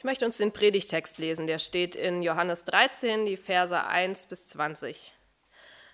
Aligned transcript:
Ich 0.00 0.04
möchte 0.04 0.24
uns 0.24 0.38
den 0.38 0.50
Predigtext 0.50 1.18
lesen, 1.18 1.46
der 1.46 1.58
steht 1.58 1.94
in 1.94 2.22
Johannes 2.22 2.64
13, 2.64 3.26
die 3.26 3.36
Verse 3.36 3.84
1 3.84 4.28
bis 4.28 4.46
20. 4.46 5.12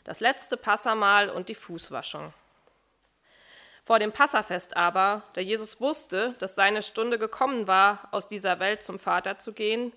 Das 0.04 0.20
letzte 0.20 0.56
Passamal 0.56 1.28
und 1.28 1.48
die 1.48 1.56
Fußwaschung. 1.56 2.32
Vor 3.82 3.98
dem 3.98 4.12
Passafest 4.12 4.76
aber, 4.76 5.24
da 5.32 5.40
Jesus 5.40 5.80
wusste, 5.80 6.36
dass 6.38 6.54
seine 6.54 6.82
Stunde 6.82 7.18
gekommen 7.18 7.66
war, 7.66 8.06
aus 8.12 8.28
dieser 8.28 8.60
Welt 8.60 8.84
zum 8.84 9.00
Vater 9.00 9.38
zu 9.38 9.52
gehen, 9.52 9.92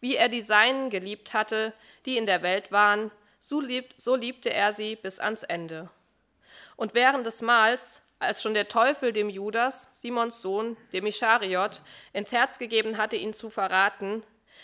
wie 0.00 0.16
er 0.16 0.28
die 0.28 0.42
Seinen 0.42 0.90
geliebt 0.90 1.32
hatte, 1.32 1.72
die 2.04 2.18
in 2.18 2.26
der 2.26 2.42
Welt 2.42 2.72
waren, 2.72 3.10
so, 3.40 3.62
liebt, 3.62 3.98
so 3.98 4.16
liebte 4.16 4.52
er 4.52 4.74
sie 4.74 4.96
bis 4.96 5.18
ans 5.18 5.44
Ende. 5.44 5.88
Und 6.76 6.92
während 6.92 7.24
des 7.24 7.40
Mahls, 7.40 8.02
als 8.18 8.42
schon 8.42 8.54
der 8.54 8.68
Teufel 8.68 9.12
dem 9.12 9.28
Judas, 9.28 9.88
Simons 9.92 10.40
Sohn, 10.40 10.76
dem 10.92 11.06
Ischariot, 11.06 11.82
ins 12.12 12.32
Herz 12.32 12.58
gegeben 12.58 12.98
hatte, 12.98 13.16
ihn 13.16 13.32
zu 13.32 13.50
verraten, 13.50 14.22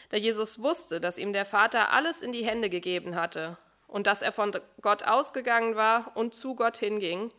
da 0.08 0.16
Jesus 0.16 0.62
wusste, 0.62 1.00
dass 1.00 1.18
ihm 1.18 1.32
der 1.32 1.44
Vater 1.44 1.92
alles 1.92 2.22
in 2.22 2.32
die 2.32 2.44
Hände 2.44 2.70
gegeben 2.70 3.14
hatte 3.14 3.58
und 3.86 4.06
dass 4.06 4.22
er 4.22 4.32
von 4.32 4.52
Gott 4.80 5.04
ausgegangen 5.04 5.76
war 5.76 6.12
und 6.16 6.34
zu 6.34 6.54
Gott 6.54 6.78
hinging, 6.78 7.32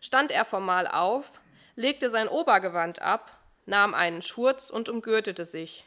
stand 0.00 0.30
er 0.30 0.44
vom 0.44 0.64
Mahl 0.64 0.86
auf, 0.86 1.40
legte 1.74 2.10
sein 2.10 2.28
Obergewand 2.28 3.02
ab, 3.02 3.36
nahm 3.64 3.94
einen 3.94 4.22
Schurz 4.22 4.70
und 4.70 4.88
umgürtete 4.88 5.44
sich. 5.44 5.84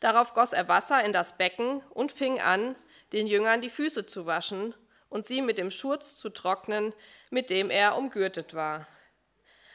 Darauf 0.00 0.34
goss 0.34 0.52
er 0.52 0.68
Wasser 0.68 1.04
in 1.04 1.12
das 1.12 1.36
Becken 1.36 1.82
und 1.90 2.10
fing 2.10 2.40
an, 2.40 2.74
den 3.12 3.26
Jüngern 3.26 3.60
die 3.60 3.70
Füße 3.70 4.06
zu 4.06 4.26
waschen 4.26 4.74
und 5.14 5.24
sie 5.24 5.42
mit 5.42 5.58
dem 5.58 5.70
Schurz 5.70 6.16
zu 6.16 6.28
trocknen, 6.28 6.92
mit 7.30 7.48
dem 7.48 7.70
er 7.70 7.96
umgürtet 7.96 8.52
war. 8.52 8.88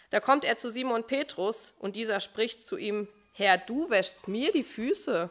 Da 0.09 0.19
kommt 0.19 0.43
er 0.43 0.57
zu 0.57 0.69
Simon 0.69 1.07
Petrus 1.07 1.73
und 1.79 1.95
dieser 1.95 2.19
spricht 2.19 2.61
zu 2.61 2.75
ihm, 2.75 3.07
Herr, 3.31 3.57
du 3.57 3.89
wäschst 3.89 4.27
mir 4.27 4.51
die 4.51 4.63
Füße. 4.63 5.29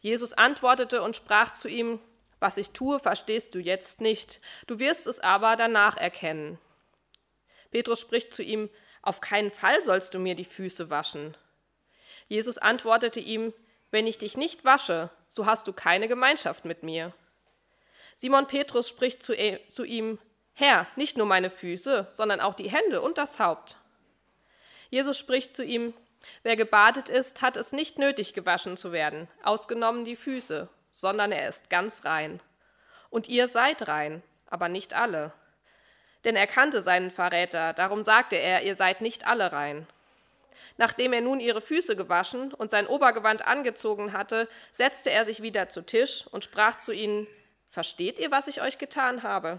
Jesus 0.00 0.32
antwortete 0.32 1.02
und 1.02 1.16
sprach 1.16 1.52
zu 1.52 1.66
ihm, 1.66 1.98
was 2.38 2.56
ich 2.56 2.70
tue, 2.70 3.00
verstehst 3.00 3.56
du 3.56 3.58
jetzt 3.58 4.00
nicht, 4.00 4.40
du 4.68 4.78
wirst 4.78 5.08
es 5.08 5.18
aber 5.18 5.56
danach 5.56 5.96
erkennen. 5.96 6.56
Petrus 7.72 8.00
spricht 8.00 8.32
zu 8.32 8.44
ihm, 8.44 8.70
auf 9.02 9.20
keinen 9.20 9.50
Fall 9.50 9.82
sollst 9.82 10.14
du 10.14 10.20
mir 10.20 10.36
die 10.36 10.44
Füße 10.44 10.88
waschen. 10.88 11.36
Jesus 12.28 12.58
antwortete 12.58 13.18
ihm, 13.18 13.52
wenn 13.90 14.06
ich 14.06 14.18
dich 14.18 14.36
nicht 14.36 14.64
wasche, 14.64 15.10
so 15.26 15.46
hast 15.46 15.66
du 15.66 15.72
keine 15.72 16.06
Gemeinschaft 16.06 16.64
mit 16.64 16.84
mir. 16.84 17.12
Simon 18.22 18.46
Petrus 18.46 18.88
spricht 18.88 19.20
zu 19.20 19.34
e, 19.34 19.58
ihm, 19.84 20.20
Herr, 20.54 20.86
nicht 20.94 21.16
nur 21.16 21.26
meine 21.26 21.50
Füße, 21.50 22.06
sondern 22.10 22.38
auch 22.38 22.54
die 22.54 22.70
Hände 22.70 23.00
und 23.00 23.18
das 23.18 23.40
Haupt. 23.40 23.78
Jesus 24.90 25.18
spricht 25.18 25.56
zu 25.56 25.64
ihm, 25.64 25.92
wer 26.44 26.54
gebadet 26.54 27.08
ist, 27.08 27.42
hat 27.42 27.56
es 27.56 27.72
nicht 27.72 27.98
nötig, 27.98 28.32
gewaschen 28.32 28.76
zu 28.76 28.92
werden, 28.92 29.26
ausgenommen 29.42 30.04
die 30.04 30.14
Füße, 30.14 30.68
sondern 30.92 31.32
er 31.32 31.48
ist 31.48 31.68
ganz 31.68 32.04
rein. 32.04 32.40
Und 33.10 33.26
ihr 33.26 33.48
seid 33.48 33.88
rein, 33.88 34.22
aber 34.46 34.68
nicht 34.68 34.94
alle. 34.94 35.32
Denn 36.24 36.36
er 36.36 36.46
kannte 36.46 36.80
seinen 36.80 37.10
Verräter, 37.10 37.72
darum 37.72 38.04
sagte 38.04 38.36
er, 38.36 38.62
ihr 38.62 38.76
seid 38.76 39.00
nicht 39.00 39.26
alle 39.26 39.50
rein. 39.50 39.84
Nachdem 40.76 41.12
er 41.12 41.22
nun 41.22 41.40
ihre 41.40 41.60
Füße 41.60 41.96
gewaschen 41.96 42.54
und 42.54 42.70
sein 42.70 42.86
Obergewand 42.86 43.48
angezogen 43.48 44.12
hatte, 44.12 44.48
setzte 44.70 45.10
er 45.10 45.24
sich 45.24 45.42
wieder 45.42 45.68
zu 45.68 45.82
Tisch 45.82 46.24
und 46.28 46.44
sprach 46.44 46.78
zu 46.78 46.92
ihnen, 46.92 47.26
Versteht 47.72 48.18
ihr, 48.18 48.30
was 48.30 48.48
ich 48.48 48.60
euch 48.60 48.76
getan 48.76 49.22
habe? 49.22 49.58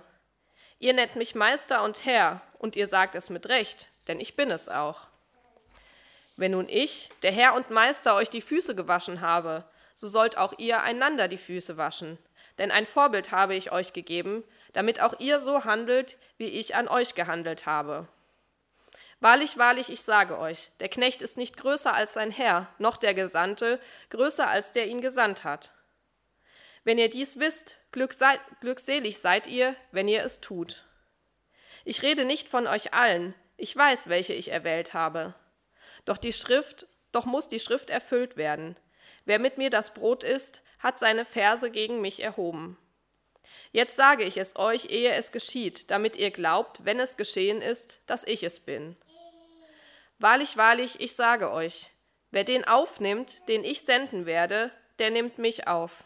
Ihr 0.77 0.93
nennt 0.93 1.15
mich 1.15 1.33
Meister 1.33 1.83
und 1.83 2.05
Herr, 2.05 2.41
und 2.59 2.75
ihr 2.75 2.85
sagt 2.85 3.15
es 3.15 3.31
mit 3.31 3.49
Recht, 3.49 3.87
denn 4.07 4.19
ich 4.19 4.35
bin 4.35 4.51
es 4.51 4.69
auch. 4.69 5.07
Wenn 6.37 6.51
nun 6.51 6.69
ich, 6.69 7.09
der 7.23 7.31
Herr 7.31 7.55
und 7.55 7.71
Meister, 7.71 8.13
euch 8.13 8.29
die 8.29 8.43
Füße 8.43 8.75
gewaschen 8.75 9.21
habe, 9.21 9.63
so 9.95 10.05
sollt 10.05 10.37
auch 10.37 10.53
ihr 10.59 10.83
einander 10.83 11.27
die 11.27 11.39
Füße 11.39 11.75
waschen. 11.77 12.19
Denn 12.59 12.69
ein 12.69 12.85
Vorbild 12.85 13.31
habe 13.31 13.55
ich 13.55 13.71
euch 13.71 13.93
gegeben, 13.93 14.43
damit 14.73 15.01
auch 15.01 15.19
ihr 15.19 15.39
so 15.39 15.63
handelt, 15.63 16.19
wie 16.37 16.49
ich 16.49 16.75
an 16.75 16.87
euch 16.87 17.15
gehandelt 17.15 17.65
habe. 17.65 18.07
Wahrlich, 19.21 19.57
wahrlich, 19.57 19.89
ich 19.89 20.03
sage 20.03 20.37
euch, 20.37 20.69
der 20.81 20.89
Knecht 20.89 21.23
ist 21.23 21.35
nicht 21.35 21.57
größer 21.57 21.95
als 21.95 22.13
sein 22.13 22.29
Herr, 22.29 22.67
noch 22.77 22.97
der 22.97 23.15
Gesandte 23.15 23.79
größer 24.11 24.47
als 24.47 24.71
der 24.71 24.85
ihn 24.85 25.01
gesandt 25.01 25.43
hat. 25.43 25.71
Wenn 26.83 26.97
ihr 26.97 27.09
dies 27.09 27.39
wisst, 27.39 27.77
glückselig 27.91 29.19
seid 29.19 29.47
ihr, 29.47 29.75
wenn 29.91 30.07
ihr 30.07 30.23
es 30.23 30.41
tut. 30.41 30.85
Ich 31.85 32.01
rede 32.01 32.25
nicht 32.25 32.49
von 32.49 32.67
euch 32.67 32.93
allen, 32.93 33.33
ich 33.57 33.75
weiß, 33.75 34.09
welche 34.09 34.33
ich 34.33 34.51
erwählt 34.51 34.93
habe. 34.93 35.35
Doch 36.05 36.17
die 36.17 36.33
Schrift, 36.33 36.87
doch 37.11 37.25
muss 37.25 37.47
die 37.47 37.59
Schrift 37.59 37.89
erfüllt 37.89 38.35
werden. 38.35 38.75
Wer 39.25 39.39
mit 39.39 39.57
mir 39.57 39.69
das 39.69 39.93
Brot 39.93 40.23
isst, 40.23 40.63
hat 40.79 40.99
seine 40.99 41.23
Verse 41.23 41.71
gegen 41.71 42.01
mich 42.01 42.21
erhoben. 42.21 42.77
Jetzt 43.71 43.95
sage 43.95 44.23
ich 44.23 44.37
es 44.37 44.55
euch, 44.55 44.89
ehe 44.89 45.11
es 45.11 45.31
geschieht, 45.31 45.91
damit 45.91 46.17
ihr 46.17 46.31
glaubt, 46.31 46.85
wenn 46.85 46.99
es 46.99 47.17
geschehen 47.17 47.61
ist, 47.61 48.01
dass 48.07 48.23
ich 48.25 48.43
es 48.43 48.59
bin. 48.59 48.97
Wahrlich, 50.19 50.57
wahrlich, 50.57 50.99
ich 50.99 51.15
sage 51.15 51.51
euch, 51.51 51.91
wer 52.31 52.43
den 52.43 52.65
aufnimmt, 52.65 53.47
den 53.47 53.63
ich 53.63 53.81
senden 53.81 54.25
werde, 54.25 54.71
der 54.99 55.11
nimmt 55.11 55.37
mich 55.37 55.67
auf. 55.67 56.05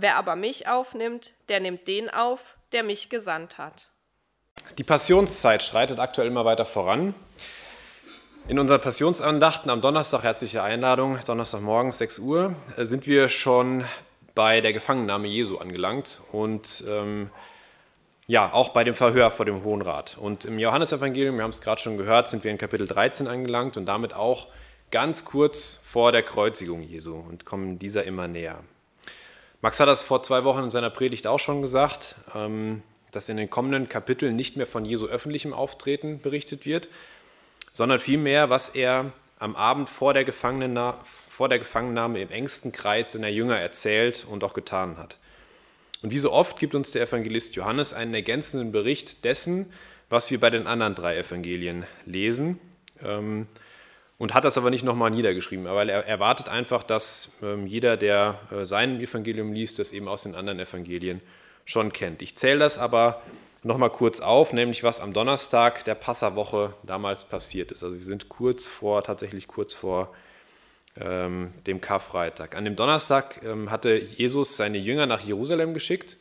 Wer 0.00 0.16
aber 0.16 0.36
mich 0.36 0.68
aufnimmt, 0.68 1.32
der 1.48 1.58
nimmt 1.58 1.88
den 1.88 2.08
auf, 2.08 2.56
der 2.72 2.84
mich 2.84 3.08
gesandt 3.08 3.58
hat. 3.58 3.90
Die 4.78 4.84
Passionszeit 4.84 5.62
schreitet 5.62 5.98
aktuell 5.98 6.28
immer 6.28 6.44
weiter 6.44 6.64
voran. 6.64 7.14
In 8.46 8.60
unseren 8.60 8.80
Passionsandachten 8.80 9.70
am 9.70 9.80
Donnerstag, 9.80 10.22
herzliche 10.22 10.62
Einladung, 10.62 11.18
Donnerstagmorgen 11.26 11.90
6 11.90 12.20
Uhr, 12.20 12.54
äh, 12.76 12.84
sind 12.84 13.08
wir 13.08 13.28
schon 13.28 13.84
bei 14.36 14.60
der 14.60 14.72
Gefangennahme 14.72 15.26
Jesu 15.26 15.58
angelangt 15.58 16.20
und 16.30 16.84
ähm, 16.88 17.30
ja, 18.28 18.52
auch 18.52 18.68
bei 18.68 18.84
dem 18.84 18.94
Verhör 18.94 19.32
vor 19.32 19.46
dem 19.46 19.64
Hohen 19.64 19.82
Rat. 19.82 20.16
Und 20.16 20.44
im 20.44 20.60
Johannesevangelium, 20.60 21.36
wir 21.36 21.42
haben 21.42 21.50
es 21.50 21.60
gerade 21.60 21.80
schon 21.80 21.98
gehört, 21.98 22.28
sind 22.28 22.44
wir 22.44 22.52
in 22.52 22.58
Kapitel 22.58 22.86
13 22.86 23.26
angelangt 23.26 23.76
und 23.76 23.86
damit 23.86 24.14
auch 24.14 24.46
ganz 24.92 25.24
kurz 25.24 25.80
vor 25.82 26.12
der 26.12 26.22
Kreuzigung 26.22 26.82
Jesu 26.82 27.16
und 27.16 27.44
kommen 27.44 27.80
dieser 27.80 28.04
immer 28.04 28.28
näher. 28.28 28.62
Max 29.60 29.80
hat 29.80 29.88
das 29.88 30.02
vor 30.02 30.22
zwei 30.22 30.44
Wochen 30.44 30.64
in 30.64 30.70
seiner 30.70 30.90
Predigt 30.90 31.26
auch 31.26 31.40
schon 31.40 31.62
gesagt, 31.62 32.14
ähm, 32.34 32.82
dass 33.10 33.28
in 33.28 33.36
den 33.36 33.50
kommenden 33.50 33.88
Kapiteln 33.88 34.36
nicht 34.36 34.56
mehr 34.56 34.66
von 34.66 34.84
Jesu 34.84 35.06
öffentlichem 35.06 35.52
Auftreten 35.52 36.20
berichtet 36.20 36.64
wird, 36.64 36.88
sondern 37.72 37.98
vielmehr, 37.98 38.50
was 38.50 38.68
er 38.68 39.12
am 39.38 39.56
Abend 39.56 39.88
vor 39.88 40.14
der, 40.14 40.24
vor 41.28 41.48
der 41.48 41.58
Gefangennahme 41.58 42.20
im 42.20 42.30
engsten 42.30 42.70
Kreis 42.70 43.12
seiner 43.12 43.28
Jünger 43.28 43.56
erzählt 43.56 44.26
und 44.28 44.44
auch 44.44 44.54
getan 44.54 44.96
hat. 44.96 45.18
Und 46.02 46.10
wie 46.10 46.18
so 46.18 46.32
oft 46.32 46.58
gibt 46.58 46.74
uns 46.74 46.92
der 46.92 47.02
Evangelist 47.02 47.56
Johannes 47.56 47.92
einen 47.92 48.14
ergänzenden 48.14 48.70
Bericht 48.70 49.24
dessen, 49.24 49.72
was 50.08 50.30
wir 50.30 50.38
bei 50.38 50.50
den 50.50 50.66
anderen 50.66 50.94
drei 50.94 51.16
Evangelien 51.16 51.84
lesen. 52.06 52.60
Und 54.18 54.34
hat 54.34 54.44
das 54.44 54.58
aber 54.58 54.70
nicht 54.70 54.84
nochmal 54.84 55.12
niedergeschrieben, 55.12 55.64
weil 55.66 55.88
er 55.88 56.04
erwartet 56.04 56.48
einfach, 56.48 56.82
dass 56.82 57.30
ähm, 57.40 57.66
jeder, 57.66 57.96
der 57.96 58.40
äh, 58.50 58.64
sein 58.64 59.00
Evangelium 59.00 59.52
liest, 59.52 59.78
das 59.78 59.92
eben 59.92 60.08
aus 60.08 60.24
den 60.24 60.34
anderen 60.34 60.58
Evangelien 60.58 61.20
schon 61.64 61.92
kennt. 61.92 62.20
Ich 62.20 62.34
zähle 62.34 62.58
das 62.58 62.78
aber 62.78 63.22
nochmal 63.62 63.90
kurz 63.90 64.18
auf, 64.18 64.52
nämlich 64.52 64.82
was 64.82 64.98
am 64.98 65.12
Donnerstag 65.12 65.84
der 65.84 65.94
Passawoche 65.94 66.74
damals 66.82 67.26
passiert 67.26 67.70
ist. 67.70 67.84
Also 67.84 67.96
wir 67.96 68.04
sind 68.04 68.28
kurz 68.28 68.66
vor, 68.66 69.04
tatsächlich 69.04 69.46
kurz 69.46 69.72
vor 69.72 70.12
ähm, 71.00 71.52
dem 71.66 71.80
Karfreitag. 71.80 72.56
An 72.56 72.64
dem 72.64 72.74
Donnerstag 72.74 73.40
ähm, 73.44 73.70
hatte 73.70 73.96
Jesus 73.96 74.56
seine 74.56 74.78
Jünger 74.78 75.06
nach 75.06 75.20
Jerusalem 75.20 75.74
geschickt. 75.74 76.16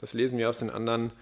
Das 0.00 0.12
lesen 0.12 0.38
wir 0.38 0.48
aus 0.48 0.60
den 0.60 0.70
anderen 0.70 1.06
Evangelien 1.06 1.20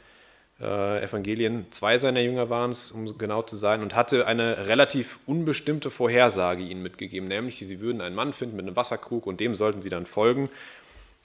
äh, 0.61 1.03
Evangelien. 1.03 1.67
Zwei 1.71 1.99
seiner 1.99 2.21
Jünger 2.21 2.51
waren 2.51 2.71
es, 2.71 2.91
um 2.91 3.19
genau 3.19 3.43
zu 3.43 3.57
sein, 3.57 3.83
und 3.83 3.95
hatte 3.95 4.27
eine 4.27 4.67
relativ 4.67 5.19
unbestimmte 5.27 5.91
Vorhersage 5.91 6.63
ihnen 6.63 6.83
mitgegeben, 6.83 7.29
nämlich, 7.29 7.59
sie 7.59 7.81
würden 7.81 8.01
einen 8.01 8.17
Mann 8.17 8.33
finden 8.33 8.57
mit 8.57 8.67
einem 8.67 8.77
Wasserkrug 8.77 9.27
und 9.27 9.41
dem 9.41 9.55
sollten 9.55 9.83
sie 9.83 9.91
dann 9.91 10.07
folgen 10.07 10.51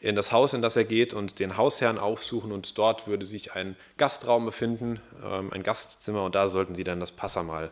in 0.03 0.17
das 0.17 0.33
Haus, 0.33 0.53
in 0.53 0.61
das 0.61 0.75
er 0.75 0.83
geht 0.83 1.13
und 1.13 1.39
den 1.39 1.55
Hausherrn 1.55 1.97
aufsuchen 1.97 2.51
und 2.51 2.77
dort 2.77 3.07
würde 3.07 3.25
sich 3.25 3.53
ein 3.53 3.77
Gastraum 3.97 4.45
befinden, 4.45 4.99
ähm, 5.23 5.51
ein 5.53 5.63
Gastzimmer 5.63 6.25
und 6.25 6.35
da 6.35 6.49
sollten 6.49 6.75
sie 6.75 6.83
dann 6.83 6.99
das 6.99 7.13
Passamal 7.13 7.71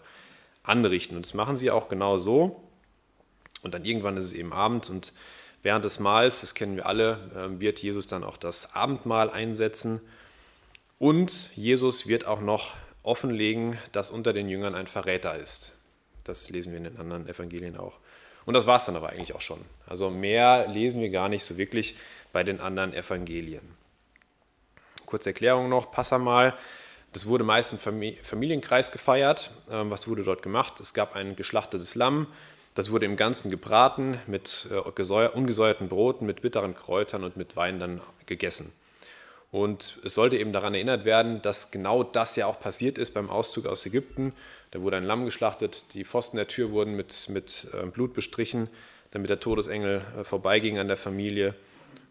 anrichten. 0.64 1.18
Und 1.18 1.26
das 1.26 1.34
machen 1.34 1.58
sie 1.58 1.72
auch 1.72 1.90
genau 1.90 2.18
so. 2.20 2.64
Und 3.64 3.74
dann 3.74 3.84
irgendwann 3.84 4.16
ist 4.16 4.28
es 4.28 4.34
eben 4.34 4.54
Abend 4.54 4.90
und 4.90 5.12
während 5.62 5.84
des 5.84 6.00
Mahls, 6.00 6.40
das 6.40 6.56
kennen 6.56 6.78
wir 6.78 6.86
alle, 6.86 7.20
ähm, 7.36 7.60
wird 7.60 7.80
Jesus 7.80 8.08
dann 8.08 8.24
auch 8.24 8.38
das 8.38 8.74
Abendmahl 8.74 9.30
einsetzen 9.30 10.00
und 11.02 11.50
Jesus 11.56 12.06
wird 12.06 12.28
auch 12.28 12.42
noch 12.42 12.76
offenlegen, 13.02 13.80
dass 13.92 14.12
unter 14.12 14.34
den 14.34 14.48
Jüngern 14.48 14.76
ein 14.76 14.86
Verräter 14.86 15.36
ist. 15.36 15.72
Das 16.26 16.52
lesen 16.52 16.74
wir 16.74 16.78
in 16.78 16.84
den 16.84 17.00
anderen 17.00 17.28
Evangelien 17.28 17.76
auch. 17.76 17.98
Und 18.46 18.54
das 18.54 18.68
war 18.68 18.78
es 18.78 18.86
dann 18.86 18.96
aber 18.96 19.10
eigentlich 19.10 19.34
auch 19.34 19.42
schon. 19.42 19.60
Also 19.88 20.12
mehr 20.12 20.68
lesen 20.68 21.02
wir 21.02 21.10
gar 21.10 21.28
nicht 21.28 21.44
so 21.44 21.58
wirklich 21.58 21.96
bei 22.32 22.44
den 22.44 22.60
anderen 22.60 22.94
Evangelien. 22.94 23.64
Kurze 25.08 25.30
Erklärung 25.30 25.70
noch, 25.70 25.92
Passamal. 25.92 26.54
Das 27.14 27.26
wurde 27.26 27.44
meist 27.44 27.74
im 27.74 27.80
Familienkreis 28.22 28.92
gefeiert. 28.92 29.50
Ähm, 29.72 29.90
was 29.90 30.08
wurde 30.08 30.24
dort 30.24 30.44
gemacht? 30.44 30.80
Es 30.80 30.94
gab 30.94 31.16
ein 31.16 31.36
geschlachtetes 31.36 31.96
Lamm, 31.96 32.28
Das 32.76 32.92
wurde 32.92 33.08
im 33.08 33.18
Ganzen 33.18 33.50
gebraten 33.50 34.20
mit 34.28 34.68
äh, 34.70 34.76
ungesäuerten 34.76 35.90
Broten, 35.90 36.28
mit 36.28 36.44
bitteren 36.44 36.76
Kräutern 36.76 37.24
und 37.24 37.38
mit 37.38 37.56
Wein 37.56 37.80
dann 37.80 38.02
gegessen. 38.28 38.72
Und 39.52 40.00
es 40.06 40.16
sollte 40.16 40.38
eben 40.38 40.54
daran 40.54 40.74
erinnert 40.74 41.04
werden, 41.04 41.42
dass 41.42 41.72
genau 41.72 42.04
das 42.04 42.38
ja 42.38 42.48
auch 42.48 42.60
passiert 42.60 42.98
ist 42.98 43.14
beim 43.14 43.30
Auszug 43.30 43.66
aus 43.66 43.86
Ägypten. 43.86 44.34
Da 44.72 44.82
wurde 44.82 44.96
ein 44.96 45.04
Lamm 45.04 45.26
geschlachtet, 45.26 45.94
die 45.94 46.06
Pfosten 46.06 46.38
der 46.38 46.48
Tür 46.48 46.72
wurden 46.72 46.96
mit, 46.96 47.28
mit 47.30 47.68
äh, 47.74 47.86
Blut 47.88 48.14
bestrichen, 48.14 48.70
damit 49.12 49.30
der 49.30 49.42
Todesengel 49.42 50.06
äh, 50.18 50.24
vorbeiging 50.24 50.80
an 50.80 50.88
der 50.88 50.96
Familie. 50.96 51.54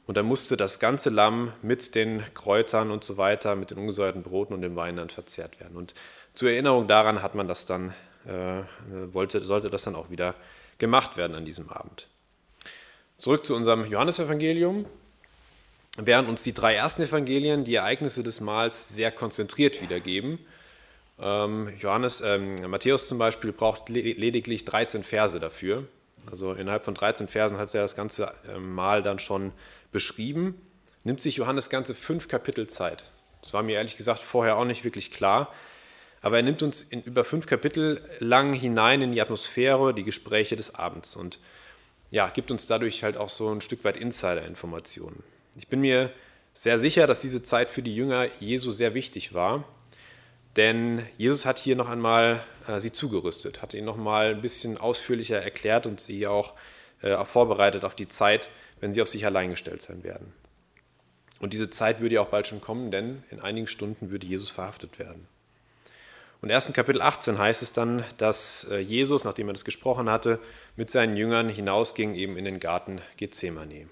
Und 0.07 0.19
dann 0.19 0.27
musste 0.27 0.59
das 0.59 0.81
ganze 0.81 1.09
Lamm 1.09 1.53
mit 1.63 1.95
den 1.95 2.23
Kräutern 2.35 2.91
und 2.91 3.05
so 3.05 3.17
weiter, 3.17 3.57
mit 3.57 3.71
den 3.71 3.79
ungesäuerten 3.79 4.23
Broten 4.23 4.53
und 4.53 4.61
dem 4.61 4.77
Wein 4.77 4.97
dann 4.97 5.09
verzehrt 5.09 5.61
werden. 5.61 5.77
Und 5.77 5.95
zur 6.35 6.51
Erinnerung 6.51 6.89
daran 6.89 7.23
hat 7.23 7.35
man 7.35 7.49
das 7.49 7.65
dann, 7.65 7.95
äh, 8.27 8.63
wollte, 9.13 9.41
sollte 9.43 9.71
das 9.71 9.85
dann 9.85 9.95
auch 9.95 10.11
wieder 10.11 10.35
gemacht 10.77 11.17
werden 11.17 11.35
an 11.35 11.47
diesem 11.47 11.71
Abend. 11.71 12.09
Zurück 13.17 13.47
zu 13.47 13.55
unserem 13.55 13.87
Johannesevangelium 13.91 14.85
während 15.97 16.29
uns 16.29 16.43
die 16.43 16.55
drei 16.55 16.75
ersten 16.75 17.03
Evangelien 17.03 17.65
die 17.65 17.75
Ereignisse 17.75 18.23
des 18.23 18.41
Mahls 18.41 18.89
sehr 18.89 19.11
konzentriert 19.11 19.83
wiedergeben. 19.83 20.39
Ähm, 21.19 21.73
Johannes, 21.79 22.21
ähm, 22.21 22.71
Matthäus 22.71 23.09
zum 23.09 23.19
Beispiel 23.19 23.53
braucht 23.53 23.89
lediglich 23.89 24.65
13 24.65 25.05
Verse 25.05 25.39
dafür. 25.39 25.87
Also 26.31 26.53
innerhalb 26.53 26.85
von 26.85 26.95
13 26.95 27.29
Versen 27.29 27.59
hat 27.59 27.75
er 27.75 27.83
das 27.83 27.97
ganze 27.97 28.33
ähm, 28.49 28.75
Mahl 28.75 29.03
dann 29.03 29.19
schon 29.19 29.53
beschrieben. 29.93 30.61
Nimmt 31.05 31.21
sich 31.21 31.37
Johannes 31.37 31.71
ganze 31.71 31.95
fünf 31.95 32.29
Kapitel 32.29 32.67
Zeit. 32.69 33.05
Das 33.43 33.53
war 33.53 33.63
mir 33.63 33.77
ehrlich 33.77 33.97
gesagt 33.97 34.21
vorher 34.21 34.57
auch 34.57 34.65
nicht 34.65 34.85
wirklich 34.85 35.11
klar. 35.11 35.53
Aber 36.23 36.37
er 36.37 36.43
nimmt 36.43 36.63
uns 36.63 36.83
in 36.83 37.03
über 37.03 37.25
fünf 37.25 37.47
Kapitel 37.47 38.03
lang 38.19 38.53
hinein 38.53 39.01
in 39.01 39.13
die 39.13 39.21
Atmosphäre, 39.21 39.95
die 39.95 40.05
Gespräche 40.05 40.57
des 40.57 40.75
Abends 40.75 41.17
und 41.17 41.39
ja, 42.11 42.29
gibt 42.29 42.51
uns 42.51 42.67
dadurch 42.67 43.05
halt 43.05 43.17
auch 43.17 43.29
so 43.29 43.51
ein 43.51 43.61
Stück 43.61 43.85
weit 43.85 43.97
Insider-Informationen. 43.97 45.23
Ich 45.57 45.69
bin 45.69 45.81
mir 45.81 46.11
sehr 46.55 46.79
sicher, 46.79 47.07
dass 47.07 47.21
diese 47.21 47.43
Zeit 47.43 47.71
für 47.71 47.83
die 47.83 47.95
Jünger 47.95 48.27
Jesu 48.39 48.71
sehr 48.71 48.95
wichtig 48.95 49.35
war, 49.35 49.65
denn 50.57 51.07
Jesus 51.17 51.47
hat 51.47 51.59
hier 51.59 51.77
noch 51.77 51.89
einmal 51.89 52.45
äh, 52.67 52.81
sie 52.81 52.93
zugerüstet, 52.93 53.63
hat 53.63 53.75
ihnen 53.75 53.87
noch 53.87 53.97
mal 53.97 54.31
ein 54.31 54.43
bisschen 54.43 54.79
ausführlicher 54.79 55.41
erklärt 55.41 55.87
und 55.87 56.01
sie 56.01 56.27
auch, 56.27 56.55
äh, 57.03 57.25
vorbereitet 57.25 57.85
auf 57.85 57.95
die 57.95 58.09
Zeit, 58.09 58.49
wenn 58.81 58.93
sie 58.93 59.01
auf 59.01 59.09
sich 59.09 59.25
allein 59.25 59.51
gestellt 59.51 59.83
sein 59.83 60.03
werden. 60.03 60.33
Und 61.41 61.53
diese 61.53 61.71
Zeit 61.71 62.01
würde 62.01 62.17
ja 62.17 62.21
auch 62.21 62.29
bald 62.29 62.47
schon 62.47 62.61
kommen, 62.61 62.91
denn 62.91 63.23
in 63.31 63.41
einigen 63.41 63.67
Stunden 63.67 64.11
würde 64.11 64.27
Jesus 64.27 64.51
verhaftet 64.51 64.99
werden. 64.99 65.27
Und 66.43 66.51
erst 66.51 66.69
in 66.69 66.75
Kapitel 66.75 67.03
18 67.03 67.39
heißt 67.39 67.63
es 67.63 67.73
dann, 67.73 68.05
dass 68.19 68.67
äh, 68.71 68.79
Jesus, 68.79 69.25
nachdem 69.25 69.49
er 69.49 69.53
das 69.53 69.65
gesprochen 69.65 70.11
hatte, 70.11 70.41
mit 70.77 70.91
seinen 70.91 71.17
Jüngern 71.17 71.49
hinausging 71.49 72.15
eben 72.15 72.37
in 72.37 72.45
den 72.45 72.61
Garten 72.61 73.01
Gethsemane. 73.17 73.89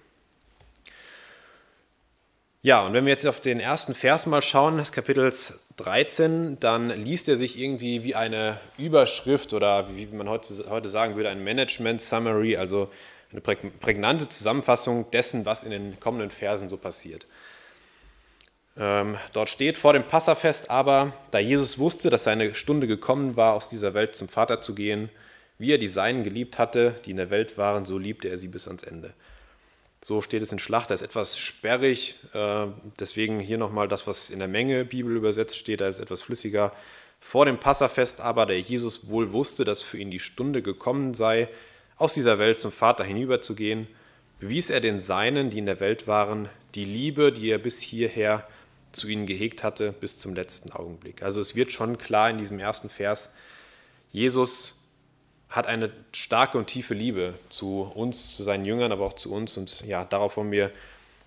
Ja, 2.69 2.85
und 2.85 2.93
wenn 2.93 3.07
wir 3.07 3.13
jetzt 3.13 3.27
auf 3.27 3.41
den 3.41 3.61
ersten 3.61 3.95
Vers 3.95 4.27
mal 4.27 4.43
schauen, 4.43 4.77
des 4.77 4.93
Kapitels 4.93 5.61
13, 5.79 6.61
dann 6.61 6.91
liest 6.91 7.27
er 7.31 7.37
sich 7.37 7.59
irgendwie 7.59 8.05
wie 8.05 8.15
eine 8.15 8.61
Überschrift 8.77 9.55
oder 9.55 9.97
wie 9.97 10.05
man 10.05 10.29
heute, 10.29 10.53
sagen 10.91 11.17
würde, 11.17 11.31
ein 11.31 11.43
Management 11.43 12.03
Summary, 12.03 12.59
also 12.59 12.91
eine 13.33 13.41
prägnante 13.41 14.29
Zusammenfassung 14.29 15.11
dessen, 15.13 15.47
was 15.47 15.65
in 15.65 15.71
den 15.71 15.99
kommenden 15.99 16.31
Versen 16.31 16.69
so 16.69 16.77
passiert. 16.77 17.27
Ähm, 18.77 19.17
dort 19.33 19.49
steht 19.49 19.79
vor 19.79 19.95
dem 19.95 20.07
Passafest 20.07 20.69
aber, 20.69 21.15
da 21.31 21.39
Jesus 21.39 21.79
wusste, 21.79 22.11
dass 22.11 22.25
seine 22.25 22.55
Stunde 22.55 22.87
gekommen 22.87 23.35
war, 23.35 23.55
aus 23.55 23.71
dieser 23.71 23.95
Welt 23.95 24.15
zum 24.15 24.29
Vater 24.29 24.61
zu 24.61 24.75
gehen, 24.75 25.09
wie 25.57 25.73
er 25.73 25.79
die 25.79 25.89
Seinen 25.89 26.23
geliebt 26.23 26.59
hatte, 26.59 26.97
die 27.07 27.13
in 27.13 27.17
der 27.17 27.31
Welt 27.31 27.57
waren, 27.57 27.87
so 27.87 27.97
liebte 27.97 28.29
er 28.29 28.37
sie 28.37 28.49
bis 28.49 28.67
ans 28.67 28.83
Ende. 28.83 29.15
So 30.01 30.23
steht 30.23 30.43
es 30.43 30.53
in 30.53 30.59
Schlachter, 30.59 30.95
ist 30.95 31.03
etwas 31.03 31.39
sperrig, 31.39 32.15
äh, 32.33 32.67
deswegen 33.01 33.41
hier 33.41 33.59
nochmal 33.59 33.89
das, 33.89 34.07
was 34.07 34.31
in 34.31 34.39
der 34.39 34.49
Menge 34.49 34.85
Bibel 34.85 35.17
übersetzt 35.17 35.57
steht, 35.57 35.81
da 35.81 35.89
ist 35.89 35.99
etwas 35.99 36.23
flüssiger. 36.23 36.73
Vor 37.21 37.47
dem 37.47 37.59
Passafest 37.59 38.21
aber, 38.21 38.47
der 38.47 38.61
Jesus 38.61 39.09
wohl 39.09 39.33
wusste, 39.33 39.65
dass 39.65 39.83
für 39.83 39.99
ihn 39.99 40.11
die 40.11 40.21
Stunde 40.21 40.63
gekommen 40.63 41.15
sei, 41.15 41.49
aus 41.97 42.15
dieser 42.15 42.39
Welt 42.39 42.61
zum 42.61 42.71
Vater 42.71 43.03
hinüberzugehen, 43.03 43.89
bewies 44.39 44.71
er 44.71 44.81
den 44.81 45.01
Seinen, 45.01 45.51
die 45.51 45.59
in 45.59 45.67
der 45.67 45.81
Welt 45.81 46.07
waren, 46.07 46.49
die 46.77 46.85
Liebe, 46.85 47.33
die 47.33 47.51
er 47.51 47.59
bis 47.59 47.81
hierher 47.81 48.47
zu 48.93 49.09
ihnen 49.09 49.27
gehegt 49.27 49.65
hatte, 49.65 49.93
bis 49.93 50.19
zum 50.19 50.35
letzten 50.35 50.71
Augenblick. 50.71 51.23
Also 51.23 51.41
es 51.41 51.57
wird 51.57 51.73
schon 51.73 51.99
klar 51.99 52.31
in 52.31 52.39
diesem 52.39 52.61
ersten 52.61 52.89
Vers, 52.89 53.31
Jesus 54.13 54.78
hat 55.51 55.67
eine 55.67 55.91
starke 56.13 56.59
und 56.59 56.67
tiefe 56.67 56.95
Liebe 56.95 57.39
zu 57.49 57.91
uns, 57.95 58.37
zu 58.37 58.43
seinen 58.43 58.65
Jüngern, 58.65 58.93
aber 58.93 59.07
auch 59.07 59.15
zu 59.15 59.33
uns. 59.33 59.57
Und 59.57 59.85
ja, 59.87 60.05
darauf 60.05 60.37
wollen 60.37 60.51
wir 60.51 60.71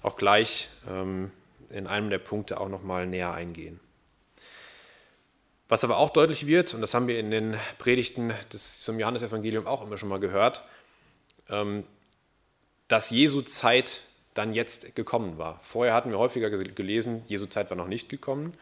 auch 0.03 0.15
gleich 0.15 0.69
ähm, 0.89 1.31
in 1.69 1.87
einem 1.87 2.09
der 2.09 2.19
Punkte 2.19 2.59
auch 2.59 2.69
nochmal 2.69 3.07
näher 3.07 3.33
eingehen. 3.33 3.79
Was 5.69 5.83
aber 5.83 5.97
auch 5.97 6.09
deutlich 6.09 6.47
wird, 6.47 6.73
und 6.73 6.81
das 6.81 6.93
haben 6.93 7.07
wir 7.07 7.17
in 7.17 7.31
den 7.31 7.55
Predigten 7.77 8.33
des, 8.51 8.83
zum 8.83 8.99
Johannesevangelium 8.99 9.65
auch 9.67 9.81
immer 9.81 9.97
schon 9.97 10.09
mal 10.09 10.19
gehört, 10.19 10.63
ähm, 11.49 11.85
dass 12.89 13.09
Jesu 13.09 13.41
Zeit 13.41 14.01
dann 14.33 14.53
jetzt 14.53 14.95
gekommen 14.95 15.37
war. 15.37 15.59
Vorher 15.63 15.93
hatten 15.93 16.11
wir 16.11 16.19
häufiger 16.19 16.49
gelesen, 16.49 17.23
Jesu 17.27 17.45
Zeit 17.45 17.69
war 17.69 17.77
noch 17.77 17.87
nicht 17.87 18.09
gekommen. 18.09 18.53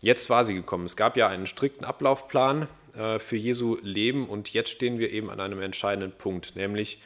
Jetzt 0.00 0.28
war 0.28 0.44
sie 0.44 0.54
gekommen. 0.54 0.84
Es 0.84 0.96
gab 0.96 1.16
ja 1.16 1.28
einen 1.28 1.46
strikten 1.46 1.84
Ablaufplan, 1.84 2.68
äh, 2.96 3.18
für 3.18 3.36
Jesu 3.36 3.78
Leben. 3.82 4.28
Und 4.28 4.52
jetzt 4.52 4.70
stehen 4.70 4.98
wir 4.98 5.12
eben 5.12 5.30
an 5.30 5.40
einem 5.40 5.60
entscheidenden 5.60 6.12
Punkt, 6.12 6.56
nämlich 6.56 7.00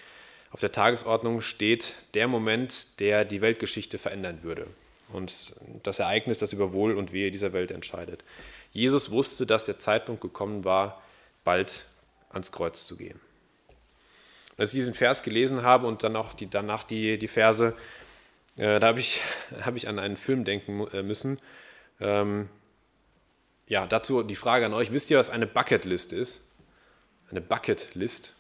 auf 0.51 0.61
der 0.61 0.73
Tagesordnung 0.73 1.43
steht 1.43 1.97
der 2.15 2.27
Moment, 2.27 3.01
der 3.01 3.25
die 3.25 3.41
Weltgeschichte 3.41 3.99
verändern 3.99 4.43
würde. 4.43 4.67
Und 5.13 5.57
das 5.83 5.99
Ereignis, 5.99 6.39
das 6.39 6.53
über 6.53 6.73
Wohl 6.73 6.97
und 6.97 7.13
Wehe 7.13 7.31
dieser 7.31 7.53
Welt 7.53 7.71
entscheidet. 7.71 8.25
Jesus 8.73 9.11
wusste, 9.11 9.47
dass 9.47 9.65
der 9.65 9.79
Zeitpunkt 9.79 10.21
gekommen 10.21 10.65
war, 10.65 11.03
bald 11.45 11.85
ans 12.31 12.53
Kreuz 12.53 12.87
zu 12.87 12.97
gehen. 12.97 13.21
Und 14.51 14.61
als 14.61 14.75
ich 14.75 14.81
diesen 14.81 14.95
Vers 14.95 15.23
gelesen 15.23 15.63
habe 15.63 15.87
und 15.87 16.03
dann 16.03 16.17
auch 16.17 16.35
die, 16.35 16.49
danach 16.49 16.85
die, 16.85 17.19
die 17.19 17.29
Verse, 17.29 17.75
äh, 18.57 18.81
da 18.81 18.87
habe 18.89 19.01
ich, 19.01 19.21
hab 19.63 19.77
ich 19.77 19.89
an 19.89 19.99
einen 19.99 20.17
Film 20.17 20.45
denken 20.45 20.87
äh, 20.89 21.03
müssen. 21.03 21.39
Ähm, 22.01 22.49
ja, 23.69 23.87
dazu 23.87 24.23
die 24.23 24.37
Frage 24.37 24.67
an 24.67 24.75
euch. 24.75 24.93
Wisst 24.93 25.11
ihr, 25.11 25.19
was 25.19 25.31
eine 25.31 25.47
Bucketlist 25.47 26.13
ist? 26.13 26.43
Eine 27.31 27.41
Bucketlist. 27.41 28.33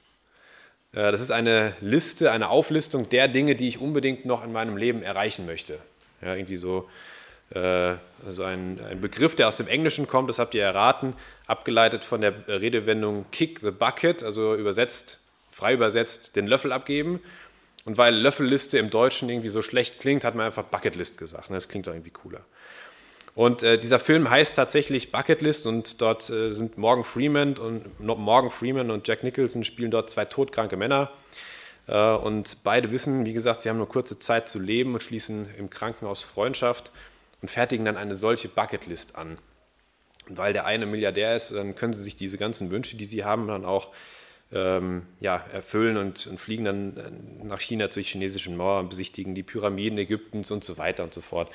Äh, 0.92 1.12
das 1.12 1.20
ist 1.20 1.30
eine 1.30 1.74
Liste, 1.80 2.32
eine 2.32 2.48
Auflistung 2.48 3.08
der 3.08 3.28
Dinge, 3.28 3.54
die 3.54 3.68
ich 3.68 3.80
unbedingt 3.80 4.24
noch 4.24 4.44
in 4.44 4.52
meinem 4.52 4.76
Leben 4.76 5.02
erreichen 5.02 5.46
möchte. 5.46 5.78
Ja, 6.22 6.34
irgendwie 6.34 6.56
so 6.56 6.88
äh, 7.50 7.94
also 8.26 8.42
ein, 8.42 8.80
ein, 8.90 9.00
Begriff, 9.00 9.34
der 9.34 9.48
aus 9.48 9.58
dem 9.58 9.68
Englischen 9.68 10.06
kommt, 10.06 10.28
das 10.28 10.38
habt 10.38 10.54
ihr 10.54 10.62
erraten, 10.62 11.14
abgeleitet 11.46 12.04
von 12.04 12.20
der 12.20 12.48
Redewendung 12.48 13.26
kick 13.30 13.60
the 13.62 13.70
bucket, 13.70 14.22
also 14.22 14.54
übersetzt, 14.54 15.18
frei 15.50 15.74
übersetzt, 15.74 16.36
den 16.36 16.46
Löffel 16.46 16.72
abgeben. 16.72 17.20
Und 17.84 17.96
weil 17.96 18.14
Löffelliste 18.14 18.76
im 18.76 18.90
Deutschen 18.90 19.30
irgendwie 19.30 19.48
so 19.48 19.62
schlecht 19.62 19.98
klingt, 20.00 20.24
hat 20.24 20.34
man 20.34 20.46
einfach 20.46 20.64
Bucketlist 20.64 21.16
gesagt. 21.16 21.48
Ne? 21.48 21.56
Das 21.56 21.68
klingt 21.68 21.86
doch 21.86 21.92
irgendwie 21.92 22.10
cooler. 22.10 22.44
Und 23.38 23.62
äh, 23.62 23.78
dieser 23.78 24.00
Film 24.00 24.28
heißt 24.28 24.56
tatsächlich 24.56 25.12
Bucketlist 25.12 25.64
und 25.66 26.00
dort 26.00 26.28
äh, 26.28 26.50
sind 26.50 26.76
Morgan 26.76 27.04
Freeman 27.04 27.56
und 27.56 28.00
Morgan 28.00 28.50
Freeman 28.50 28.90
und 28.90 29.06
Jack 29.06 29.22
Nicholson 29.22 29.62
spielen 29.62 29.92
dort 29.92 30.10
zwei 30.10 30.24
todkranke 30.24 30.76
Männer. 30.76 31.12
Äh, 31.86 32.14
und 32.14 32.64
beide 32.64 32.90
wissen, 32.90 33.26
wie 33.26 33.32
gesagt, 33.32 33.60
sie 33.60 33.68
haben 33.68 33.76
nur 33.76 33.88
kurze 33.88 34.18
Zeit 34.18 34.48
zu 34.48 34.58
leben 34.58 34.92
und 34.92 35.04
schließen 35.04 35.46
im 35.56 35.70
Krankenhaus 35.70 36.24
Freundschaft 36.24 36.90
und 37.40 37.48
fertigen 37.48 37.84
dann 37.84 37.96
eine 37.96 38.16
solche 38.16 38.48
Bucketlist 38.48 39.14
an. 39.14 39.38
Und 40.28 40.36
weil 40.36 40.52
der 40.52 40.66
eine 40.66 40.86
Milliardär 40.86 41.36
ist, 41.36 41.52
dann 41.52 41.76
können 41.76 41.92
sie 41.92 42.02
sich 42.02 42.16
diese 42.16 42.38
ganzen 42.38 42.72
Wünsche, 42.72 42.96
die 42.96 43.04
sie 43.04 43.24
haben, 43.24 43.46
dann 43.46 43.64
auch 43.64 43.92
ähm, 44.50 45.02
ja, 45.20 45.44
erfüllen 45.52 45.96
und, 45.96 46.26
und, 46.26 46.40
fliegen 46.40 46.64
dann 46.64 46.96
äh, 46.96 47.44
nach 47.44 47.60
China 47.60 47.88
zur 47.88 48.02
chinesischen 48.02 48.56
Mauer 48.56 48.80
und 48.80 48.88
besichtigen 48.88 49.36
die 49.36 49.44
Pyramiden 49.44 49.96
Ägyptens 49.96 50.50
und 50.50 50.64
so 50.64 50.76
weiter 50.76 51.04
und 51.04 51.14
so 51.14 51.20
fort. 51.20 51.52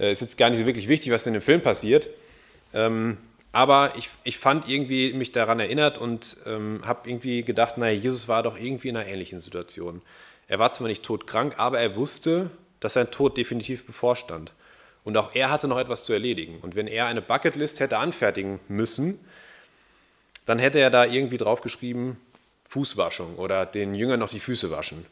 Äh, 0.00 0.10
ist 0.10 0.22
jetzt 0.22 0.38
gar 0.38 0.48
nicht 0.48 0.58
so 0.58 0.66
wirklich 0.66 0.88
wichtig, 0.88 1.12
was 1.12 1.26
in 1.26 1.34
dem 1.34 1.42
Film 1.42 1.60
passiert. 1.60 2.08
Ähm, 2.72 3.18
aber 3.52 3.92
ich, 3.96 4.10
ich 4.24 4.38
fand 4.38 4.68
irgendwie 4.68 5.12
mich 5.12 5.32
daran 5.32 5.60
erinnert 5.60 5.98
und 5.98 6.36
ähm, 6.46 6.80
habe 6.84 7.08
irgendwie 7.08 7.42
gedacht, 7.42 7.78
naja, 7.78 7.98
Jesus 7.98 8.28
war 8.28 8.42
doch 8.42 8.58
irgendwie 8.58 8.88
in 8.88 8.96
einer 8.96 9.08
ähnlichen 9.08 9.40
Situation. 9.40 10.02
Er 10.46 10.58
war 10.58 10.72
zwar 10.72 10.88
nicht 10.88 11.02
todkrank, 11.02 11.54
aber 11.58 11.80
er 11.80 11.96
wusste, 11.96 12.50
dass 12.78 12.94
sein 12.94 13.10
Tod 13.10 13.36
definitiv 13.36 13.84
bevorstand. 13.84 14.52
Und 15.04 15.16
auch 15.16 15.34
er 15.34 15.50
hatte 15.50 15.68
noch 15.68 15.78
etwas 15.78 16.04
zu 16.04 16.12
erledigen. 16.12 16.58
Und 16.60 16.76
wenn 16.76 16.86
er 16.86 17.06
eine 17.06 17.22
Bucketlist 17.22 17.80
hätte 17.80 17.98
anfertigen 17.98 18.60
müssen, 18.68 19.18
dann 20.46 20.58
hätte 20.58 20.78
er 20.78 20.90
da 20.90 21.04
irgendwie 21.04 21.38
draufgeschrieben, 21.38 22.16
Fußwaschung 22.64 23.36
oder 23.36 23.66
den 23.66 23.94
Jüngern 23.94 24.20
noch 24.20 24.28
die 24.28 24.40
Füße 24.40 24.70
waschen. 24.70 25.06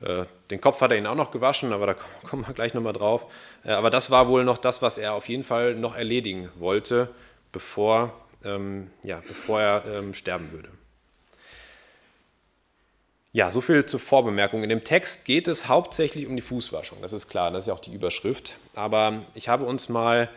Äh, 0.00 0.24
den 0.50 0.60
Kopf 0.60 0.80
hat 0.80 0.90
er 0.90 0.98
ihn 0.98 1.06
auch 1.06 1.14
noch 1.14 1.30
gewaschen, 1.30 1.72
aber 1.72 1.86
da 1.86 1.94
kommen 2.28 2.46
wir 2.46 2.54
gleich 2.54 2.74
nochmal 2.74 2.92
drauf. 2.92 3.26
Äh, 3.64 3.72
aber 3.72 3.90
das 3.90 4.10
war 4.10 4.28
wohl 4.28 4.44
noch 4.44 4.58
das, 4.58 4.82
was 4.82 4.98
er 4.98 5.14
auf 5.14 5.28
jeden 5.28 5.44
Fall 5.44 5.74
noch 5.74 5.96
erledigen 5.96 6.48
wollte, 6.56 7.08
bevor, 7.52 8.12
ähm, 8.44 8.90
ja, 9.02 9.22
bevor 9.26 9.60
er 9.60 9.84
ähm, 9.86 10.14
sterben 10.14 10.52
würde. 10.52 10.68
Ja, 13.32 13.50
so 13.50 13.60
viel 13.60 13.84
zur 13.84 14.00
Vorbemerkung. 14.00 14.62
In 14.62 14.70
dem 14.70 14.84
Text 14.84 15.24
geht 15.24 15.48
es 15.48 15.68
hauptsächlich 15.68 16.26
um 16.26 16.34
die 16.34 16.42
Fußwaschung, 16.42 16.98
das 17.02 17.12
ist 17.12 17.28
klar, 17.28 17.50
das 17.50 17.64
ist 17.64 17.68
ja 17.68 17.74
auch 17.74 17.78
die 17.78 17.92
Überschrift. 17.92 18.56
Aber 18.74 19.22
ich 19.34 19.48
habe 19.48 19.64
uns 19.64 19.88
mal 19.88 20.30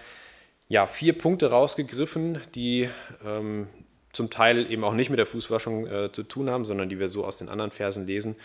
ja, 0.68 0.88
vier 0.88 1.18
Punkte 1.18 1.50
rausgegriffen, 1.50 2.42
die 2.54 2.90
ähm, 3.26 3.68
zum 4.14 4.30
Teil 4.30 4.70
eben 4.70 4.84
auch 4.84 4.94
nicht 4.94 5.10
mit 5.10 5.20
der 5.20 5.26
Fußwaschung 5.26 5.88
äh, 5.88 6.12
zu 6.12 6.24
tun 6.24 6.50
haben, 6.50 6.66
sondern 6.66 6.90
die 6.90 7.00
wir 7.00 7.08
so 7.08 7.24
aus 7.24 7.38
den 7.38 7.50
anderen 7.50 7.72
Versen 7.72 8.06
lesen. 8.06 8.36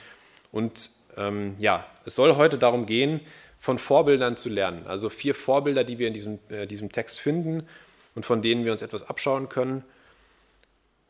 Und 0.52 0.90
ähm, 1.16 1.56
ja, 1.58 1.86
es 2.04 2.14
soll 2.14 2.36
heute 2.36 2.58
darum 2.58 2.86
gehen, 2.86 3.20
von 3.58 3.78
Vorbildern 3.78 4.36
zu 4.36 4.48
lernen. 4.48 4.86
Also 4.86 5.08
vier 5.10 5.34
Vorbilder, 5.34 5.84
die 5.84 5.98
wir 5.98 6.08
in 6.08 6.14
diesem, 6.14 6.38
äh, 6.48 6.66
diesem 6.66 6.92
Text 6.92 7.20
finden 7.20 7.66
und 8.14 8.24
von 8.24 8.42
denen 8.42 8.64
wir 8.64 8.72
uns 8.72 8.82
etwas 8.82 9.08
abschauen 9.08 9.48
können. 9.48 9.84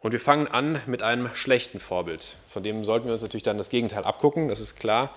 Und 0.01 0.13
wir 0.13 0.21
fangen 0.21 0.47
an 0.47 0.81
mit 0.87 1.03
einem 1.03 1.29
schlechten 1.35 1.81
Vorbild. 1.81 2.37
Von 2.49 2.63
dem 2.63 2.85
sollten 2.85 3.07
wir 3.07 3.13
uns 3.13 3.23
natürlich 3.23 3.43
dann 3.43 3.59
das 3.59 3.71
Gegenteil 3.71 4.05
abgucken, 4.05 4.49
das 4.49 4.61
ist 4.61 4.77
klar. 4.77 5.15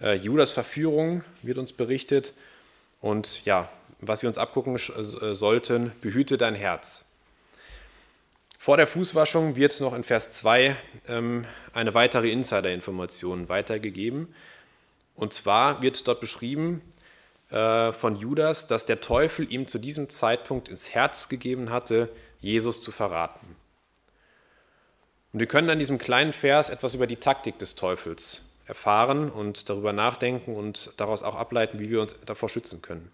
Äh, 0.00 0.14
Judas 0.14 0.52
Verführung 0.52 1.24
wird 1.42 1.58
uns 1.58 1.72
berichtet. 1.72 2.32
Und 3.00 3.44
ja, 3.44 3.68
was 4.00 4.22
wir 4.22 4.28
uns 4.28 4.38
abgucken 4.38 4.76
äh, 4.76 5.34
sollten, 5.34 5.92
behüte 6.00 6.38
dein 6.38 6.54
Herz. 6.54 7.04
Vor 8.60 8.76
der 8.76 8.88
Fußwaschung 8.88 9.54
wird 9.54 9.80
noch 9.80 9.94
in 9.94 10.02
Vers 10.02 10.32
2 10.32 10.76
ähm, 11.06 11.46
eine 11.72 11.94
weitere 11.94 12.30
Insider-Information 12.30 13.48
weitergegeben. 13.48 14.34
Und 15.14 15.32
zwar 15.32 15.80
wird 15.80 16.06
dort 16.08 16.20
beschrieben 16.20 16.82
äh, 17.50 17.92
von 17.92 18.16
Judas, 18.16 18.66
dass 18.66 18.84
der 18.84 19.00
Teufel 19.00 19.50
ihm 19.50 19.68
zu 19.68 19.78
diesem 19.78 20.08
Zeitpunkt 20.10 20.68
ins 20.68 20.92
Herz 20.92 21.28
gegeben 21.28 21.70
hatte, 21.70 22.10
Jesus 22.40 22.80
zu 22.80 22.90
verraten. 22.90 23.56
Und 25.32 25.38
wir 25.38 25.46
können 25.46 25.70
an 25.70 25.78
diesem 25.78 25.98
kleinen 25.98 26.32
Vers 26.32 26.68
etwas 26.68 26.96
über 26.96 27.06
die 27.06 27.16
Taktik 27.16 27.60
des 27.60 27.76
Teufels 27.76 28.42
erfahren 28.66 29.30
und 29.30 29.68
darüber 29.68 29.92
nachdenken 29.92 30.56
und 30.56 30.92
daraus 30.96 31.22
auch 31.22 31.36
ableiten, 31.36 31.78
wie 31.78 31.90
wir 31.90 32.00
uns 32.00 32.16
davor 32.26 32.48
schützen 32.48 32.82
können. 32.82 33.12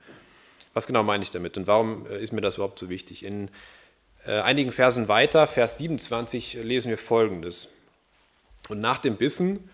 Was 0.72 0.86
genau 0.86 1.02
meine 1.02 1.22
ich 1.22 1.30
damit 1.30 1.58
und 1.58 1.66
warum 1.66 2.06
äh, 2.06 2.18
ist 2.18 2.32
mir 2.32 2.40
das 2.40 2.56
überhaupt 2.56 2.78
so 2.78 2.88
wichtig? 2.88 3.24
In 3.24 3.50
einigen 4.32 4.72
Versen 4.72 5.08
weiter, 5.08 5.46
Vers 5.46 5.78
27, 5.78 6.54
lesen 6.62 6.88
wir 6.88 6.98
folgendes. 6.98 7.68
Und 8.68 8.80
nach 8.80 8.98
dem 8.98 9.16
Bissen, 9.16 9.68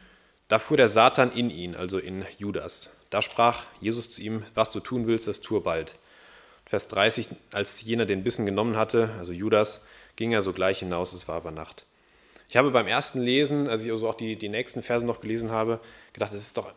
da 0.49 0.59
fuhr 0.59 0.76
der 0.76 0.88
Satan 0.88 1.33
in 1.33 1.50
ihn, 1.50 1.76
also 1.76 1.99
in 1.99 2.25
Judas. 2.38 2.90
Da 3.11 3.23
sprach 3.23 3.66
Jesus 3.80 4.11
zu 4.11 4.23
ihm, 4.23 4.45
was 4.54 4.71
du 4.71 4.80
tun 4.80 5.07
willst, 5.07 5.28
das 5.28 5.40
tue 5.40 5.61
bald. 5.61 5.95
Vers 6.66 6.88
30, 6.88 7.28
als 7.52 7.83
jener 7.83 8.07
den 8.07 8.23
Bissen 8.23 8.47
genommen 8.47 8.76
hatte, 8.76 9.14
also 9.19 9.33
Judas, 9.33 9.80
ging 10.16 10.33
er 10.33 10.42
sogleich 10.42 10.80
hinaus, 10.80 11.12
es 11.12 11.26
war 11.28 11.37
aber 11.37 11.50
Nacht. 11.50 11.85
Ich 12.49 12.57
habe 12.57 12.71
beim 12.71 12.87
ersten 12.88 13.21
Lesen, 13.21 13.69
als 13.69 13.85
ich 13.85 13.90
also 13.92 14.09
auch 14.09 14.14
die, 14.14 14.37
die 14.37 14.49
nächsten 14.49 14.83
Verse 14.83 15.07
noch 15.07 15.21
gelesen 15.21 15.50
habe, 15.52 15.80
gedacht, 16.12 16.33
das 16.33 16.40
ist 16.40 16.57
doch, 16.57 16.73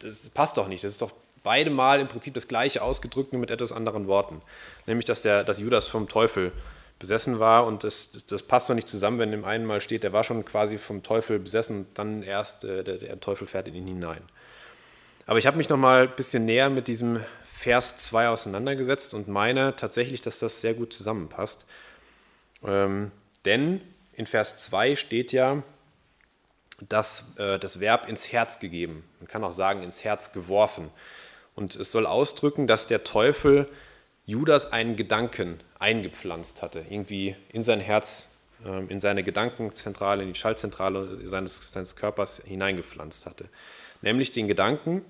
das 0.00 0.28
passt 0.30 0.58
doch 0.58 0.68
nicht, 0.68 0.84
das 0.84 0.92
ist 0.92 1.02
doch 1.02 1.12
beide 1.42 1.70
Mal 1.70 2.00
im 2.00 2.08
Prinzip 2.08 2.34
das 2.34 2.48
Gleiche 2.48 2.82
ausgedrückt, 2.82 3.32
nur 3.32 3.40
mit 3.40 3.50
etwas 3.50 3.72
anderen 3.72 4.06
Worten. 4.06 4.42
Nämlich, 4.86 5.06
dass, 5.06 5.22
der, 5.22 5.44
dass 5.44 5.58
Judas 5.58 5.88
vom 5.88 6.08
Teufel 6.08 6.52
besessen 7.02 7.40
war 7.40 7.66
und 7.66 7.82
das, 7.82 8.10
das 8.28 8.44
passt 8.44 8.70
doch 8.70 8.76
nicht 8.76 8.88
zusammen, 8.88 9.18
wenn 9.18 9.32
im 9.32 9.44
einen 9.44 9.66
Mal 9.66 9.80
steht, 9.80 10.04
der 10.04 10.12
war 10.12 10.22
schon 10.22 10.44
quasi 10.44 10.78
vom 10.78 11.02
Teufel 11.02 11.40
besessen 11.40 11.78
und 11.78 11.98
dann 11.98 12.22
erst 12.22 12.62
äh, 12.62 12.84
der, 12.84 12.96
der, 12.96 13.20
Teufel 13.20 13.48
fährt 13.48 13.66
in 13.66 13.74
ihn 13.74 13.88
hinein. 13.88 14.22
Aber 15.26 15.38
ich 15.38 15.46
habe 15.48 15.56
mich 15.56 15.68
noch 15.68 15.76
mal 15.76 16.04
ein 16.04 16.16
bisschen 16.16 16.44
näher 16.44 16.70
mit 16.70 16.86
diesem 16.86 17.20
Vers 17.44 17.96
2 17.96 18.28
auseinandergesetzt 18.28 19.14
und 19.14 19.26
meine 19.26 19.74
tatsächlich, 19.74 20.20
dass 20.20 20.38
das 20.38 20.60
sehr 20.60 20.74
gut 20.74 20.92
zusammenpasst. 20.92 21.66
Ähm, 22.64 23.10
denn 23.44 23.80
in 24.12 24.26
Vers 24.26 24.56
2 24.58 24.94
steht 24.94 25.32
ja 25.32 25.64
das, 26.88 27.24
äh, 27.36 27.58
das 27.58 27.80
Verb 27.80 28.08
ins 28.08 28.32
Herz 28.32 28.60
gegeben. 28.60 29.04
Man 29.18 29.26
kann 29.26 29.42
auch 29.42 29.52
sagen 29.52 29.82
ins 29.82 30.04
Herz 30.04 30.32
geworfen. 30.32 30.90
Und 31.56 31.74
es 31.74 31.90
soll 31.90 32.06
ausdrücken, 32.06 32.68
dass 32.68 32.86
der 32.86 33.02
Teufel 33.02 33.68
Judas 34.24 34.70
einen 34.72 34.94
Gedanken 34.94 35.58
eingepflanzt 35.82 36.62
hatte, 36.62 36.84
irgendwie 36.88 37.36
in 37.52 37.62
sein 37.62 37.80
Herz, 37.80 38.28
ähm, 38.64 38.88
in 38.88 39.00
seine 39.00 39.22
Gedankenzentrale, 39.22 40.22
in 40.22 40.32
die 40.32 40.38
Schaltzentrale 40.38 41.26
seines, 41.26 41.72
seines 41.72 41.96
Körpers 41.96 42.40
hineingepflanzt 42.44 43.26
hatte. 43.26 43.48
Nämlich 44.00 44.30
den 44.30 44.48
Gedanken, 44.48 45.04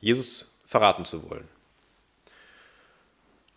Jesus 0.00 0.52
verraten 0.66 1.04
zu 1.04 1.30
wollen. 1.30 1.48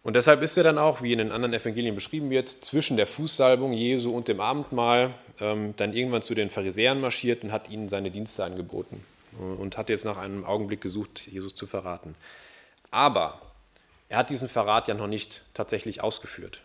Und 0.04 0.16
deshalb 0.16 0.42
ist 0.42 0.58
er 0.58 0.64
dann 0.64 0.78
auch, 0.78 1.02
wie 1.02 1.14
in 1.14 1.20
den 1.20 1.32
anderen 1.32 1.54
Evangelien 1.54 1.96
beschrieben 1.96 2.30
wird, 2.30 2.50
zwischen 2.50 2.98
der 2.98 3.08
Fußsalbung 3.08 3.72
Jesu 3.74 4.10
und 4.10 4.28
dem 4.28 4.42
Abendmahl 4.42 5.16
ähm, 5.40 5.74
dann 5.78 5.94
irgendwann 5.94 6.22
zu 6.22 6.36
den 6.36 6.50
Pharisäern 6.50 7.00
marschiert 7.00 7.44
und 7.44 7.52
hat 7.52 7.70
ihnen 7.70 7.90
seine 7.90 8.12
Dienste 8.12 8.44
angeboten 8.44 9.04
und 9.58 9.78
hat 9.78 9.90
jetzt 9.90 10.06
nach 10.06 10.18
einem 10.18 10.46
Augenblick 10.46 10.82
gesucht, 10.82 11.28
Jesus 11.28 11.56
zu 11.56 11.66
verraten. 11.66 12.16
Aber 12.92 13.42
er 14.14 14.20
hat 14.20 14.30
diesen 14.30 14.48
Verrat 14.48 14.88
ja 14.88 14.94
noch 14.94 15.08
nicht 15.08 15.42
tatsächlich 15.56 16.04
ausgeführt. 16.04 16.62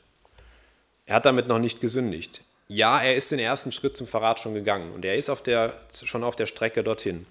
Er 1.07 1.15
hat 1.15 1.25
damit 1.25 1.49
noch 1.49 1.59
nicht 1.59 1.81
gesündigt. 1.81 2.45
Ja, 2.67 3.01
er 3.01 3.17
ist 3.17 3.33
den 3.33 3.39
ersten 3.39 3.73
Schritt 3.73 3.97
zum 3.97 4.07
Verrat 4.07 4.39
schon 4.39 4.53
gegangen 4.53 4.93
und 4.93 5.03
er 5.03 5.17
ist 5.17 5.31
auf 5.31 5.43
der, 5.43 5.73
schon 5.95 6.25
auf 6.25 6.37
der 6.37 6.45
Strecke 6.45 6.85
dorthin. 6.85 7.25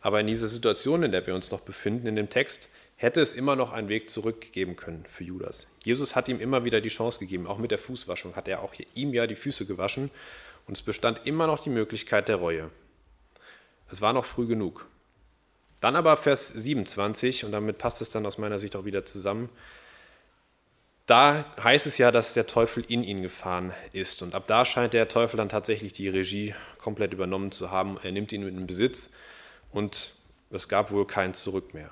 Aber 0.00 0.20
in 0.20 0.28
dieser 0.28 0.46
Situation, 0.46 1.02
in 1.02 1.10
der 1.10 1.26
wir 1.26 1.34
uns 1.34 1.50
noch 1.50 1.62
befinden, 1.62 2.06
in 2.06 2.14
dem 2.14 2.28
Text, 2.28 2.68
hätte 2.94 3.20
es 3.20 3.34
immer 3.34 3.56
noch 3.56 3.72
einen 3.72 3.88
Weg 3.88 4.08
zurückgeben 4.08 4.76
können 4.76 5.04
für 5.08 5.24
Judas. 5.24 5.66
Jesus 5.82 6.14
hat 6.14 6.28
ihm 6.28 6.38
immer 6.38 6.64
wieder 6.64 6.80
die 6.80 6.88
Chance 6.88 7.18
gegeben, 7.18 7.48
auch 7.48 7.58
mit 7.58 7.72
der 7.72 7.78
Fußwaschung 7.78 8.36
hat 8.36 8.46
er 8.46 8.62
auch 8.62 8.72
ihm 8.94 9.12
ja 9.14 9.26
die 9.26 9.34
Füße 9.34 9.66
gewaschen 9.66 10.12
und 10.68 10.76
es 10.76 10.82
bestand 10.82 11.22
immer 11.24 11.48
noch 11.48 11.64
die 11.64 11.70
Möglichkeit 11.70 12.28
der 12.28 12.36
Reue. 12.36 12.70
Es 13.90 14.00
war 14.00 14.12
noch 14.12 14.26
früh 14.26 14.46
genug. 14.46 14.86
Dann 15.80 15.96
aber 15.96 16.16
Vers 16.16 16.48
27, 16.48 17.44
und 17.44 17.52
damit 17.52 17.78
passt 17.78 18.00
es 18.00 18.10
dann 18.10 18.26
aus 18.26 18.38
meiner 18.38 18.58
Sicht 18.58 18.76
auch 18.76 18.84
wieder 18.84 19.04
zusammen. 19.04 19.50
Da 21.06 21.44
heißt 21.62 21.86
es 21.86 21.98
ja, 21.98 22.10
dass 22.10 22.34
der 22.34 22.48
Teufel 22.48 22.84
in 22.88 23.04
ihn 23.04 23.22
gefahren 23.22 23.72
ist. 23.92 24.22
Und 24.22 24.34
ab 24.34 24.46
da 24.46 24.64
scheint 24.64 24.92
der 24.92 25.06
Teufel 25.08 25.36
dann 25.36 25.48
tatsächlich 25.48 25.92
die 25.92 26.08
Regie 26.08 26.54
komplett 26.78 27.12
übernommen 27.12 27.52
zu 27.52 27.70
haben. 27.70 27.96
Er 28.02 28.10
nimmt 28.10 28.32
ihn 28.32 28.46
in 28.46 28.66
Besitz 28.66 29.10
und 29.70 30.12
es 30.50 30.68
gab 30.68 30.90
wohl 30.90 31.06
kein 31.06 31.32
Zurück 31.32 31.74
mehr. 31.74 31.90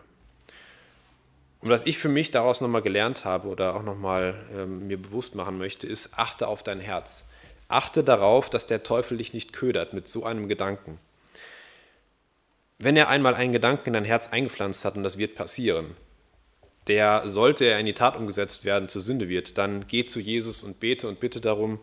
Und 1.61 1.71
was 1.71 1.87
ich 1.87 1.97
für 1.97 2.09
mich 2.09 2.31
daraus 2.31 2.61
nochmal 2.61 2.83
gelernt 2.83 3.25
habe 3.25 3.49
oder 3.49 3.75
auch 3.77 3.83
nochmal 3.83 4.35
ähm, 4.55 4.87
mir 4.87 5.01
bewusst 5.01 5.35
machen 5.35 5.59
möchte, 5.59 5.87
ist, 5.87 6.19
achte 6.19 6.49
auf 6.49 6.63
dein 6.63 6.81
Herz. 6.81 7.27
Achte 7.69 8.05
darauf, 8.05 8.51
dass 8.51 8.67
der 8.67 8.83
Teufel 8.83 9.19
dich 9.19 9.33
nicht 9.33 9.53
ködert 9.53 9.95
mit 9.95 10.07
so 10.09 10.25
einem 10.25 10.49
Gedanken. 10.49 10.99
Wenn 12.79 12.97
er 12.97 13.09
einmal 13.09 13.35
einen 13.35 13.53
Gedanken 13.53 13.89
in 13.89 13.93
dein 13.95 14.05
Herz 14.05 14.29
eingepflanzt 14.29 14.85
hat, 14.85 14.97
und 14.97 15.03
das 15.05 15.19
wird 15.19 15.35
passieren, 15.35 15.97
der, 16.87 17.29
sollte 17.29 17.65
er 17.65 17.79
in 17.79 17.87
die 17.87 17.95
Tat 17.95 18.17
umgesetzt 18.17 18.65
werden, 18.65 18.89
zur 18.89 19.01
Sünde 19.01 19.29
wird, 19.29 19.57
dann 19.59 19.87
geh 19.87 20.05
zu 20.05 20.21
Jesus 20.21 20.63
und 20.63 20.81
bete 20.81 21.09
und 21.09 21.21
bitte 21.21 21.41
darum, 21.41 21.79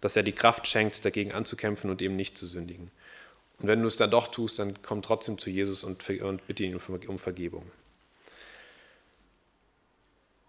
dass 0.00 0.16
er 0.16 0.22
die 0.22 0.32
Kraft 0.32 0.66
schenkt, 0.66 1.04
dagegen 1.04 1.32
anzukämpfen 1.32 1.90
und 1.90 2.00
eben 2.00 2.16
nicht 2.16 2.38
zu 2.38 2.46
sündigen. 2.46 2.90
Und 3.58 3.68
wenn 3.68 3.80
du 3.80 3.86
es 3.86 3.96
dann 3.96 4.10
doch 4.10 4.28
tust, 4.28 4.58
dann 4.58 4.74
komm 4.82 5.02
trotzdem 5.02 5.38
zu 5.38 5.50
Jesus 5.50 5.84
und, 5.84 6.08
und 6.20 6.46
bitte 6.46 6.64
ihn 6.64 6.78
um 7.06 7.18
Vergebung. 7.18 7.70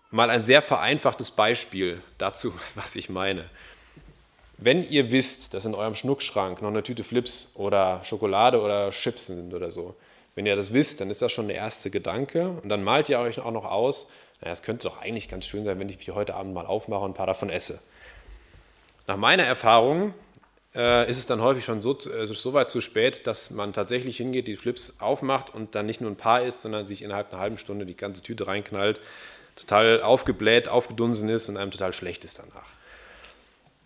Mal 0.10 0.30
ein 0.30 0.44
sehr 0.44 0.62
vereinfachtes 0.62 1.32
Beispiel 1.32 2.02
dazu, 2.18 2.54
was 2.76 2.96
ich 2.96 3.10
meine. 3.10 3.50
Wenn 4.58 4.90
ihr 4.90 5.12
wisst, 5.12 5.54
dass 5.54 5.66
in 5.66 5.76
eurem 5.76 5.94
Schnuckschrank 5.94 6.62
noch 6.62 6.70
eine 6.70 6.82
Tüte 6.82 7.04
Flips 7.04 7.52
oder 7.54 8.04
Schokolade 8.04 8.60
oder 8.60 8.90
Chips 8.90 9.28
sind 9.28 9.54
oder 9.54 9.70
so, 9.70 9.96
wenn 10.34 10.46
ihr 10.46 10.56
das 10.56 10.74
wisst, 10.74 11.02
dann 11.02 11.10
ist 11.10 11.22
das 11.22 11.32
schon 11.32 11.48
der 11.48 11.58
erste 11.58 11.90
Gedanke. 11.92 12.50
Und 12.50 12.70
dann 12.70 12.84
malt 12.84 13.10
ihr 13.10 13.20
euch 13.20 13.40
auch 13.40 13.52
noch 13.52 13.66
aus, 13.66 14.08
naja, 14.42 14.54
es 14.54 14.62
könnte 14.62 14.88
doch 14.88 15.02
eigentlich 15.02 15.30
ganz 15.30 15.46
schön 15.46 15.64
sein, 15.64 15.80
wenn 15.80 15.90
ich 15.90 15.98
die 15.98 16.12
heute 16.12 16.36
Abend 16.36 16.54
mal 16.54 16.66
aufmache 16.66 17.02
und 17.02 17.12
ein 17.12 17.14
paar 17.14 17.28
davon 17.28 17.50
esse. 17.50 17.80
Nach 19.08 19.18
meiner 19.18 19.44
Erfahrung 19.44 20.14
äh, 20.76 21.10
ist 21.10 21.18
es 21.18 21.26
dann 21.26 21.42
häufig 21.42 21.64
schon 21.64 21.82
so, 21.82 21.98
also 22.14 22.34
so 22.34 22.54
weit 22.54 22.70
zu 22.70 22.82
spät, 22.82 23.26
dass 23.26 23.52
man 23.52 23.74
tatsächlich 23.74 24.18
hingeht, 24.18 24.48
die 24.48 24.56
Flips 24.56 24.96
aufmacht 25.00 25.54
und 25.54 25.76
dann 25.76 25.86
nicht 25.86 26.02
nur 26.02 26.12
ein 26.12 26.18
paar 26.18 26.42
isst, 26.42 26.64
sondern 26.64 26.86
sich 26.86 27.02
innerhalb 27.04 27.32
einer 27.32 27.42
halben 27.42 27.58
Stunde 27.58 27.86
die 27.86 27.96
ganze 27.96 28.22
Tüte 28.22 28.48
reinknallt, 28.48 29.02
total 29.56 30.02
aufgebläht, 30.02 30.68
aufgedunsen 30.68 31.30
ist 31.30 31.50
und 31.50 31.58
einem 31.58 31.72
total 31.72 31.94
schlecht 31.94 32.24
ist 32.24 32.40
danach. 32.40 32.77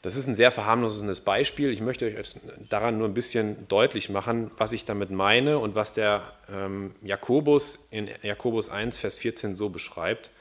Das 0.02 0.16
ist 0.16 0.26
ein 0.28 0.34
sehr 0.34 0.52
verharmlosendes 0.52 1.22
Beispiel. 1.22 1.70
Ich 1.70 1.80
möchte 1.80 2.06
euch 2.06 2.36
daran 2.70 2.98
nur 2.98 3.08
ein 3.08 3.14
bisschen 3.14 3.68
deutlich 3.68 4.10
machen, 4.10 4.50
was 4.58 4.72
ich 4.72 4.84
damit 4.84 5.12
meine 5.12 5.60
und 5.60 5.76
was 5.76 5.94
der 5.94 6.34
ähm, 6.52 6.96
Jakobus 7.04 7.80
in 7.92 8.10
Jakobus 8.24 8.70
1, 8.70 8.98
Vers 8.98 9.20
14 9.20 9.56
so 9.56 9.70
beschreibt. 9.70 10.32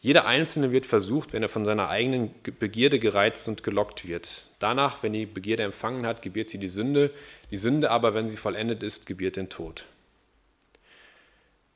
Jeder 0.00 0.26
Einzelne 0.26 0.72
wird 0.72 0.86
versucht, 0.86 1.32
wenn 1.32 1.42
er 1.42 1.48
von 1.48 1.64
seiner 1.64 1.88
eigenen 1.88 2.32
Begierde 2.58 2.98
gereizt 2.98 3.48
und 3.48 3.62
gelockt 3.62 4.06
wird. 4.06 4.48
Danach, 4.58 5.02
wenn 5.02 5.12
die 5.12 5.26
Begierde 5.26 5.64
empfangen 5.64 6.06
hat, 6.06 6.22
gebiert 6.22 6.50
sie 6.50 6.58
die 6.58 6.68
Sünde. 6.68 7.10
Die 7.50 7.56
Sünde 7.56 7.90
aber, 7.90 8.14
wenn 8.14 8.28
sie 8.28 8.36
vollendet 8.36 8.82
ist, 8.82 9.06
gebiert 9.06 9.36
den 9.36 9.48
Tod. 9.48 9.84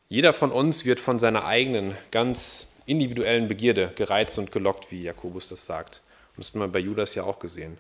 Jeder 0.09 0.33
von 0.33 0.53
uns 0.53 0.85
wird 0.85 1.01
von 1.01 1.19
seiner 1.19 1.45
eigenen, 1.45 1.97
ganz 2.13 2.69
individuellen 2.85 3.49
Begierde 3.49 3.93
gereizt 3.97 4.39
und 4.39 4.53
gelockt, 4.53 4.93
wie 4.93 5.03
Jakobus 5.03 5.49
das 5.49 5.67
sagt. 5.67 6.03
Hat 6.37 6.55
man 6.55 6.73
bei 6.73 6.79
Judas 6.79 7.15
ja 7.15 7.25
auch 7.25 7.39
gesehen. 7.39 7.79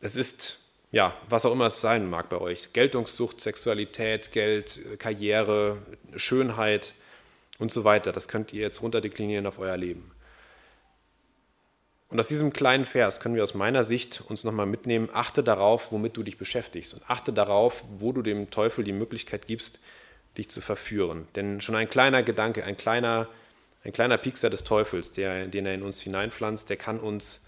Es 0.00 0.16
ist 0.16 0.58
ja, 0.90 1.14
was 1.28 1.44
auch 1.44 1.52
immer 1.52 1.66
es 1.66 1.80
sein 1.80 2.08
mag 2.08 2.28
bei 2.28 2.38
euch. 2.38 2.72
Geltungssucht, 2.72 3.40
Sexualität, 3.40 4.32
Geld, 4.32 4.80
Karriere, 4.98 5.78
Schönheit 6.16 6.94
und 7.58 7.70
so 7.70 7.84
weiter. 7.84 8.12
Das 8.12 8.28
könnt 8.28 8.52
ihr 8.52 8.62
jetzt 8.62 8.82
runterdeklinieren 8.82 9.46
auf 9.46 9.58
euer 9.58 9.76
Leben. 9.76 10.10
Und 12.10 12.18
aus 12.18 12.28
diesem 12.28 12.54
kleinen 12.54 12.86
Vers 12.86 13.20
können 13.20 13.34
wir 13.34 13.42
aus 13.42 13.52
meiner 13.52 13.84
Sicht 13.84 14.22
uns 14.28 14.42
nochmal 14.42 14.64
mitnehmen, 14.64 15.10
achte 15.12 15.44
darauf, 15.44 15.92
womit 15.92 16.16
du 16.16 16.22
dich 16.22 16.38
beschäftigst 16.38 16.94
und 16.94 17.02
achte 17.06 17.34
darauf, 17.34 17.84
wo 17.98 18.12
du 18.12 18.22
dem 18.22 18.48
Teufel 18.48 18.82
die 18.82 18.92
Möglichkeit 18.92 19.46
gibst, 19.46 19.78
dich 20.38 20.48
zu 20.48 20.62
verführen. 20.62 21.28
Denn 21.36 21.60
schon 21.60 21.76
ein 21.76 21.90
kleiner 21.90 22.22
Gedanke, 22.22 22.64
ein 22.64 22.78
kleiner, 22.78 23.28
ein 23.84 23.92
kleiner 23.92 24.18
Piekser 24.18 24.50
des 24.50 24.64
Teufels, 24.64 25.12
der, 25.12 25.46
den 25.46 25.66
er 25.66 25.74
in 25.74 25.82
uns 25.82 26.00
hineinpflanzt, 26.00 26.68
der 26.68 26.76
kann 26.76 26.98
uns, 27.00 27.40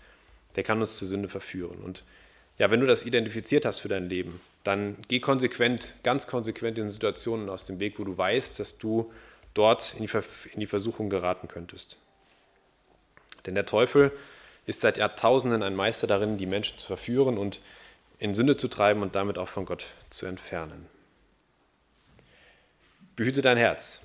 der 0.57 0.63
kann 0.63 0.81
uns 0.81 0.97
zur 0.97 1.09
Sünde 1.09 1.29
verführen. 1.29 1.79
Und 1.83 2.05
ja, 2.59 2.71
wenn 2.71 2.81
du 2.81 2.87
das 2.87 3.05
identifiziert 3.05 3.65
hast 3.65 3.81
für 3.81 3.89
dein 3.89 4.09
Leben, 4.09 4.41
dann 4.65 4.97
geh 5.09 5.21
konsequent, 5.21 5.95
ganz 6.03 6.27
konsequent 6.27 6.79
in 6.79 6.91
Situationen 6.91 7.49
aus 7.49 7.65
dem 7.65 7.81
Weg, 7.81 7.99
wo 7.99 8.05
du 8.05 8.17
weißt, 8.17 8.61
dass 8.61 8.79
du 8.79 9.13
dort 9.55 9.95
in 9.99 10.07
die, 10.07 10.11
in 10.53 10.61
die 10.61 10.67
Versuchung 10.67 11.11
geraten 11.11 11.49
könntest. 11.49 11.97
Denn 13.47 13.55
der 13.55 13.67
Teufel 13.67 14.13
ist 14.67 14.81
seit 14.81 14.99
Jahrtausenden 14.99 15.63
ein 15.63 15.75
Meister 15.75 16.07
darin, 16.07 16.37
die 16.37 16.47
Menschen 16.47 16.79
zu 16.79 16.87
verführen 16.87 17.39
und 17.39 17.61
in 18.19 18.35
Sünde 18.35 18.57
zu 18.57 18.69
treiben 18.69 19.03
und 19.03 19.15
damit 19.15 19.39
auch 19.39 19.49
von 19.49 19.65
Gott 19.65 19.87
zu 20.11 20.27
entfernen. 20.27 20.87
Behüte 23.17 23.43
dein 23.43 23.57
Herz. 23.57 24.03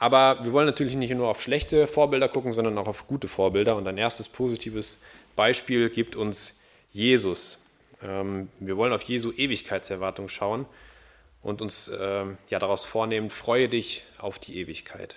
Aber 0.00 0.42
wir 0.42 0.52
wollen 0.54 0.66
natürlich 0.66 0.96
nicht 0.96 1.14
nur 1.14 1.28
auf 1.28 1.42
schlechte 1.42 1.86
Vorbilder 1.86 2.30
gucken, 2.30 2.54
sondern 2.54 2.78
auch 2.78 2.88
auf 2.88 3.06
gute 3.06 3.28
Vorbilder. 3.28 3.76
Und 3.76 3.86
ein 3.86 3.98
erstes 3.98 4.30
positives 4.30 4.98
Beispiel 5.36 5.90
gibt 5.90 6.16
uns 6.16 6.58
Jesus. 6.90 7.62
Ähm, 8.02 8.48
wir 8.60 8.78
wollen 8.78 8.94
auf 8.94 9.02
Jesu 9.02 9.30
Ewigkeitserwartung 9.30 10.30
schauen 10.30 10.64
und 11.42 11.60
uns 11.60 11.92
ähm, 12.00 12.38
ja 12.48 12.58
daraus 12.58 12.86
vornehmen, 12.86 13.28
freue 13.28 13.68
dich 13.68 14.04
auf 14.16 14.38
die 14.38 14.58
Ewigkeit. 14.58 15.16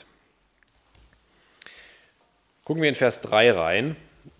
Gucken 2.66 2.82
wir 2.82 2.90
in 2.90 2.96
Vers 2.96 3.22
3 3.22 3.54
rein. 3.54 3.96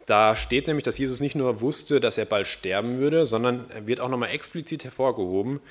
Da 0.08 0.36
steht 0.36 0.68
nämlich, 0.68 0.84
dass 0.84 0.98
Jesus 0.98 1.22
nicht 1.22 1.36
nur 1.36 1.62
wusste, 1.62 2.02
dass 2.02 2.18
er 2.18 2.26
bald 2.26 2.48
sterben 2.48 2.98
würde, 2.98 3.26
sondern 3.26 3.70
er 3.70 3.88
wird 3.88 4.02
auch 4.02 4.10
nochmal 4.10 4.32
explizit 4.32 4.84
hervorgehoben. 4.84 5.62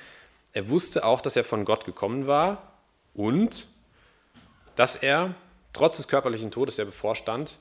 Er 0.55 0.71
wusste 0.71 1.05
auch, 1.05 1.21
dass 1.21 1.37
er 1.37 1.45
von 1.45 1.67
Gott 1.67 1.85
gekommen 1.85 2.27
war 2.27 2.73
und 3.13 3.67
dass 4.77 4.97
er, 4.97 5.35
trotz 5.73 5.97
des 5.97 6.09
körperlichen 6.09 6.51
Todes, 6.51 6.77
der 6.77 6.85
bevorstand, 6.85 7.59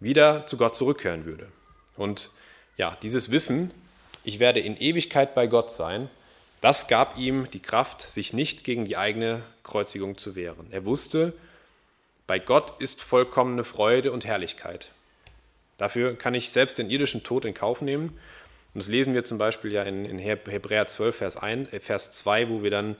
wieder 0.00 0.46
zu 0.46 0.56
Gott 0.56 0.74
zurückkehren 0.74 1.24
würde. 1.24 1.48
Und 1.96 2.30
ja, 2.76 2.96
dieses 3.02 3.30
Wissen, 3.30 3.72
ich 4.24 4.38
werde 4.38 4.60
in 4.60 4.76
Ewigkeit 4.76 5.34
bei 5.34 5.46
Gott 5.46 5.70
sein, 5.70 6.08
das 6.60 6.88
gab 6.88 7.16
ihm 7.16 7.48
die 7.50 7.60
Kraft, 7.60 8.02
sich 8.02 8.32
nicht 8.32 8.64
gegen 8.64 8.84
die 8.84 8.96
eigene 8.96 9.42
Kreuzigung 9.62 10.18
zu 10.18 10.34
wehren. 10.34 10.66
Er 10.70 10.84
wusste, 10.84 11.32
bei 12.26 12.38
Gott 12.38 12.80
ist 12.80 13.02
vollkommene 13.02 13.64
Freude 13.64 14.12
und 14.12 14.24
Herrlichkeit. 14.24 14.90
Dafür 15.78 16.16
kann 16.16 16.34
ich 16.34 16.50
selbst 16.50 16.78
den 16.78 16.90
irdischen 16.90 17.22
Tod 17.22 17.46
in 17.46 17.54
Kauf 17.54 17.80
nehmen. 17.80 18.18
Und 18.74 18.82
das 18.82 18.88
lesen 18.88 19.14
wir 19.14 19.24
zum 19.24 19.38
Beispiel 19.38 19.72
ja 19.72 19.82
in, 19.82 20.18
Hebräer 20.18 20.86
12, 20.86 21.16
Vers, 21.16 21.36
1, 21.36 21.72
äh, 21.72 21.80
Vers 21.80 22.10
2, 22.12 22.50
wo 22.50 22.62
wir 22.62 22.70
dann 22.70 22.96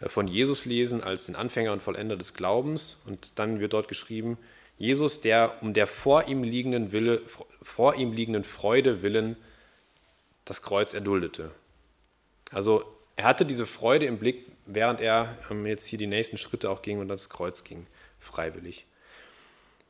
von 0.00 0.28
Jesus 0.28 0.64
lesen 0.64 1.02
als 1.02 1.26
den 1.26 1.36
Anfänger 1.36 1.72
und 1.72 1.82
Vollender 1.82 2.16
des 2.16 2.34
Glaubens. 2.34 2.96
Und 3.06 3.38
dann 3.38 3.60
wird 3.60 3.72
dort 3.72 3.88
geschrieben, 3.88 4.38
Jesus, 4.76 5.20
der 5.20 5.62
um 5.62 5.72
der 5.72 5.86
vor 5.86 6.26
ihm 6.26 6.42
liegenden, 6.42 6.92
Wille, 6.92 7.22
vor 7.62 7.94
ihm 7.94 8.12
liegenden 8.12 8.44
Freude 8.44 9.02
willen 9.02 9.36
das 10.44 10.62
Kreuz 10.62 10.94
erduldete. 10.94 11.50
Also 12.50 12.84
er 13.16 13.24
hatte 13.24 13.46
diese 13.46 13.66
Freude 13.66 14.06
im 14.06 14.18
Blick, 14.18 14.46
während 14.66 15.00
er 15.00 15.38
ähm, 15.50 15.66
jetzt 15.66 15.86
hier 15.86 15.98
die 15.98 16.06
nächsten 16.06 16.38
Schritte 16.38 16.70
auch 16.70 16.82
ging 16.82 16.98
und 16.98 17.08
das 17.08 17.30
Kreuz 17.30 17.64
ging, 17.64 17.86
freiwillig. 18.18 18.86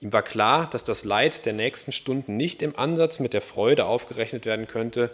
Ihm 0.01 0.13
war 0.13 0.23
klar, 0.23 0.69
dass 0.69 0.85
das 0.85 1.05
Leid 1.05 1.47
der 1.47 1.55
nächsten 1.55 1.93
Stunden 1.93 2.37
nicht 2.37 2.63
im 2.63 2.77
Ansatz 2.77 3.21
mit 3.21 3.33
der 3.33 3.41
Freude 3.41 3.87
aufgerechnet 3.87 4.45
werden 4.45 4.69
könnte, 4.69 5.11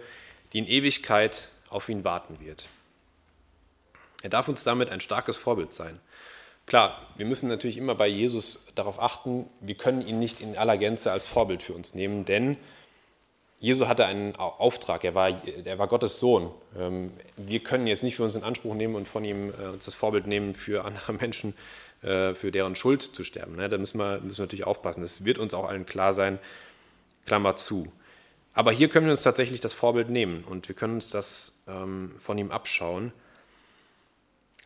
die 0.52 0.58
in 0.58 0.66
Ewigkeit 0.66 1.48
auf 1.68 1.88
ihn 1.88 2.02
warten 2.02 2.40
wird. 2.40 2.68
Er 4.22 4.30
darf 4.30 4.48
uns 4.48 4.64
damit 4.64 4.90
ein 4.90 5.00
starkes 5.00 5.36
Vorbild 5.36 5.72
sein. 5.72 5.98
Klar, 6.66 7.00
wir 7.16 7.26
müssen 7.26 7.48
natürlich 7.48 7.76
immer 7.76 7.94
bei 7.94 8.06
Jesus 8.06 8.60
darauf 8.74 9.00
achten, 9.02 9.48
wir 9.60 9.74
können 9.74 10.02
ihn 10.02 10.18
nicht 10.18 10.40
in 10.40 10.56
aller 10.56 10.78
Gänze 10.78 11.10
als 11.10 11.26
Vorbild 11.26 11.62
für 11.62 11.72
uns 11.72 11.94
nehmen, 11.94 12.24
denn 12.24 12.56
Jesus 13.58 13.88
hatte 13.88 14.06
einen 14.06 14.36
Auftrag, 14.36 15.04
er 15.04 15.14
war, 15.14 15.30
er 15.64 15.78
war 15.78 15.86
Gottes 15.86 16.18
Sohn. 16.18 16.50
Ähm, 16.78 17.12
wir 17.36 17.60
können 17.60 17.86
jetzt 17.86 18.02
nicht 18.02 18.16
für 18.16 18.22
uns 18.22 18.34
in 18.34 18.42
Anspruch 18.42 18.74
nehmen 18.74 18.94
und 18.94 19.06
von 19.06 19.22
ihm 19.22 19.50
äh, 19.50 19.68
uns 19.68 19.84
das 19.84 19.94
Vorbild 19.94 20.26
nehmen, 20.26 20.54
für 20.54 20.84
andere 20.84 21.12
Menschen 21.20 21.54
äh, 22.02 22.34
für 22.34 22.50
deren 22.50 22.74
Schuld 22.74 23.02
zu 23.02 23.22
sterben. 23.22 23.56
Ne? 23.56 23.68
Da 23.68 23.76
müssen 23.76 23.98
wir, 23.98 24.20
müssen 24.20 24.38
wir 24.38 24.44
natürlich 24.44 24.66
aufpassen. 24.66 25.02
Das 25.02 25.26
wird 25.26 25.36
uns 25.36 25.52
auch 25.52 25.68
allen 25.68 25.84
klar 25.84 26.14
sein, 26.14 26.38
Klammer 27.26 27.56
zu. 27.56 27.92
Aber 28.54 28.72
hier 28.72 28.88
können 28.88 29.04
wir 29.04 29.10
uns 29.10 29.22
tatsächlich 29.22 29.60
das 29.60 29.74
Vorbild 29.74 30.08
nehmen 30.08 30.44
und 30.44 30.68
wir 30.68 30.74
können 30.74 30.94
uns 30.94 31.10
das 31.10 31.52
ähm, 31.68 32.12
von 32.18 32.38
ihm 32.38 32.50
abschauen. 32.50 33.12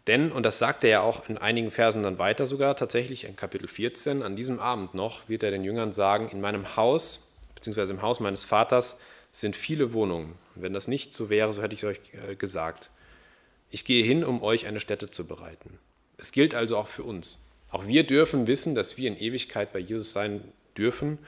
Denn, 0.07 0.33
und 0.33 0.43
das 0.43 0.59
sagt 0.59 0.85
er 0.85 0.91
ja 0.91 1.01
auch 1.01 1.29
in 1.29 1.39
einigen 1.39 1.71
Versen 1.71 2.03
dann 2.03 2.19
weiter 2.19 2.45
sogar, 2.47 2.77
tatsächlich 2.77 3.25
in 3.25 3.37
Kapitel 3.37 3.69
14, 3.69 4.23
an 4.23 4.37
diesem 4.37 4.61
Abend 4.61 4.95
noch 4.95 5.29
wird 5.29 5.43
er 5.43 5.51
den 5.51 5.65
Jüngern 5.65 5.93
sagen, 5.93 6.29
in 6.29 6.41
meinem 6.41 6.77
Haus, 6.77 7.21
beziehungsweise 7.55 7.95
im 7.95 8.03
Haus 8.03 8.21
meines 8.21 8.45
Vaters, 8.45 8.99
sind 9.33 9.57
viele 9.57 9.93
Wohnungen. 9.93 10.35
Und 10.55 10.63
wenn 10.63 10.75
das 10.75 10.89
nicht 10.89 11.15
so 11.15 11.31
wäre, 11.31 11.53
so 11.53 11.63
hätte 11.63 11.75
ich 11.75 11.83
es 11.83 11.89
euch 11.89 12.01
äh, 12.29 12.37
gesagt. 12.37 12.91
Ich 13.71 13.85
gehe 13.85 14.05
hin, 14.05 14.25
um 14.25 14.43
euch 14.43 14.67
eine 14.67 14.79
Stätte 14.79 15.11
zu 15.11 15.27
bereiten. 15.27 15.79
Es 16.19 16.33
gilt 16.33 16.55
also 16.55 16.77
auch 16.77 16.87
für 16.87 17.03
uns. 17.03 17.45
Auch 17.71 17.87
wir 17.87 18.07
dürfen 18.07 18.47
wissen, 18.47 18.75
dass 18.75 18.97
wir 18.97 19.09
in 19.09 19.19
Ewigkeit 19.19 19.73
bei 19.73 19.81
Jesus 19.81 20.13
sein 20.13 20.43
dürfen, 20.77 21.19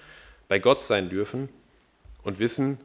bei 0.48 0.58
Gott 0.58 0.80
sein 0.80 1.08
dürfen 1.08 1.48
und 2.22 2.38
wissen, 2.38 2.78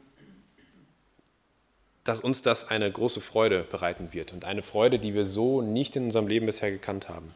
dass 2.04 2.20
uns 2.20 2.42
das 2.42 2.68
eine 2.68 2.90
große 2.90 3.20
Freude 3.20 3.64
bereiten 3.64 4.12
wird 4.12 4.32
und 4.32 4.44
eine 4.44 4.62
Freude, 4.62 4.98
die 4.98 5.14
wir 5.14 5.24
so 5.24 5.62
nicht 5.62 5.96
in 5.96 6.06
unserem 6.06 6.26
Leben 6.26 6.46
bisher 6.46 6.70
gekannt 6.70 7.08
haben. 7.08 7.32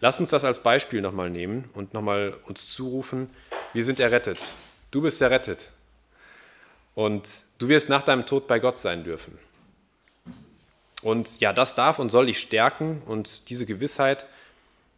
Lass 0.00 0.18
uns 0.18 0.30
das 0.30 0.44
als 0.44 0.62
Beispiel 0.62 1.00
nochmal 1.00 1.30
nehmen 1.30 1.68
und 1.74 1.94
nochmal 1.94 2.36
uns 2.44 2.72
zurufen, 2.72 3.30
wir 3.72 3.84
sind 3.84 4.00
errettet. 4.00 4.40
Du 4.90 5.02
bist 5.02 5.20
errettet. 5.20 5.70
Und 6.94 7.28
du 7.58 7.68
wirst 7.68 7.88
nach 7.88 8.02
deinem 8.02 8.26
Tod 8.26 8.48
bei 8.48 8.58
Gott 8.58 8.78
sein 8.78 9.04
dürfen. 9.04 9.38
Und 11.02 11.40
ja, 11.40 11.52
das 11.52 11.74
darf 11.74 11.98
und 11.98 12.10
soll 12.10 12.26
dich 12.26 12.40
stärken 12.40 13.02
und 13.06 13.48
diese 13.48 13.64
Gewissheit 13.64 14.26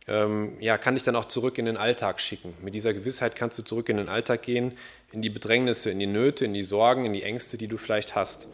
ähm, 0.09 0.57
ja, 0.59 0.79
kann 0.79 0.95
dich 0.95 1.05
dann 1.05 1.15
auch 1.15 1.27
zurück 1.27 1.59
in 1.59 1.67
den 1.67 1.77
Alltag 1.77 2.21
schicken. 2.21 2.55
Mit 2.61 2.75
dieser 2.75 2.93
Gewissheit 2.93 3.37
kannst 3.37 3.59
du 3.59 3.63
zurück 3.63 3.89
in 3.89 3.99
den 3.99 4.09
Alltag 4.09 4.43
gehen, 4.43 4.77
in 5.13 5.23
die 5.23 5.31
Bedrängnisse, 5.31 5.91
in 5.91 6.01
die 6.01 6.07
Nöte, 6.07 6.45
in 6.45 6.55
die 6.55 6.63
Sorgen, 6.63 7.05
in 7.05 7.13
die 7.13 7.23
Ängste, 7.23 7.57
die 7.57 7.69
du 7.69 7.79
vielleicht 7.79 8.17
hast, 8.17 8.49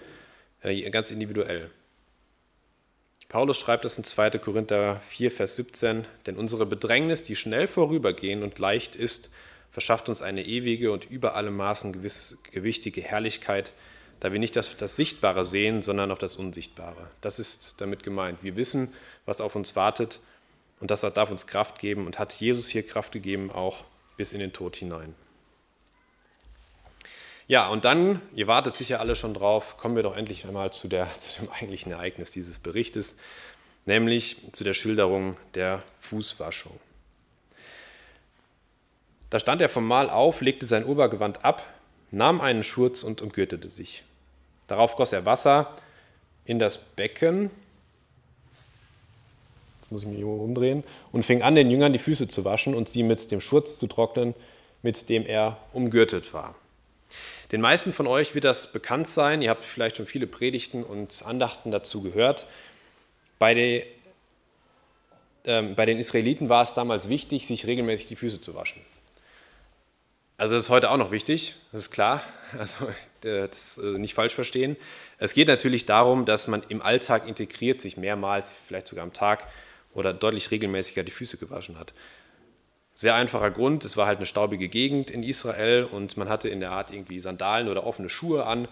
ganz 0.63 1.11
individuell. 1.11 1.71
Paulus 3.29 3.59
schreibt 3.59 3.85
es 3.85 3.99
in 3.99 4.05
2. 4.05 4.31
Korinther 4.39 5.01
4, 5.07 5.31
Vers 5.31 5.57
17, 5.57 6.07
denn 6.27 6.37
unsere 6.37 6.65
Bedrängnis, 6.65 7.23
die 7.23 7.37
schnell 7.37 7.69
vorübergehen 7.69 8.43
und 8.43 8.59
leicht 8.59 8.97
ist, 8.97 9.29
verschafft 9.71 10.09
uns 10.09 10.23
eine 10.23 10.45
ewige 10.47 10.93
und 10.93 11.05
über 11.05 11.35
alle 11.35 11.51
Maßen 11.51 11.93
gewiss, 11.93 12.39
gewichtige 12.53 13.03
Herrlichkeit, 13.03 13.75
da 14.21 14.33
wir 14.33 14.39
nicht 14.39 14.57
das, 14.57 14.77
das 14.79 14.97
Sichtbare 14.97 15.45
sehen, 15.45 15.83
sondern 15.83 16.11
auf 16.11 16.19
das 16.19 16.37
Unsichtbare. 16.37 17.11
Das 17.21 17.39
ist 17.39 17.75
damit 17.79 18.03
gemeint. 18.03 18.39
Wir 18.43 18.57
wissen, 18.57 18.95
was 19.27 19.43
auf 19.43 19.55
uns 19.55 19.77
wartet 19.77 20.21
und 20.81 20.91
das 20.91 21.03
darf 21.03 21.31
uns 21.31 21.47
Kraft 21.47 21.79
geben 21.79 22.07
und 22.07 22.19
hat 22.19 22.33
Jesus 22.33 22.69
hier 22.69 22.83
Kraft 22.83 23.13
gegeben, 23.13 23.51
auch 23.51 23.85
bis 24.17 24.33
in 24.33 24.41
den 24.41 24.55
Tod 24.55 24.77
hinein. 24.77 25.15
Ja, 27.49 27.69
und 27.69 27.87
dann, 27.87 28.21
ihr 28.35 28.47
wartet 28.47 28.77
sicher 28.77 29.01
alle 29.01 29.17
schon 29.17 29.33
drauf, 29.33 29.79
kommen 29.79 29.97
wir 29.97 30.03
doch 30.03 30.15
endlich 30.15 30.47
einmal 30.47 30.71
zu, 30.71 30.87
der, 30.87 31.11
zu 31.19 31.41
dem 31.41 31.51
eigentlichen 31.51 31.91
Ereignis 31.91 32.31
dieses 32.31 32.59
Berichtes, 32.59 33.17
nämlich 33.87 34.37
zu 34.53 34.65
der 34.65 34.75
Schilderung 34.75 35.39
der 35.55 35.83
Fußwaschung. 35.99 36.79
Da 39.31 39.39
stand 39.39 39.63
er 39.63 39.71
vom 39.71 39.87
Mahl 39.87 40.11
auf, 40.11 40.43
legte 40.43 40.67
sein 40.67 40.85
Obergewand 40.85 41.43
ab, 41.43 41.63
nahm 42.11 42.43
einen 42.43 42.63
Schurz 42.63 43.03
und 43.03 43.23
umgürtete 43.23 43.69
sich. 43.71 44.03
Darauf 44.67 44.97
goss 44.97 45.13
er 45.13 45.25
Wasser 45.25 45.75
in 46.45 46.59
das 46.59 46.77
Becken, 46.77 47.51
muss 49.89 50.03
ich 50.03 50.09
mich 50.09 50.23
umdrehen, 50.23 50.85
und 51.13 51.25
fing 51.25 51.43
an, 51.43 51.55
den 51.55 51.71
Jüngern 51.71 51.95
die 51.95 51.99
Füße 51.99 52.29
zu 52.29 52.45
waschen 52.45 52.75
und 52.75 52.91
sie 52.91 53.03
mit 53.03 53.31
dem 53.31 53.41
Schurz 53.41 53.79
zu 53.79 53.87
trocknen, 53.87 54.35
mit 54.83 55.09
dem 55.09 55.25
er 55.25 55.57
umgürtet 55.73 56.35
war. 56.35 56.55
Den 57.51 57.61
meisten 57.61 57.93
von 57.93 58.07
euch 58.07 58.35
wird 58.35 58.45
das 58.45 58.73
bekannt 58.73 59.09
sein. 59.09 59.41
Ihr 59.41 59.51
habt 59.51 59.65
vielleicht 59.65 59.97
schon 59.97 60.07
viele 60.07 60.27
Predigten 60.27 60.85
und 60.85 61.23
Andachten 61.25 61.71
dazu 61.71 62.03
gehört. 62.03 62.47
Bei, 63.39 63.55
de, 63.55 63.87
ähm, 65.45 65.75
bei 65.75 65.87
den 65.87 65.99
Israeliten 65.99 66.49
war 66.49 66.63
es 66.63 66.75
damals 66.75 67.09
wichtig, 67.09 67.47
sich 67.47 67.67
regelmäßig 67.67 68.09
die 68.09 68.17
Füße 68.17 68.41
zu 68.41 68.55
waschen. 68.55 68.83
Also 70.37 70.55
das 70.55 70.65
ist 70.65 70.71
heute 70.71 70.91
auch 70.91 70.99
noch 70.99 71.11
wichtig, 71.11 71.57
das 71.73 71.85
ist 71.85 71.91
klar, 71.91 72.23
also 72.59 72.89
das 73.23 73.79
nicht 73.79 74.15
falsch 74.15 74.35
verstehen. 74.35 74.77
Es 75.19 75.35
geht 75.35 75.49
natürlich 75.49 75.85
darum, 75.85 76.27
dass 76.27 76.47
man 76.47 76.63
im 76.69 76.81
Alltag 76.81 77.27
integriert 77.27 77.81
sich 77.81 77.97
mehrmals, 77.97 78.53
vielleicht 78.55 78.87
sogar 78.87 79.03
am 79.03 79.13
Tag 79.13 79.49
oder 79.95 80.13
deutlich 80.13 80.53
regelmäßiger 80.53 81.03
die 81.03 81.11
Füße 81.11 81.39
gewaschen 81.39 81.77
hat. 81.77 81.93
Sehr 83.01 83.15
einfacher 83.15 83.53
Grund, 83.53 83.85
es 83.85 83.97
war 83.97 84.09
halt 84.09 84.17
eine 84.17 84.27
staubige 84.27 84.69
Gegend 84.69 85.09
in 85.09 85.23
Israel 85.23 85.85
und 85.85 86.17
man 86.17 86.29
hatte 86.29 86.49
in 86.49 86.59
der 86.59 86.73
Art 86.73 86.91
irgendwie 86.91 87.21
Sandalen 87.21 87.69
oder 87.69 87.87
offene 87.87 88.09
Schuhe 88.09 88.45
an. 88.45 88.67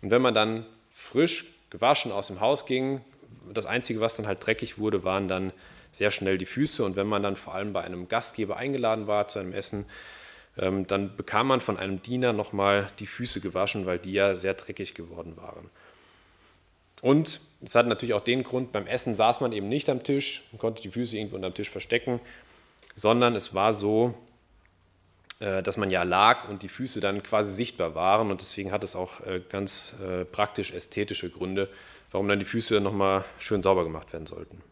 Und 0.00 0.10
wenn 0.10 0.22
man 0.22 0.32
dann 0.32 0.64
frisch 0.90 1.44
gewaschen 1.68 2.10
aus 2.10 2.28
dem 2.28 2.40
Haus 2.40 2.64
ging, 2.64 3.02
das 3.52 3.66
Einzige, 3.66 4.00
was 4.00 4.16
dann 4.16 4.26
halt 4.26 4.38
dreckig 4.40 4.78
wurde, 4.78 5.04
waren 5.04 5.28
dann 5.28 5.52
sehr 5.92 6.10
schnell 6.10 6.38
die 6.38 6.46
Füße. 6.46 6.82
Und 6.82 6.96
wenn 6.96 7.06
man 7.06 7.22
dann 7.22 7.36
vor 7.36 7.54
allem 7.54 7.74
bei 7.74 7.82
einem 7.82 8.08
Gastgeber 8.08 8.56
eingeladen 8.56 9.08
war 9.08 9.28
zu 9.28 9.40
einem 9.40 9.52
Essen, 9.52 9.84
ähm, 10.56 10.86
dann 10.86 11.14
bekam 11.14 11.46
man 11.46 11.60
von 11.60 11.76
einem 11.76 12.00
Diener 12.00 12.32
nochmal 12.32 12.88
die 12.98 13.06
Füße 13.06 13.42
gewaschen, 13.42 13.84
weil 13.84 13.98
die 13.98 14.12
ja 14.12 14.36
sehr 14.36 14.54
dreckig 14.54 14.94
geworden 14.94 15.36
waren. 15.36 15.68
Und 17.02 17.42
es 17.62 17.74
hat 17.74 17.86
natürlich 17.86 18.14
auch 18.14 18.24
den 18.24 18.42
Grund, 18.42 18.72
beim 18.72 18.86
Essen 18.86 19.14
saß 19.14 19.40
man 19.40 19.52
eben 19.52 19.68
nicht 19.68 19.90
am 19.90 20.02
Tisch, 20.02 20.44
konnte 20.56 20.80
die 20.80 20.90
Füße 20.90 21.18
irgendwie 21.18 21.36
unter 21.36 21.50
dem 21.50 21.54
Tisch 21.54 21.68
verstecken, 21.68 22.20
sondern 22.96 23.36
es 23.36 23.54
war 23.54 23.72
so, 23.74 24.14
äh, 25.38 25.62
dass 25.62 25.76
man 25.76 25.90
ja 25.90 26.02
lag 26.02 26.48
und 26.48 26.62
die 26.62 26.68
Füße 26.68 27.00
dann 27.00 27.22
quasi 27.22 27.52
sichtbar 27.52 27.94
waren 27.94 28.30
und 28.30 28.40
deswegen 28.40 28.72
hat 28.72 28.82
es 28.82 28.96
auch 28.96 29.20
äh, 29.20 29.40
ganz 29.48 29.94
äh, 30.02 30.24
praktisch 30.24 30.72
ästhetische 30.72 31.30
Gründe, 31.30 31.68
warum 32.10 32.26
dann 32.26 32.40
die 32.40 32.46
Füße 32.46 32.80
nochmal 32.80 33.24
schön 33.38 33.62
sauber 33.62 33.84
gemacht 33.84 34.12
werden 34.12 34.26
sollten. 34.26 34.62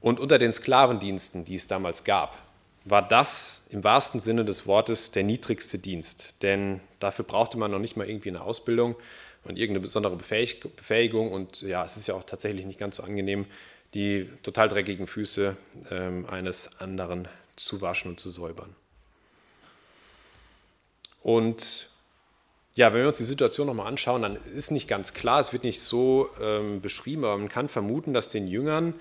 Und 0.00 0.20
unter 0.20 0.38
den 0.38 0.52
Sklavendiensten, 0.52 1.44
die 1.44 1.54
es 1.54 1.66
damals 1.66 2.04
gab, 2.04 2.36
war 2.84 3.06
das 3.06 3.62
im 3.70 3.82
wahrsten 3.82 4.20
Sinne 4.20 4.44
des 4.44 4.66
Wortes 4.66 5.10
der 5.10 5.24
niedrigste 5.24 5.78
Dienst. 5.78 6.34
Denn 6.42 6.80
dafür 7.00 7.24
brauchte 7.24 7.58
man 7.58 7.70
noch 7.70 7.80
nicht 7.80 7.96
mal 7.96 8.08
irgendwie 8.08 8.28
eine 8.28 8.42
Ausbildung 8.42 8.94
und 9.42 9.58
irgendeine 9.58 9.80
besondere 9.80 10.16
Befähigung. 10.16 11.32
Und 11.32 11.62
ja, 11.62 11.84
es 11.84 11.96
ist 11.96 12.06
ja 12.06 12.14
auch 12.14 12.22
tatsächlich 12.22 12.66
nicht 12.66 12.78
ganz 12.78 12.96
so 12.96 13.02
angenehm, 13.02 13.46
die 13.96 14.30
total 14.42 14.68
dreckigen 14.68 15.06
Füße 15.06 15.56
ähm, 15.90 16.26
eines 16.26 16.80
anderen 16.80 17.26
zu 17.56 17.80
waschen 17.80 18.12
und 18.12 18.20
zu 18.20 18.30
säubern. 18.30 18.76
Und 21.22 21.88
ja, 22.74 22.92
wenn 22.92 23.00
wir 23.00 23.08
uns 23.08 23.16
die 23.16 23.24
Situation 23.24 23.66
nochmal 23.66 23.86
anschauen, 23.86 24.22
dann 24.22 24.36
ist 24.36 24.70
nicht 24.70 24.86
ganz 24.86 25.14
klar, 25.14 25.40
es 25.40 25.52
wird 25.52 25.64
nicht 25.64 25.80
so 25.80 26.28
ähm, 26.40 26.82
beschrieben, 26.82 27.24
aber 27.24 27.38
man 27.38 27.48
kann 27.48 27.68
vermuten, 27.68 28.12
dass 28.14 28.28
den 28.28 28.46
Jüngern 28.46 28.94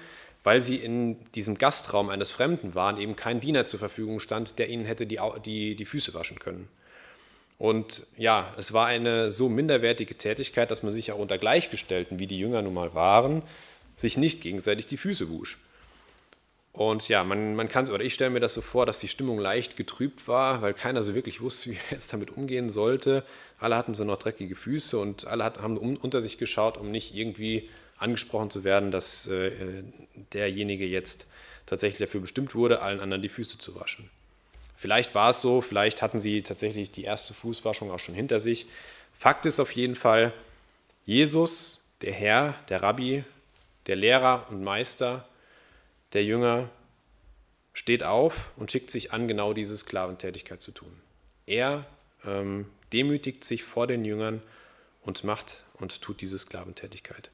weil 0.46 0.62
sie 0.62 0.76
in 0.76 1.18
diesem 1.34 1.58
Gastraum 1.58 2.10
eines 2.10 2.30
Fremden 2.30 2.76
waren, 2.76 3.00
eben 3.00 3.16
kein 3.16 3.40
Diener 3.40 3.66
zur 3.66 3.80
Verfügung 3.80 4.20
stand, 4.20 4.60
der 4.60 4.70
ihnen 4.70 4.86
hätte 4.86 5.08
die, 5.08 5.20
die, 5.44 5.76
die 5.76 5.86
Füße 5.86 6.14
waschen 6.14 6.38
können. 6.38 6.70
Und 7.58 8.06
ja, 8.16 8.54
es 8.56 8.72
war 8.72 8.86
eine 8.86 9.32
so 9.32 9.50
minderwertige 9.50 10.16
Tätigkeit, 10.16 10.70
dass 10.70 10.84
man 10.84 10.92
sich 10.92 11.12
auch 11.12 11.18
unter 11.18 11.40
Gleichgestellten, 11.40 12.20
wie 12.20 12.28
die 12.28 12.38
Jünger 12.38 12.62
nun 12.62 12.76
mal 12.76 12.94
waren, 12.94 13.42
sich 13.96 14.18
nicht 14.18 14.42
gegenseitig 14.42 14.86
die 14.86 14.98
Füße 14.98 15.30
wusch. 15.30 15.58
Und 16.76 17.08
ja, 17.08 17.24
man, 17.24 17.56
man 17.56 17.70
kann, 17.70 17.90
oder 17.90 18.04
ich 18.04 18.14
stelle 18.14 18.32
mir 18.32 18.42
das 18.42 18.54
so 18.54 18.60
vor, 18.60 18.86
dass 18.86 19.00
die 19.00 19.08
Stimmung 19.08 19.40
leicht 19.40 19.78
getrübt 19.78 20.28
war, 20.28 20.62
weil 20.62 20.74
keiner 20.74 21.04
so 21.04 21.16
wirklich 21.16 21.40
wusste, 21.40 21.70
wie 21.72 21.76
er 21.76 21.92
jetzt 21.92 22.12
damit 22.12 22.32
umgehen 22.32 22.70
sollte. 22.70 23.24
Alle 23.60 23.78
hatten 23.78 23.94
so 23.94 24.04
noch 24.04 24.18
dreckige 24.18 24.56
Füße 24.56 24.98
und 25.00 25.26
alle 25.26 25.44
hat, 25.44 25.62
haben 25.62 25.78
unter 25.78 26.20
sich 26.20 26.38
geschaut, 26.38 26.78
um 26.78 26.92
nicht 26.92 27.16
irgendwie 27.16 27.70
angesprochen 27.98 28.50
zu 28.50 28.66
werden, 28.66 28.92
dass 28.92 29.26
äh, 29.28 29.52
derjenige 30.34 30.86
jetzt 30.86 31.28
tatsächlich 31.66 32.00
dafür 32.00 32.20
bestimmt 32.20 32.54
wurde, 32.56 32.82
allen 32.82 33.00
anderen 33.00 33.22
die 33.22 33.30
Füße 33.30 33.58
zu 33.58 33.76
waschen. 33.76 34.10
Vielleicht 34.76 35.16
war 35.16 35.30
es 35.30 35.40
so, 35.40 35.62
vielleicht 35.62 36.02
hatten 36.02 36.20
sie 36.20 36.42
tatsächlich 36.42 36.92
die 36.92 37.06
erste 37.06 37.34
Fußwaschung 37.34 37.90
auch 37.90 38.00
schon 38.00 38.16
hinter 38.16 38.42
sich. 38.42 38.68
Fakt 39.18 39.46
ist 39.46 39.62
auf 39.62 39.72
jeden 39.72 39.96
Fall, 39.96 40.34
Jesus, 41.06 41.82
der 42.02 42.12
Herr, 42.12 42.56
der 42.68 42.84
Rabbi, 42.84 43.24
der 43.88 43.96
Lehrer 43.96 44.46
und 44.50 44.64
Meister, 44.64 45.28
der 46.14 46.24
Jünger, 46.24 46.70
steht 47.74 48.04
auf 48.04 48.54
und 48.56 48.72
schickt 48.72 48.90
sich 48.90 49.12
an, 49.12 49.28
genau 49.28 49.54
diese 49.54 49.78
Sklaventätigkeit 49.78 50.62
zu 50.62 50.72
tun. 50.72 51.02
Er 51.46 51.86
ähm, 52.26 52.68
demütigt 52.94 53.44
sich 53.44 53.64
vor 53.64 53.86
den 53.86 54.06
Jüngern 54.06 54.42
und 55.02 55.24
macht 55.24 55.64
und 55.74 56.02
tut 56.02 56.22
diese 56.22 56.40
Sklaventätigkeit. 56.40 57.30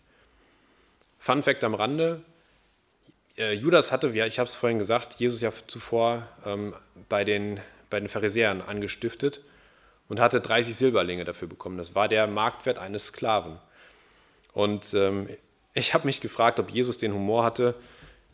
Fun 1.19 1.43
Fact 1.43 1.63
am 1.63 1.75
Rande: 1.75 2.23
äh, 3.37 3.53
Judas 3.53 3.91
hatte, 3.91 4.13
wie 4.13 4.21
ich 4.21 4.39
habe 4.39 4.47
es 4.47 4.55
vorhin 4.55 4.79
gesagt, 4.79 5.15
Jesus 5.15 5.41
ja 5.41 5.53
zuvor 5.67 6.27
ähm, 6.45 6.75
bei, 7.07 7.23
den, 7.23 7.59
bei 7.89 7.99
den 7.99 8.09
Pharisäern 8.09 8.61
angestiftet 8.61 9.41
und 10.09 10.19
hatte 10.19 10.41
30 10.41 10.75
Silberlinge 10.75 11.23
dafür 11.23 11.47
bekommen. 11.47 11.77
Das 11.77 11.95
war 11.95 12.07
der 12.07 12.27
Marktwert 12.27 12.79
eines 12.79 13.07
Sklaven. 13.07 13.59
Und 14.53 14.93
ähm, 14.93 15.29
ich 15.73 15.93
habe 15.93 16.05
mich 16.05 16.21
gefragt, 16.21 16.59
ob 16.59 16.69
Jesus 16.69 16.97
den 16.97 17.13
Humor 17.13 17.43
hatte, 17.43 17.75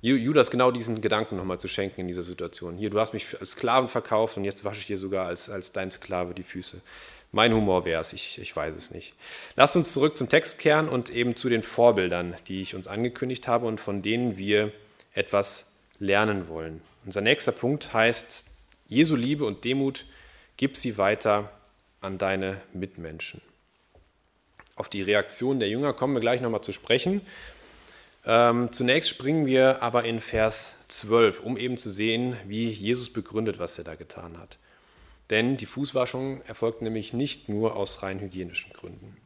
Judas 0.02 0.52
genau 0.52 0.72
diesen 0.72 1.02
Gedanken 1.02 1.38
nochmal 1.38 1.60
zu 1.60 1.68
schenken 1.68 2.02
in 2.02 2.08
dieser 2.08 2.22
Situation. 2.22 2.78
Hier, 2.78 2.90
du 2.90 3.00
hast 3.00 3.14
mich 3.14 3.40
als 3.40 3.52
Sklaven 3.52 3.90
verkauft 3.90 4.38
und 4.38 4.46
jetzt 4.46 4.64
wasche 4.64 4.80
ich 4.80 4.88
dir 4.88 4.98
sogar 4.98 5.26
als, 5.26 5.50
als 5.50 5.72
dein 5.72 5.92
Sklave 5.92 6.34
die 6.34 6.44
Füße. 6.44 6.82
Mein 7.32 7.54
Humor 7.54 7.84
wäre 7.84 8.00
es, 8.00 8.14
ich, 8.14 8.40
ich 8.40 8.56
weiß 8.56 8.76
es 8.76 8.92
nicht. 8.92 9.14
Lasst 9.56 9.76
uns 9.76 9.94
zurück 9.94 10.16
zum 10.16 10.30
Text 10.30 10.60
kehren 10.60 10.88
und 10.88 11.10
eben 11.10 11.36
zu 11.36 11.50
den 11.50 11.64
Vorbildern, 11.64 12.36
die 12.48 12.62
ich 12.62 12.74
uns 12.74 12.88
angekündigt 12.88 13.48
habe 13.48 13.66
und 13.66 13.82
von 13.82 14.02
denen 14.02 14.38
wir 14.38 14.72
etwas 15.14 15.66
lernen 16.00 16.48
wollen. 16.48 16.82
Unser 17.06 17.22
nächster 17.22 17.52
Punkt 17.52 17.94
heißt, 17.94 18.46
Jesu 18.88 19.16
Liebe 19.16 19.46
und 19.46 19.66
Demut, 19.66 20.06
gib 20.56 20.78
sie 20.78 20.98
weiter 20.98 21.52
an 22.02 22.18
deine 22.18 22.62
Mitmenschen. 22.74 23.42
Auf 24.78 24.90
die 24.90 25.02
Reaktion 25.02 25.60
der 25.60 25.70
Jünger 25.70 25.92
kommen 25.92 26.14
wir 26.14 26.22
gleich 26.22 26.40
nochmal 26.40 26.62
zu 26.62 26.72
sprechen. 26.72 27.22
Ähm, 28.26 28.72
zunächst 28.72 29.10
springen 29.10 29.46
wir 29.46 29.82
aber 29.82 30.04
in 30.04 30.22
Vers 30.22 30.76
12, 30.88 31.42
um 31.42 31.58
eben 31.58 31.78
zu 31.78 31.90
sehen, 31.90 32.38
wie 32.46 32.70
Jesus 32.70 33.12
begründet, 33.12 33.58
was 33.58 33.78
er 33.78 33.84
da 33.84 33.96
getan 33.96 34.38
hat. 34.38 34.60
Denn 35.30 35.58
die 35.58 35.66
Fußwaschung 35.66 36.42
erfolgt 36.46 36.82
nämlich 36.82 37.12
nicht 37.12 37.50
nur 37.50 37.76
aus 37.76 38.04
rein 38.04 38.20
hygienischen 38.20 38.72
Gründen. 38.72 39.18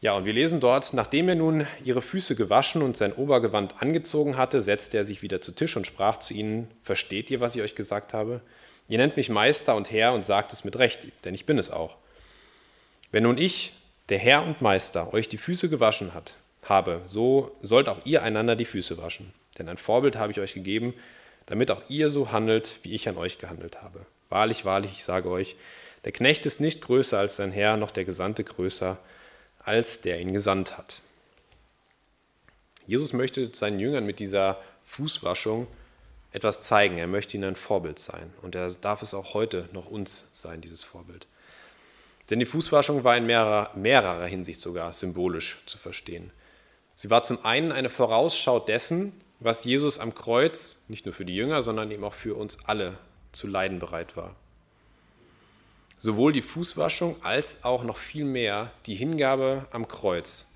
Ja, 0.00 0.14
und 0.16 0.24
wir 0.24 0.32
lesen 0.32 0.60
dort, 0.60 0.94
nachdem 0.94 1.28
er 1.28 1.34
nun 1.34 1.66
ihre 1.84 2.02
Füße 2.02 2.34
gewaschen 2.34 2.82
und 2.82 2.96
sein 2.96 3.12
Obergewand 3.12 3.80
angezogen 3.80 4.36
hatte, 4.36 4.60
setzte 4.60 4.98
er 4.98 5.04
sich 5.04 5.22
wieder 5.22 5.40
zu 5.40 5.52
Tisch 5.52 5.76
und 5.76 5.86
sprach 5.86 6.18
zu 6.18 6.34
ihnen, 6.34 6.70
versteht 6.82 7.30
ihr, 7.30 7.40
was 7.40 7.54
ich 7.54 7.62
euch 7.62 7.74
gesagt 7.74 8.12
habe? 8.12 8.40
Ihr 8.88 8.98
nennt 8.98 9.16
mich 9.16 9.28
Meister 9.28 9.76
und 9.76 9.90
Herr 9.90 10.12
und 10.12 10.26
sagt 10.26 10.52
es 10.52 10.64
mit 10.64 10.78
Recht, 10.78 11.06
denn 11.24 11.34
ich 11.34 11.46
bin 11.46 11.58
es 11.58 11.70
auch. 11.70 11.96
Wenn 13.12 13.22
nun 13.22 13.38
ich, 13.38 13.74
der 14.08 14.18
Herr 14.18 14.42
und 14.42 14.62
Meister, 14.62 15.12
euch 15.12 15.28
die 15.28 15.38
Füße 15.38 15.68
gewaschen 15.68 16.14
hat, 16.14 16.34
habe, 16.64 17.02
so 17.06 17.54
sollt 17.62 17.88
auch 17.88 18.04
ihr 18.04 18.22
einander 18.22 18.56
die 18.56 18.64
Füße 18.64 18.98
waschen. 18.98 19.32
Denn 19.58 19.68
ein 19.68 19.76
Vorbild 19.76 20.16
habe 20.16 20.32
ich 20.32 20.40
euch 20.40 20.54
gegeben, 20.54 20.94
damit 21.46 21.70
auch 21.70 21.82
ihr 21.88 22.08
so 22.08 22.32
handelt, 22.32 22.78
wie 22.82 22.94
ich 22.94 23.08
an 23.08 23.18
euch 23.18 23.38
gehandelt 23.38 23.82
habe. 23.82 24.06
Wahrlich, 24.30 24.64
wahrlich, 24.64 24.92
ich 24.92 25.04
sage 25.04 25.28
euch, 25.28 25.56
der 26.04 26.12
Knecht 26.12 26.46
ist 26.46 26.58
nicht 26.58 26.80
größer 26.80 27.18
als 27.18 27.36
sein 27.36 27.52
Herr, 27.52 27.76
noch 27.76 27.90
der 27.90 28.04
Gesandte 28.04 28.44
größer 28.44 28.98
als 29.64 30.00
der 30.00 30.20
ihn 30.20 30.32
gesandt 30.32 30.76
hat. 30.76 31.00
Jesus 32.86 33.12
möchte 33.12 33.50
seinen 33.54 33.78
Jüngern 33.78 34.04
mit 34.04 34.18
dieser 34.18 34.58
Fußwaschung 34.84 35.68
etwas 36.32 36.60
zeigen. 36.60 36.98
Er 36.98 37.06
möchte 37.06 37.36
ihnen 37.36 37.50
ein 37.50 37.56
Vorbild 37.56 37.98
sein. 37.98 38.32
Und 38.42 38.54
er 38.54 38.70
darf 38.72 39.02
es 39.02 39.14
auch 39.14 39.34
heute 39.34 39.68
noch 39.72 39.86
uns 39.86 40.24
sein, 40.32 40.60
dieses 40.60 40.82
Vorbild. 40.82 41.26
Denn 42.32 42.38
die 42.38 42.46
Fußwaschung 42.46 43.04
war 43.04 43.14
in 43.14 43.26
mehrerer, 43.26 43.70
mehrerer 43.74 44.24
Hinsicht 44.24 44.58
sogar 44.58 44.94
symbolisch 44.94 45.58
zu 45.66 45.76
verstehen. 45.76 46.30
Sie 46.94 47.10
war 47.10 47.22
zum 47.22 47.44
einen 47.44 47.72
eine 47.72 47.90
Vorausschau 47.90 48.58
dessen, 48.58 49.12
was 49.38 49.66
Jesus 49.66 49.98
am 49.98 50.14
Kreuz 50.14 50.82
nicht 50.88 51.04
nur 51.04 51.14
für 51.14 51.26
die 51.26 51.36
Jünger, 51.36 51.60
sondern 51.60 51.90
eben 51.90 52.04
auch 52.04 52.14
für 52.14 52.34
uns 52.34 52.56
alle 52.64 52.96
zu 53.32 53.46
leiden 53.46 53.80
bereit 53.80 54.16
war. 54.16 54.34
Sowohl 55.98 56.32
die 56.32 56.40
Fußwaschung 56.40 57.16
als 57.22 57.64
auch 57.64 57.84
noch 57.84 57.98
viel 57.98 58.24
mehr 58.24 58.70
die 58.86 58.94
Hingabe 58.94 59.66
am 59.70 59.86
Kreuz 59.86 60.46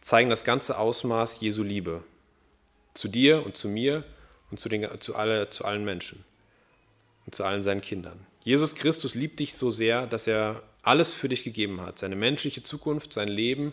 zeigen 0.00 0.28
das 0.28 0.42
ganze 0.42 0.76
Ausmaß 0.76 1.40
Jesu 1.40 1.62
Liebe 1.62 2.02
zu 2.94 3.06
dir 3.06 3.46
und 3.46 3.56
zu 3.56 3.68
mir 3.68 4.02
und 4.50 4.58
zu, 4.58 4.68
den, 4.68 5.00
zu, 5.00 5.14
alle, 5.14 5.50
zu 5.50 5.66
allen 5.66 5.84
Menschen 5.84 6.24
und 7.26 7.36
zu 7.36 7.44
allen 7.44 7.62
seinen 7.62 7.80
Kindern. 7.80 8.26
Jesus 8.42 8.74
Christus 8.74 9.14
liebt 9.14 9.38
dich 9.38 9.54
so 9.54 9.70
sehr, 9.70 10.08
dass 10.08 10.26
er 10.26 10.64
alles 10.82 11.14
für 11.14 11.28
dich 11.28 11.44
gegeben 11.44 11.80
hat. 11.80 11.98
Seine 11.98 12.16
menschliche 12.16 12.62
Zukunft, 12.62 13.12
sein 13.12 13.28
Leben, 13.28 13.72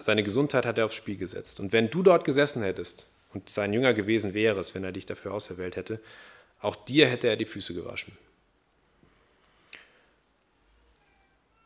seine 0.00 0.22
Gesundheit 0.22 0.66
hat 0.66 0.78
er 0.78 0.86
aufs 0.86 0.94
Spiel 0.94 1.16
gesetzt. 1.16 1.60
Und 1.60 1.72
wenn 1.72 1.90
du 1.90 2.02
dort 2.02 2.24
gesessen 2.24 2.62
hättest 2.62 3.06
und 3.32 3.48
sein 3.48 3.72
Jünger 3.72 3.94
gewesen 3.94 4.34
wärest, 4.34 4.74
wenn 4.74 4.84
er 4.84 4.92
dich 4.92 5.06
dafür 5.06 5.32
auserwählt 5.32 5.76
hätte, 5.76 6.00
auch 6.60 6.76
dir 6.76 7.06
hätte 7.06 7.28
er 7.28 7.36
die 7.36 7.44
Füße 7.44 7.74
gewaschen. 7.74 8.16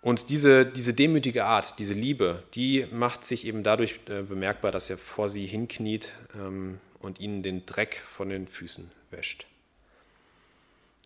Und 0.03 0.31
diese, 0.31 0.64
diese 0.64 0.94
demütige 0.94 1.44
Art, 1.44 1.79
diese 1.79 1.92
Liebe, 1.92 2.42
die 2.55 2.87
macht 2.90 3.24
sich 3.24 3.46
eben 3.46 3.62
dadurch 3.62 4.00
äh, 4.09 4.22
bemerkbar, 4.22 4.72
dass 4.72 4.88
er 4.88 4.96
vor 4.96 5.29
sie 5.29 5.46
hinkniet 5.46 6.12
ähm, 6.35 6.81
und 7.00 7.20
ihnen 7.20 7.42
den 7.42 7.66
Dreck 7.66 7.96
von 7.96 8.31
den 8.31 8.48
Füßen 8.48 8.90
wäscht. 9.11 9.46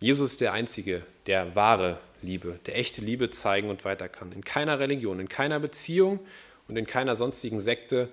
Jesus 0.00 0.32
ist 0.32 0.40
der 0.40 0.52
Einzige, 0.52 1.02
der 1.26 1.54
wahre 1.56 1.98
Liebe, 2.24 2.58
der 2.66 2.76
echte 2.76 3.00
Liebe 3.00 3.30
zeigen 3.30 3.70
und 3.70 3.84
weiter 3.84 4.08
kann. 4.08 4.32
In 4.32 4.44
keiner 4.44 4.78
Religion, 4.78 5.20
in 5.20 5.28
keiner 5.28 5.60
Beziehung 5.60 6.20
und 6.68 6.76
in 6.76 6.86
keiner 6.86 7.16
sonstigen 7.16 7.60
Sekte 7.60 8.08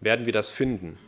werden 0.00 0.26
wir 0.26 0.32
das 0.32 0.50
finden. 0.50 0.98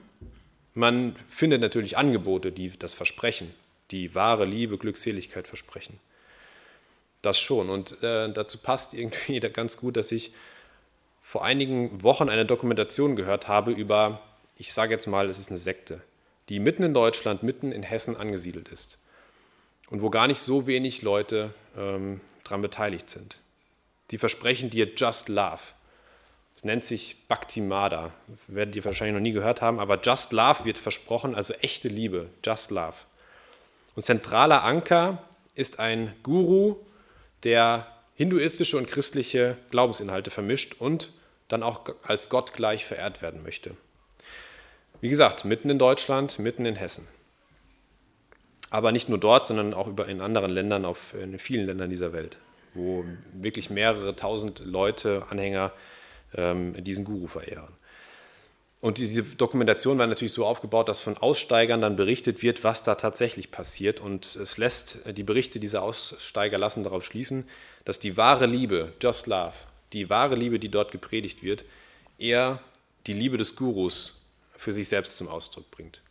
Man 0.75 1.17
findet 1.29 1.61
natürlich 1.61 1.99
Angebote, 1.99 2.53
die 2.53 2.71
das 2.79 2.95
versprechen, 2.95 3.53
die 3.91 4.15
wahre 4.15 4.45
Liebe, 4.45 4.79
Glückseligkeit 4.79 5.49
versprechen. 5.49 5.99
Das 7.21 7.39
schon. 7.39 7.69
Und 7.69 8.03
äh, 8.03 8.33
dazu 8.33 8.59
passt 8.59 8.95
irgendwie 8.95 9.41
ganz 9.53 9.77
gut, 9.77 9.97
dass 9.97 10.13
ich 10.13 10.33
vor 11.21 11.45
einigen 11.45 12.03
Wochen 12.03 12.29
eine 12.29 12.47
Dokumentation 12.47 13.17
gehört 13.17 13.49
habe 13.49 13.73
über, 13.73 14.23
ich 14.57 14.73
sage 14.73 14.95
jetzt 14.95 15.07
mal, 15.07 15.29
es 15.29 15.39
ist 15.39 15.51
eine 15.51 15.59
Sekte, 15.59 16.01
die 16.49 16.61
mitten 16.61 16.85
in 16.85 16.95
Deutschland, 16.95 17.43
mitten 17.43 17.73
in 17.73 17.83
Hessen 17.83 18.17
angesiedelt 18.17 18.69
ist 18.69 18.99
und 19.91 20.03
wo 20.03 20.11
gar 20.11 20.27
nicht 20.27 20.41
so 20.41 20.67
wenig 20.67 21.03
Leute 21.03 21.55
ähm, 21.77 22.21
daran 22.45 22.63
beteiligt 22.63 23.11
sind. 23.11 23.39
Die 24.11 24.19
versprechen 24.19 24.71
dir 24.71 24.89
Just 24.97 25.29
Love. 25.29 25.61
Es 26.57 26.65
nennt 26.65 26.85
sich 26.85 27.17
Bhakti 27.29 27.61
Mada. 27.61 28.13
Werdet 28.49 28.75
ihr 28.75 28.85
wahrscheinlich 28.85 29.15
noch 29.15 29.23
nie 29.23 29.33
gehört 29.33 29.61
haben, 29.61 29.79
aber 29.79 30.01
Just 30.01 30.33
Love 30.33 30.65
wird 30.65 30.79
versprochen, 30.79 31.35
also 31.35 31.55
echte 31.55 31.89
Liebe, 31.89 32.31
Just 32.45 32.71
Love. 32.71 32.95
Und 33.95 34.03
zentraler 34.03 34.65
Anker 34.65 35.23
ist 35.55 35.79
ein 35.79 36.15
Guru, 36.23 36.77
der 37.45 37.87
hinduistische 38.15 38.77
und 38.77 38.89
christliche 38.89 39.57
Glaubensinhalte 39.71 40.31
vermischt 40.31 40.75
und 40.81 41.13
dann 41.49 41.63
auch 41.63 41.83
als 42.03 42.29
Gott 42.29 42.53
gleich 42.53 42.85
verehrt 42.85 43.23
werden 43.23 43.43
möchte. 43.43 43.77
Wie 45.01 45.09
gesagt, 45.09 45.45
mitten 45.45 45.71
in 45.71 45.79
Deutschland, 45.79 46.39
mitten 46.39 46.67
in 46.67 46.75
Hessen. 46.75 47.07
Aber 48.71 48.93
nicht 48.93 49.09
nur 49.09 49.19
dort, 49.19 49.47
sondern 49.47 49.75
auch 49.75 49.89
in 50.07 50.21
anderen 50.21 50.51
Ländern, 50.51 50.85
auf, 50.85 51.15
in 51.15 51.39
vielen 51.39 51.67
Ländern 51.67 51.91
dieser 51.91 52.13
Welt, 52.13 52.39
wo 52.75 53.05
wirklich 53.33 53.71
mehrere 53.71 54.15
tausend 54.15 54.63
Leute, 54.65 55.25
Anhänger 55.31 55.73
ähm, 56.35 56.75
diesen 56.85 57.05
Guru 57.05 57.27
verehren. 57.27 57.73
Und 58.81 58.99
diese 58.99 59.25
Dokumentation 59.25 59.99
war 59.99 60.07
natürlich 60.07 60.33
so 60.33 60.47
aufgebaut, 60.47 60.89
dass 60.89 61.01
von 61.01 61.17
Aussteigern 61.17 61.81
dann 61.81 61.97
berichtet 61.97 62.43
wird, 62.43 62.63
was 62.63 62.83
da 62.83 62.95
tatsächlich 62.95 63.51
passiert. 63.51 63.99
Und 63.99 64.37
es 64.37 64.57
lässt, 64.57 65.01
die 65.05 65.25
Berichte 65.25 65.59
dieser 65.59 65.83
Aussteiger 65.83 66.59
lassen 66.59 66.85
darauf 66.85 67.05
schließen, 67.05 67.45
dass 67.85 67.99
die 67.99 68.17
wahre 68.17 68.47
Liebe, 68.47 68.93
Just 69.03 69.27
Love, 69.27 69.55
die 69.93 70.09
wahre 70.11 70.37
Liebe, 70.37 70.61
die 70.61 70.69
dort 70.69 70.93
gepredigt 70.93 71.43
wird, 71.43 71.65
eher 72.19 72.61
die 73.09 73.15
Liebe 73.15 73.37
des 73.37 73.57
Gurus 73.57 74.21
für 74.57 74.73
sich 74.73 74.89
selbst 74.89 75.17
zum 75.17 75.29
Ausdruck 75.29 75.71
bringt. 75.73 76.03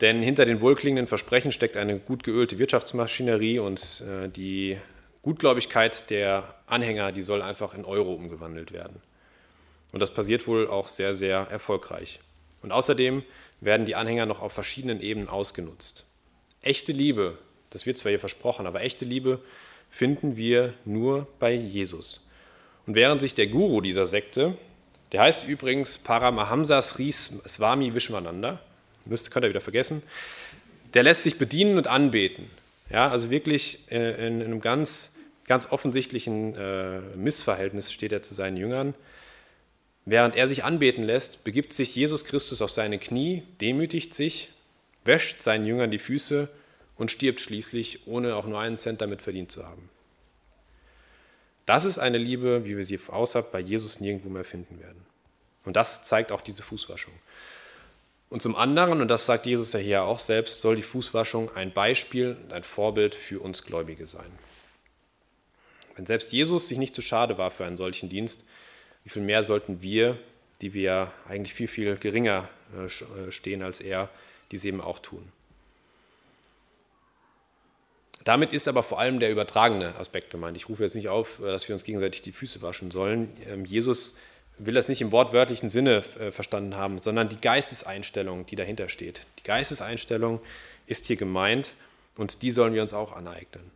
Denn 0.00 0.22
hinter 0.22 0.44
den 0.44 0.60
wohlklingenden 0.60 1.08
Versprechen 1.08 1.50
steckt 1.50 1.76
eine 1.76 1.98
gut 1.98 2.22
geölte 2.22 2.58
Wirtschaftsmaschinerie 2.58 3.58
und 3.58 4.02
äh, 4.02 4.28
die 4.28 4.78
Gutgläubigkeit 5.22 6.08
der 6.10 6.54
Anhänger, 6.66 7.10
die 7.10 7.22
soll 7.22 7.42
einfach 7.42 7.74
in 7.74 7.84
Euro 7.84 8.12
umgewandelt 8.12 8.72
werden. 8.72 9.02
Und 9.90 10.00
das 10.00 10.14
passiert 10.14 10.46
wohl 10.46 10.68
auch 10.68 10.86
sehr, 10.86 11.14
sehr 11.14 11.48
erfolgreich. 11.50 12.20
Und 12.62 12.72
außerdem 12.72 13.24
werden 13.60 13.86
die 13.86 13.96
Anhänger 13.96 14.26
noch 14.26 14.40
auf 14.40 14.52
verschiedenen 14.52 15.00
Ebenen 15.00 15.28
ausgenutzt. 15.28 16.04
Echte 16.62 16.92
Liebe, 16.92 17.38
das 17.70 17.86
wird 17.86 17.98
zwar 17.98 18.10
hier 18.10 18.20
versprochen, 18.20 18.66
aber 18.66 18.82
echte 18.82 19.04
Liebe 19.04 19.40
finden 19.90 20.36
wir 20.36 20.74
nur 20.84 21.26
bei 21.38 21.52
Jesus. 21.52 22.28
Und 22.86 22.94
während 22.94 23.20
sich 23.20 23.34
der 23.34 23.48
Guru 23.48 23.80
dieser 23.80 24.06
Sekte, 24.06 24.56
der 25.12 25.22
heißt 25.22 25.48
übrigens 25.48 25.98
Paramahamsa 25.98 26.82
Sri 26.82 27.10
Swami 27.12 27.94
Vishwananda, 27.94 28.60
müsst, 29.08 29.30
könnt 29.30 29.44
ihr 29.44 29.50
wieder 29.50 29.60
vergessen, 29.60 30.02
der 30.94 31.02
lässt 31.02 31.22
sich 31.22 31.38
bedienen 31.38 31.76
und 31.76 31.86
anbeten. 31.86 32.50
Ja, 32.90 33.10
also 33.10 33.30
wirklich 33.30 33.90
äh, 33.90 34.26
in, 34.26 34.40
in 34.40 34.46
einem 34.46 34.60
ganz, 34.60 35.12
ganz 35.46 35.70
offensichtlichen 35.70 36.54
äh, 36.54 37.00
Missverhältnis 37.16 37.92
steht 37.92 38.12
er 38.12 38.22
zu 38.22 38.34
seinen 38.34 38.56
Jüngern. 38.56 38.94
Während 40.06 40.36
er 40.36 40.48
sich 40.48 40.64
anbeten 40.64 41.04
lässt, 41.04 41.44
begibt 41.44 41.74
sich 41.74 41.94
Jesus 41.94 42.24
Christus 42.24 42.62
auf 42.62 42.70
seine 42.70 42.98
Knie, 42.98 43.42
demütigt 43.60 44.14
sich, 44.14 44.50
wäscht 45.04 45.42
seinen 45.42 45.66
Jüngern 45.66 45.90
die 45.90 45.98
Füße 45.98 46.48
und 46.96 47.10
stirbt 47.10 47.40
schließlich, 47.40 48.06
ohne 48.06 48.34
auch 48.36 48.46
nur 48.46 48.58
einen 48.58 48.78
Cent 48.78 49.02
damit 49.02 49.20
verdient 49.20 49.52
zu 49.52 49.66
haben. 49.66 49.90
Das 51.66 51.84
ist 51.84 51.98
eine 51.98 52.16
Liebe, 52.16 52.64
wie 52.64 52.78
wir 52.78 52.84
sie 52.84 52.98
außerhalb 53.06 53.52
bei 53.52 53.60
Jesus 53.60 54.00
nirgendwo 54.00 54.30
mehr 54.30 54.44
finden 54.44 54.80
werden. 54.80 55.04
Und 55.66 55.76
das 55.76 56.02
zeigt 56.02 56.32
auch 56.32 56.40
diese 56.40 56.62
Fußwaschung. 56.62 57.12
Und 58.30 58.42
zum 58.42 58.56
anderen, 58.56 59.00
und 59.00 59.08
das 59.08 59.24
sagt 59.24 59.46
Jesus 59.46 59.72
ja 59.72 59.78
hier 59.78 60.02
auch 60.04 60.18
selbst, 60.18 60.60
soll 60.60 60.76
die 60.76 60.82
Fußwaschung 60.82 61.54
ein 61.54 61.72
Beispiel 61.72 62.36
und 62.42 62.52
ein 62.52 62.62
Vorbild 62.62 63.14
für 63.14 63.40
uns 63.40 63.62
Gläubige 63.62 64.06
sein. 64.06 64.30
Wenn 65.96 66.06
selbst 66.06 66.32
Jesus 66.32 66.68
sich 66.68 66.78
nicht 66.78 66.94
zu 66.94 67.02
schade 67.02 67.38
war 67.38 67.50
für 67.50 67.64
einen 67.64 67.76
solchen 67.76 68.08
Dienst, 68.08 68.44
wie 69.04 69.10
viel 69.10 69.22
mehr 69.22 69.42
sollten 69.42 69.80
wir, 69.80 70.18
die 70.60 70.74
wir 70.74 71.10
eigentlich 71.26 71.54
viel, 71.54 71.68
viel 71.68 71.96
geringer 71.96 72.48
äh, 72.76 72.84
äh, 72.84 73.32
stehen 73.32 73.62
als 73.62 73.80
er, 73.80 74.10
dies 74.50 74.64
eben 74.64 74.80
auch 74.80 74.98
tun. 74.98 75.32
Damit 78.24 78.52
ist 78.52 78.68
aber 78.68 78.82
vor 78.82 78.98
allem 78.98 79.20
der 79.20 79.30
übertragene 79.30 79.94
Aspekt 79.96 80.30
gemeint. 80.30 80.56
Ich 80.56 80.68
rufe 80.68 80.82
jetzt 80.82 80.96
nicht 80.96 81.08
auf, 81.08 81.40
äh, 81.40 81.44
dass 81.46 81.66
wir 81.66 81.74
uns 81.74 81.84
gegenseitig 81.84 82.20
die 82.22 82.32
Füße 82.32 82.60
waschen 82.60 82.90
sollen. 82.90 83.34
Ähm, 83.46 83.64
Jesus 83.64 84.14
will 84.58 84.74
das 84.74 84.88
nicht 84.88 85.00
im 85.00 85.12
wortwörtlichen 85.12 85.70
Sinne 85.70 86.04
äh, 86.18 86.30
verstanden 86.30 86.76
haben, 86.76 87.00
sondern 87.00 87.28
die 87.28 87.40
Geisteseinstellung, 87.40 88.46
die 88.46 88.56
dahinter 88.56 88.88
steht. 88.88 89.20
Die 89.38 89.44
Geisteseinstellung 89.44 90.40
ist 90.86 91.06
hier 91.06 91.16
gemeint 91.16 91.74
und 92.16 92.42
die 92.42 92.50
sollen 92.50 92.74
wir 92.74 92.82
uns 92.82 92.92
auch 92.92 93.12
aneignen. 93.12 93.70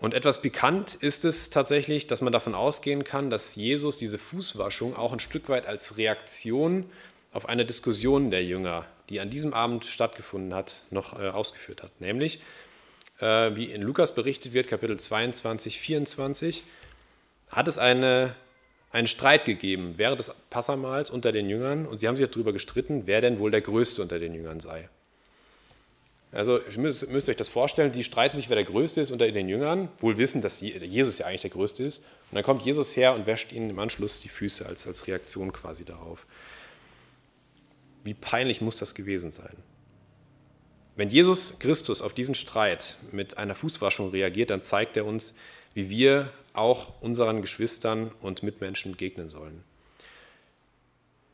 Und 0.00 0.14
etwas 0.14 0.40
pikant 0.40 0.94
ist 0.94 1.24
es 1.24 1.50
tatsächlich, 1.50 2.06
dass 2.06 2.20
man 2.20 2.32
davon 2.32 2.54
ausgehen 2.54 3.02
kann, 3.02 3.30
dass 3.30 3.56
Jesus 3.56 3.96
diese 3.96 4.18
Fußwaschung 4.18 4.96
auch 4.96 5.12
ein 5.12 5.18
Stück 5.18 5.48
weit 5.48 5.66
als 5.66 5.96
Reaktion 5.96 6.86
auf 7.32 7.48
eine 7.48 7.66
Diskussion 7.66 8.30
der 8.30 8.44
Jünger, 8.44 8.86
die 9.08 9.20
an 9.20 9.28
diesem 9.28 9.52
Abend 9.52 9.86
stattgefunden 9.86 10.54
hat, 10.54 10.82
noch 10.90 11.18
äh, 11.18 11.28
ausgeführt 11.28 11.82
hat. 11.82 12.00
Nämlich, 12.00 12.40
äh, 13.20 13.56
wie 13.56 13.64
in 13.64 13.82
Lukas 13.82 14.14
berichtet 14.14 14.52
wird, 14.52 14.68
Kapitel 14.68 14.98
22, 14.98 15.80
24, 15.80 16.62
hat 17.48 17.66
es 17.66 17.76
eine, 17.78 18.34
einen 18.90 19.06
Streit 19.06 19.44
gegeben 19.44 19.94
während 19.96 20.18
des 20.18 20.32
Passamals 20.50 21.10
unter 21.10 21.32
den 21.32 21.48
Jüngern 21.48 21.86
und 21.86 21.98
sie 21.98 22.08
haben 22.08 22.16
sich 22.16 22.28
darüber 22.28 22.52
gestritten, 22.52 23.02
wer 23.06 23.20
denn 23.20 23.38
wohl 23.38 23.50
der 23.50 23.60
Größte 23.60 24.00
unter 24.02 24.18
den 24.18 24.34
Jüngern 24.34 24.60
sei. 24.60 24.88
Also 26.30 26.60
müsst, 26.76 27.10
müsst 27.10 27.28
euch 27.28 27.36
das 27.36 27.48
vorstellen, 27.48 27.90
die 27.90 28.04
streiten 28.04 28.36
sich, 28.36 28.48
wer 28.50 28.56
der 28.56 28.64
Größte 28.64 29.00
ist 29.00 29.10
unter 29.10 29.30
den 29.30 29.48
Jüngern, 29.48 29.88
wohl 29.98 30.18
wissen, 30.18 30.42
dass 30.42 30.60
Jesus 30.60 31.18
ja 31.18 31.26
eigentlich 31.26 31.42
der 31.42 31.50
Größte 31.50 31.84
ist. 31.84 32.00
Und 32.30 32.34
dann 32.34 32.44
kommt 32.44 32.64
Jesus 32.66 32.96
her 32.96 33.14
und 33.14 33.26
wäscht 33.26 33.52
ihnen 33.52 33.70
im 33.70 33.78
Anschluss 33.78 34.20
die 34.20 34.28
Füße 34.28 34.66
als, 34.66 34.86
als 34.86 35.06
Reaktion 35.06 35.52
quasi 35.52 35.84
darauf. 35.86 36.26
Wie 38.04 38.12
peinlich 38.12 38.60
muss 38.60 38.76
das 38.76 38.94
gewesen 38.94 39.32
sein? 39.32 39.56
Wenn 40.96 41.08
Jesus 41.08 41.58
Christus 41.60 42.02
auf 42.02 42.12
diesen 42.12 42.34
Streit 42.34 42.98
mit 43.10 43.38
einer 43.38 43.54
Fußwaschung 43.54 44.10
reagiert, 44.10 44.50
dann 44.50 44.60
zeigt 44.60 44.96
er 44.96 45.06
uns, 45.06 45.32
wie 45.72 45.88
wir 45.88 46.30
auch 46.58 47.00
unseren 47.00 47.40
Geschwistern 47.40 48.10
und 48.20 48.42
Mitmenschen 48.42 48.92
begegnen 48.92 49.28
sollen. 49.28 49.64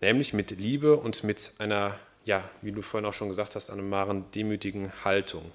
Nämlich 0.01 0.33
mit 0.33 0.51
Liebe 0.51 0.97
und 0.97 1.25
mit 1.25 1.53
einer, 1.59 1.99
ja, 2.25 2.49
wie 2.63 2.73
du 2.73 2.83
vorhin 2.83 3.09
auch 3.09 3.15
schon 3.15 3.29
gesagt 3.29 3.55
hast, 3.55 3.71
einer 3.71 3.83
Maren 3.83 4.31
demütigen 4.33 4.93
Haltung, 5.05 5.51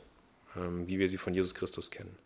ähm, 0.56 0.88
wie 0.88 1.00
wir 1.00 1.08
sie 1.08 1.18
von 1.18 1.34
Jesus 1.34 1.54
Christus 1.54 1.92
kennen. 1.92 2.18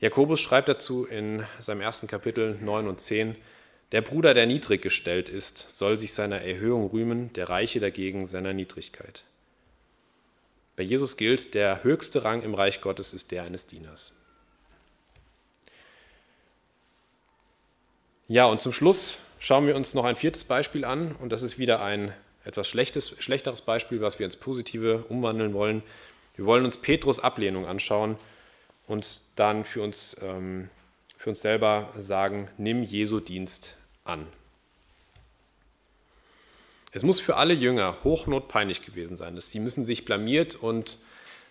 Jakobus 0.00 0.40
schreibt 0.40 0.68
dazu 0.68 1.04
in 1.06 1.44
seinem 1.60 1.80
ersten 1.80 2.08
Kapitel 2.08 2.58
9 2.60 2.88
und 2.88 3.00
10, 3.00 3.36
der 3.92 4.00
Bruder, 4.00 4.32
der 4.32 4.46
niedrig 4.46 4.80
gestellt 4.80 5.28
ist, 5.28 5.66
soll 5.68 5.98
sich 5.98 6.14
seiner 6.14 6.40
Erhöhung 6.40 6.90
rühmen, 6.90 7.32
der 7.34 7.50
Reiche 7.50 7.78
dagegen 7.78 8.24
seiner 8.24 8.54
Niedrigkeit. 8.54 9.22
Bei 10.76 10.82
Jesus 10.82 11.18
gilt, 11.18 11.54
der 11.54 11.84
höchste 11.84 12.24
Rang 12.24 12.42
im 12.42 12.54
Reich 12.54 12.80
Gottes 12.80 13.12
ist 13.12 13.30
der 13.30 13.42
eines 13.42 13.66
Dieners. 13.66 14.14
Ja, 18.28 18.46
und 18.46 18.60
zum 18.60 18.72
Schluss 18.72 19.18
schauen 19.38 19.66
wir 19.66 19.76
uns 19.76 19.94
noch 19.94 20.04
ein 20.04 20.16
viertes 20.16 20.44
Beispiel 20.44 20.84
an. 20.84 21.14
Und 21.16 21.30
das 21.30 21.42
ist 21.42 21.58
wieder 21.58 21.82
ein 21.82 22.12
etwas 22.44 22.68
schlechtes, 22.68 23.14
schlechteres 23.18 23.60
Beispiel, 23.60 24.00
was 24.00 24.18
wir 24.18 24.26
ins 24.26 24.36
Positive 24.36 25.04
umwandeln 25.08 25.54
wollen. 25.54 25.82
Wir 26.36 26.46
wollen 26.46 26.64
uns 26.64 26.78
Petrus 26.78 27.18
Ablehnung 27.18 27.66
anschauen 27.66 28.16
und 28.86 29.20
dann 29.36 29.64
für 29.64 29.82
uns, 29.82 30.16
ähm, 30.22 30.70
für 31.16 31.30
uns 31.30 31.40
selber 31.40 31.92
sagen, 31.96 32.48
nimm 32.56 32.82
Jesu 32.82 33.20
Dienst 33.20 33.76
an. 34.04 34.26
Es 36.92 37.02
muss 37.02 37.20
für 37.20 37.36
alle 37.36 37.54
Jünger 37.54 37.96
hochnotpeinlich 38.04 38.84
gewesen 38.84 39.16
sein. 39.16 39.40
Sie 39.40 39.60
müssen 39.60 39.84
sich 39.84 40.04
blamiert 40.04 40.54
und 40.54 40.98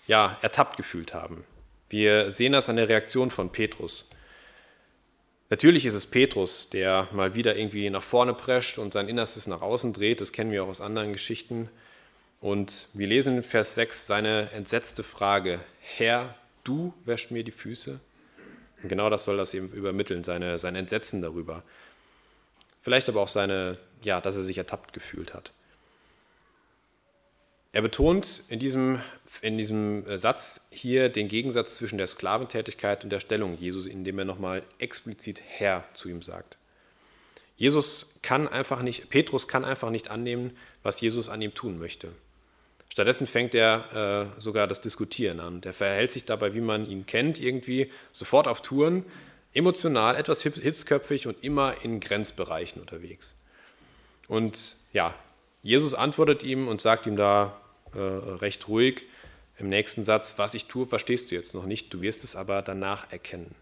ja, 0.07 0.37
ertappt 0.41 0.77
gefühlt 0.77 1.13
haben. 1.13 1.43
Wir 1.89 2.31
sehen 2.31 2.53
das 2.53 2.69
an 2.69 2.75
der 2.75 2.89
Reaktion 2.89 3.31
von 3.31 3.51
Petrus. 3.51 4.07
Natürlich 5.51 5.85
ist 5.85 5.95
es 5.95 6.05
Petrus, 6.05 6.69
der 6.69 7.09
mal 7.11 7.35
wieder 7.35 7.57
irgendwie 7.57 7.89
nach 7.89 8.01
vorne 8.01 8.33
prescht 8.33 8.77
und 8.77 8.93
sein 8.93 9.09
Innerstes 9.09 9.47
nach 9.47 9.61
außen 9.61 9.91
dreht. 9.91 10.21
Das 10.21 10.31
kennen 10.31 10.49
wir 10.49 10.63
auch 10.63 10.69
aus 10.69 10.79
anderen 10.79 11.11
Geschichten. 11.11 11.67
Und 12.39 12.87
wir 12.93 13.05
lesen 13.05 13.35
in 13.35 13.43
Vers 13.43 13.75
6 13.75 14.07
seine 14.07 14.49
entsetzte 14.51 15.03
Frage, 15.03 15.59
Herr, 15.81 16.35
du 16.63 16.93
wäschst 17.03 17.31
mir 17.31 17.43
die 17.43 17.51
Füße? 17.51 17.99
Und 18.81 18.87
genau 18.87 19.09
das 19.09 19.25
soll 19.25 19.35
das 19.35 19.53
eben 19.53 19.67
übermitteln, 19.67 20.23
seine, 20.23 20.57
sein 20.57 20.77
Entsetzen 20.77 21.21
darüber. 21.21 21.63
Vielleicht 22.81 23.09
aber 23.09 23.19
auch 23.19 23.27
seine, 23.27 23.77
ja, 24.03 24.21
dass 24.21 24.37
er 24.37 24.43
sich 24.43 24.57
ertappt 24.57 24.93
gefühlt 24.93 25.33
hat. 25.33 25.51
Er 27.73 27.81
betont 27.81 28.43
in 28.49 28.59
diesem, 28.59 29.01
in 29.41 29.57
diesem 29.57 30.05
äh, 30.05 30.17
Satz 30.17 30.61
hier 30.71 31.09
den 31.09 31.27
Gegensatz 31.29 31.75
zwischen 31.75 31.97
der 31.97 32.07
Sklaventätigkeit 32.07 33.03
und 33.03 33.09
der 33.11 33.21
Stellung 33.21 33.57
Jesus, 33.57 33.85
indem 33.85 34.19
er 34.19 34.25
nochmal 34.25 34.63
explizit 34.77 35.41
Herr 35.45 35.85
zu 35.93 36.09
ihm 36.09 36.21
sagt. 36.21 36.57
Jesus 37.55 38.19
kann 38.23 38.47
einfach 38.47 38.81
nicht, 38.81 39.09
Petrus 39.09 39.47
kann 39.47 39.63
einfach 39.63 39.89
nicht 39.89 40.09
annehmen, 40.09 40.57
was 40.83 40.99
Jesus 40.99 41.29
an 41.29 41.41
ihm 41.41 41.53
tun 41.53 41.79
möchte. 41.79 42.11
Stattdessen 42.89 43.25
fängt 43.25 43.55
er 43.55 44.33
äh, 44.35 44.41
sogar 44.41 44.67
das 44.67 44.81
Diskutieren 44.81 45.39
an. 45.39 45.61
Der 45.61 45.73
verhält 45.73 46.11
sich 46.11 46.25
dabei, 46.25 46.53
wie 46.53 46.59
man 46.59 46.89
ihn 46.89 47.05
kennt, 47.05 47.39
irgendwie 47.39 47.89
sofort 48.11 48.49
auf 48.49 48.61
Touren, 48.61 49.05
emotional, 49.53 50.17
etwas 50.17 50.41
hitzköpfig 50.41 51.27
und 51.27 51.41
immer 51.41 51.75
in 51.83 52.01
Grenzbereichen 52.01 52.81
unterwegs. 52.81 53.33
Und 54.27 54.75
ja, 54.91 55.15
Jesus 55.63 55.93
antwortet 55.93 56.43
ihm 56.43 56.67
und 56.67 56.81
sagt 56.81 57.05
ihm 57.05 57.15
da 57.15 57.60
äh, 57.93 57.99
recht 57.99 58.67
ruhig 58.67 59.03
im 59.57 59.69
nächsten 59.69 60.03
Satz, 60.03 60.37
was 60.37 60.53
ich 60.53 60.65
tue, 60.65 60.85
verstehst 60.85 61.31
du 61.31 61.35
jetzt 61.35 61.53
noch 61.53 61.65
nicht, 61.65 61.93
du 61.93 62.01
wirst 62.01 62.23
es 62.23 62.35
aber 62.35 62.61
danach 62.61 63.11
erkennen. 63.11 63.53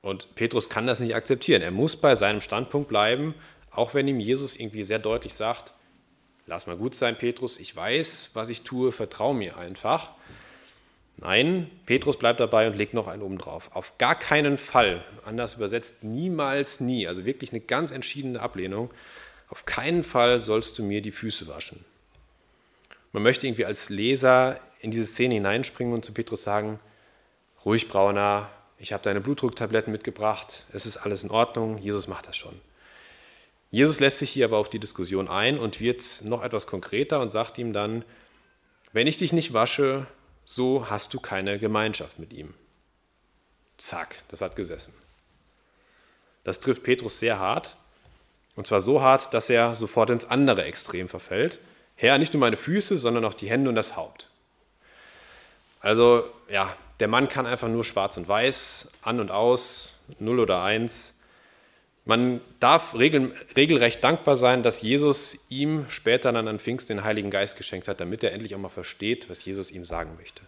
Und 0.00 0.34
Petrus 0.34 0.68
kann 0.68 0.86
das 0.86 1.00
nicht 1.00 1.14
akzeptieren. 1.14 1.62
Er 1.62 1.70
muss 1.70 1.96
bei 1.96 2.14
seinem 2.14 2.40
Standpunkt 2.40 2.88
bleiben, 2.88 3.34
auch 3.70 3.94
wenn 3.94 4.06
ihm 4.06 4.20
Jesus 4.20 4.56
irgendwie 4.56 4.84
sehr 4.84 4.98
deutlich 4.98 5.34
sagt, 5.34 5.72
lass 6.46 6.66
mal 6.66 6.76
gut 6.76 6.94
sein, 6.94 7.16
Petrus, 7.16 7.58
ich 7.58 7.74
weiß, 7.74 8.30
was 8.34 8.48
ich 8.48 8.62
tue, 8.62 8.92
vertrau 8.92 9.34
mir 9.34 9.56
einfach. 9.56 10.10
Nein, 11.16 11.70
Petrus 11.86 12.18
bleibt 12.18 12.40
dabei 12.40 12.66
und 12.66 12.76
legt 12.76 12.92
noch 12.92 13.06
einen 13.06 13.22
oben 13.22 13.38
drauf. 13.38 13.70
Auf 13.74 13.98
gar 13.98 14.18
keinen 14.18 14.58
Fall, 14.58 15.04
anders 15.24 15.54
übersetzt, 15.54 16.02
niemals 16.04 16.80
nie, 16.80 17.06
also 17.06 17.24
wirklich 17.24 17.52
eine 17.52 17.60
ganz 17.60 17.90
entschiedene 17.90 18.40
Ablehnung. 18.40 18.90
Auf 19.48 19.64
keinen 19.64 20.04
Fall 20.04 20.40
sollst 20.40 20.78
du 20.78 20.82
mir 20.82 21.02
die 21.02 21.12
Füße 21.12 21.46
waschen. 21.48 21.84
Man 23.14 23.22
möchte 23.22 23.46
irgendwie 23.46 23.64
als 23.64 23.90
Leser 23.90 24.58
in 24.80 24.90
diese 24.90 25.06
Szene 25.06 25.34
hineinspringen 25.34 25.94
und 25.94 26.04
zu 26.04 26.12
Petrus 26.12 26.42
sagen, 26.42 26.80
ruhig 27.64 27.86
Brauner, 27.86 28.50
ich 28.76 28.92
habe 28.92 29.04
deine 29.04 29.20
Blutdrucktabletten 29.20 29.92
mitgebracht, 29.92 30.66
es 30.72 30.84
ist 30.84 30.96
alles 30.96 31.22
in 31.22 31.30
Ordnung, 31.30 31.78
Jesus 31.78 32.08
macht 32.08 32.26
das 32.26 32.36
schon. 32.36 32.60
Jesus 33.70 34.00
lässt 34.00 34.18
sich 34.18 34.30
hier 34.30 34.46
aber 34.46 34.58
auf 34.58 34.68
die 34.68 34.80
Diskussion 34.80 35.28
ein 35.28 35.58
und 35.58 35.78
wird 35.78 36.22
noch 36.24 36.42
etwas 36.42 36.66
konkreter 36.66 37.20
und 37.20 37.30
sagt 37.30 37.56
ihm 37.56 37.72
dann, 37.72 38.04
wenn 38.92 39.06
ich 39.06 39.16
dich 39.16 39.32
nicht 39.32 39.52
wasche, 39.52 40.08
so 40.44 40.90
hast 40.90 41.14
du 41.14 41.20
keine 41.20 41.60
Gemeinschaft 41.60 42.18
mit 42.18 42.32
ihm. 42.32 42.52
Zack, 43.76 44.24
das 44.26 44.40
hat 44.40 44.56
gesessen. 44.56 44.92
Das 46.42 46.58
trifft 46.58 46.82
Petrus 46.82 47.20
sehr 47.20 47.38
hart, 47.38 47.76
und 48.56 48.66
zwar 48.66 48.80
so 48.80 49.02
hart, 49.02 49.32
dass 49.32 49.50
er 49.50 49.76
sofort 49.76 50.10
ins 50.10 50.24
andere 50.24 50.64
Extrem 50.64 51.08
verfällt. 51.08 51.60
Herr, 51.96 52.18
nicht 52.18 52.32
nur 52.32 52.40
meine 52.40 52.56
Füße, 52.56 52.96
sondern 52.96 53.24
auch 53.24 53.34
die 53.34 53.48
Hände 53.48 53.68
und 53.68 53.76
das 53.76 53.96
Haupt. 53.96 54.28
Also 55.80 56.24
ja, 56.50 56.76
der 57.00 57.08
Mann 57.08 57.28
kann 57.28 57.46
einfach 57.46 57.68
nur 57.68 57.84
schwarz 57.84 58.16
und 58.16 58.26
weiß, 58.26 58.88
an 59.02 59.20
und 59.20 59.30
aus, 59.30 59.92
null 60.18 60.40
oder 60.40 60.62
eins. 60.62 61.14
Man 62.04 62.40
darf 62.60 62.94
regel, 62.94 63.34
regelrecht 63.56 64.04
dankbar 64.04 64.36
sein, 64.36 64.62
dass 64.62 64.82
Jesus 64.82 65.38
ihm 65.48 65.86
später 65.88 66.32
dann 66.32 66.48
an 66.48 66.58
Pfingst 66.58 66.90
den 66.90 67.02
Heiligen 67.02 67.30
Geist 67.30 67.56
geschenkt 67.56 67.88
hat, 67.88 68.00
damit 68.00 68.22
er 68.22 68.32
endlich 68.32 68.54
auch 68.54 68.58
mal 68.58 68.68
versteht, 68.68 69.30
was 69.30 69.44
Jesus 69.44 69.70
ihm 69.70 69.84
sagen 69.84 70.16
möchte. 70.18 70.42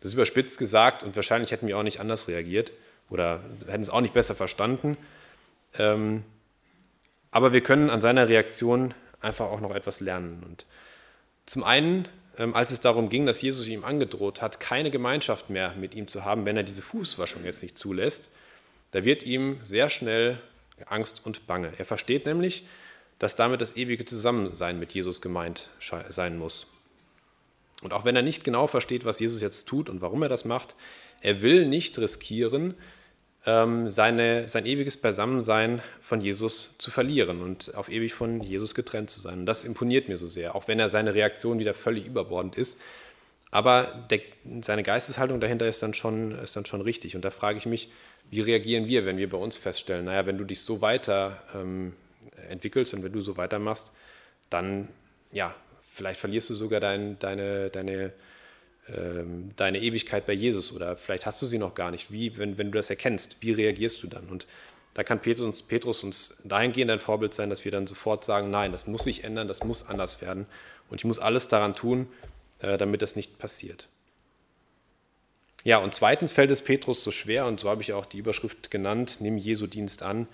Das 0.00 0.08
ist 0.08 0.14
überspitzt 0.14 0.58
gesagt 0.58 1.02
und 1.02 1.16
wahrscheinlich 1.16 1.50
hätten 1.50 1.66
wir 1.66 1.78
auch 1.78 1.82
nicht 1.82 1.98
anders 1.98 2.28
reagiert 2.28 2.72
oder 3.10 3.40
hätten 3.66 3.82
es 3.82 3.90
auch 3.90 4.00
nicht 4.00 4.14
besser 4.14 4.34
verstanden. 4.34 4.96
Ähm, 5.78 6.24
aber 7.30 7.52
wir 7.52 7.62
können 7.62 7.90
an 7.90 8.00
seiner 8.00 8.28
Reaktion 8.28 8.94
einfach 9.20 9.46
auch 9.46 9.60
noch 9.60 9.74
etwas 9.74 10.00
lernen. 10.00 10.42
Und 10.46 10.66
zum 11.46 11.64
einen, 11.64 12.08
ähm, 12.36 12.54
als 12.54 12.70
es 12.70 12.80
darum 12.80 13.08
ging, 13.08 13.26
dass 13.26 13.42
Jesus 13.42 13.68
ihm 13.68 13.84
angedroht 13.84 14.42
hat, 14.42 14.60
keine 14.60 14.90
Gemeinschaft 14.90 15.50
mehr 15.50 15.74
mit 15.74 15.94
ihm 15.94 16.08
zu 16.08 16.24
haben, 16.24 16.44
wenn 16.44 16.56
er 16.56 16.62
diese 16.62 16.82
Fußwaschung 16.82 17.44
jetzt 17.44 17.62
nicht 17.62 17.78
zulässt, 17.78 18.30
da 18.92 19.04
wird 19.04 19.22
ihm 19.22 19.60
sehr 19.64 19.90
schnell 19.90 20.40
Angst 20.86 21.22
und 21.24 21.46
Bange. 21.46 21.72
Er 21.78 21.84
versteht 21.84 22.26
nämlich, 22.26 22.66
dass 23.18 23.34
damit 23.34 23.60
das 23.60 23.76
ewige 23.76 24.04
Zusammensein 24.04 24.78
mit 24.78 24.92
Jesus 24.92 25.20
gemeint 25.20 25.68
sein 26.08 26.38
muss. 26.38 26.66
Und 27.82 27.92
auch 27.92 28.04
wenn 28.04 28.16
er 28.16 28.22
nicht 28.22 28.44
genau 28.44 28.66
versteht, 28.66 29.04
was 29.04 29.20
Jesus 29.20 29.40
jetzt 29.40 29.66
tut 29.66 29.88
und 29.88 30.00
warum 30.00 30.22
er 30.22 30.28
das 30.28 30.44
macht, 30.44 30.74
er 31.20 31.42
will 31.42 31.66
nicht 31.66 31.98
riskieren, 31.98 32.74
seine, 33.86 34.48
sein 34.48 34.66
ewiges 34.66 34.96
Beisammensein 34.98 35.80
von 36.00 36.20
Jesus 36.20 36.74
zu 36.78 36.90
verlieren 36.90 37.40
und 37.40 37.74
auf 37.74 37.88
ewig 37.88 38.12
von 38.12 38.42
Jesus 38.42 38.74
getrennt 38.74 39.10
zu 39.10 39.20
sein. 39.20 39.40
Und 39.40 39.46
das 39.46 39.64
imponiert 39.64 40.08
mir 40.08 40.16
so 40.16 40.26
sehr, 40.26 40.54
auch 40.54 40.68
wenn 40.68 40.78
er 40.78 40.88
seine 40.88 41.14
Reaktion 41.14 41.58
wieder 41.58 41.72
völlig 41.72 42.06
überbordend 42.06 42.56
ist. 42.56 42.76
Aber 43.50 44.06
der, 44.10 44.20
seine 44.60 44.82
Geisteshaltung 44.82 45.40
dahinter 45.40 45.66
ist 45.66 45.82
dann, 45.82 45.94
schon, 45.94 46.32
ist 46.32 46.56
dann 46.56 46.66
schon 46.66 46.82
richtig. 46.82 47.16
Und 47.16 47.24
da 47.24 47.30
frage 47.30 47.56
ich 47.56 47.64
mich, 47.64 47.90
wie 48.30 48.42
reagieren 48.42 48.86
wir, 48.86 49.06
wenn 49.06 49.16
wir 49.16 49.30
bei 49.30 49.38
uns 49.38 49.56
feststellen, 49.56 50.04
naja, 50.04 50.26
wenn 50.26 50.36
du 50.36 50.44
dich 50.44 50.60
so 50.60 50.82
weiter 50.82 51.42
ähm, 51.54 51.94
entwickelst 52.50 52.92
und 52.92 53.02
wenn 53.02 53.12
du 53.12 53.20
so 53.20 53.38
weitermachst, 53.38 53.90
dann, 54.50 54.88
ja, 55.32 55.54
vielleicht 55.92 56.20
verlierst 56.20 56.50
du 56.50 56.54
sogar 56.54 56.80
dein, 56.80 57.18
deine, 57.18 57.70
deine, 57.70 58.12
ähm, 58.94 59.50
deine 59.56 59.80
Ewigkeit 59.80 60.26
bei 60.26 60.32
Jesus 60.32 60.72
oder 60.72 60.96
vielleicht 60.96 61.26
hast 61.26 61.40
du 61.42 61.46
sie 61.46 61.58
noch 61.58 61.74
gar 61.74 61.90
nicht. 61.90 62.10
Wie, 62.10 62.36
wenn, 62.38 62.58
wenn 62.58 62.70
du 62.70 62.78
das 62.78 62.90
erkennst, 62.90 63.36
wie 63.40 63.52
reagierst 63.52 64.02
du 64.02 64.06
dann? 64.06 64.28
Und 64.28 64.46
da 64.94 65.04
kann 65.04 65.20
Petrus, 65.20 65.62
Petrus 65.62 66.02
uns 66.02 66.40
dahingehend 66.44 66.90
ein 66.90 66.98
Vorbild 66.98 67.34
sein, 67.34 67.50
dass 67.50 67.64
wir 67.64 67.72
dann 67.72 67.86
sofort 67.86 68.24
sagen, 68.24 68.50
nein, 68.50 68.72
das 68.72 68.86
muss 68.86 69.04
sich 69.04 69.24
ändern, 69.24 69.48
das 69.48 69.62
muss 69.62 69.86
anders 69.86 70.20
werden 70.20 70.46
und 70.90 71.00
ich 71.00 71.04
muss 71.04 71.18
alles 71.18 71.48
daran 71.48 71.74
tun, 71.74 72.08
äh, 72.60 72.78
damit 72.78 73.02
das 73.02 73.14
nicht 73.14 73.38
passiert. 73.38 73.88
Ja, 75.64 75.78
und 75.78 75.92
zweitens 75.94 76.32
fällt 76.32 76.50
es 76.50 76.62
Petrus 76.62 77.02
so 77.02 77.10
schwer, 77.10 77.46
und 77.46 77.60
so 77.60 77.68
habe 77.68 77.82
ich 77.82 77.92
auch 77.92 78.06
die 78.06 78.18
Überschrift 78.18 78.70
genannt, 78.70 79.18
nimm 79.20 79.36
Jesu 79.36 79.66
Dienst 79.66 80.02
an. 80.02 80.28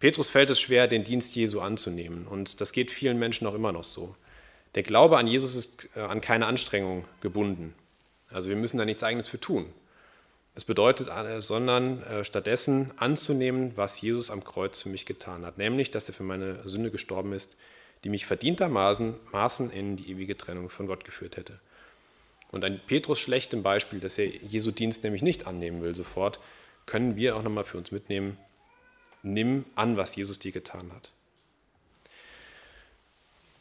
Petrus 0.00 0.30
fällt 0.30 0.50
es 0.50 0.60
schwer, 0.60 0.88
den 0.88 1.04
Dienst 1.04 1.34
Jesu 1.34 1.60
anzunehmen. 1.60 2.26
Und 2.26 2.60
das 2.60 2.72
geht 2.72 2.90
vielen 2.90 3.18
Menschen 3.18 3.46
auch 3.46 3.54
immer 3.54 3.72
noch 3.72 3.84
so. 3.84 4.16
Der 4.74 4.82
Glaube 4.82 5.18
an 5.18 5.26
Jesus 5.26 5.54
ist 5.54 5.88
äh, 5.96 6.00
an 6.00 6.20
keine 6.20 6.46
Anstrengung 6.46 7.04
gebunden. 7.20 7.74
Also 8.30 8.48
wir 8.50 8.56
müssen 8.56 8.78
da 8.78 8.84
nichts 8.84 9.02
eigenes 9.02 9.28
für 9.28 9.40
tun. 9.40 9.66
Es 10.54 10.64
bedeutet, 10.64 11.08
sondern 11.38 12.02
äh, 12.02 12.24
stattdessen 12.24 12.90
anzunehmen, 12.96 13.72
was 13.76 14.00
Jesus 14.00 14.30
am 14.30 14.42
Kreuz 14.42 14.82
für 14.82 14.88
mich 14.88 15.06
getan 15.06 15.46
hat, 15.46 15.56
nämlich, 15.56 15.92
dass 15.92 16.08
er 16.08 16.14
für 16.14 16.24
meine 16.24 16.68
Sünde 16.68 16.90
gestorben 16.90 17.32
ist, 17.32 17.56
die 18.02 18.08
mich 18.08 18.26
verdientermaßen 18.26 19.70
in 19.72 19.96
die 19.96 20.10
ewige 20.10 20.36
Trennung 20.36 20.68
von 20.68 20.86
Gott 20.86 21.04
geführt 21.04 21.36
hätte. 21.36 21.60
Und 22.50 22.64
an 22.64 22.80
Petrus 22.86 23.20
schlechtem 23.20 23.62
Beispiel, 23.62 24.00
dass 24.00 24.18
er 24.18 24.26
Jesu 24.26 24.70
Dienst 24.70 25.04
nämlich 25.04 25.22
nicht 25.22 25.46
annehmen 25.46 25.82
will 25.82 25.94
sofort, 25.94 26.40
können 26.86 27.16
wir 27.16 27.36
auch 27.36 27.42
nochmal 27.42 27.64
für 27.64 27.78
uns 27.78 27.92
mitnehmen, 27.92 28.38
nimm 29.22 29.64
an, 29.74 29.96
was 29.96 30.16
Jesus 30.16 30.38
dir 30.38 30.52
getan 30.52 30.90
hat. 30.92 31.10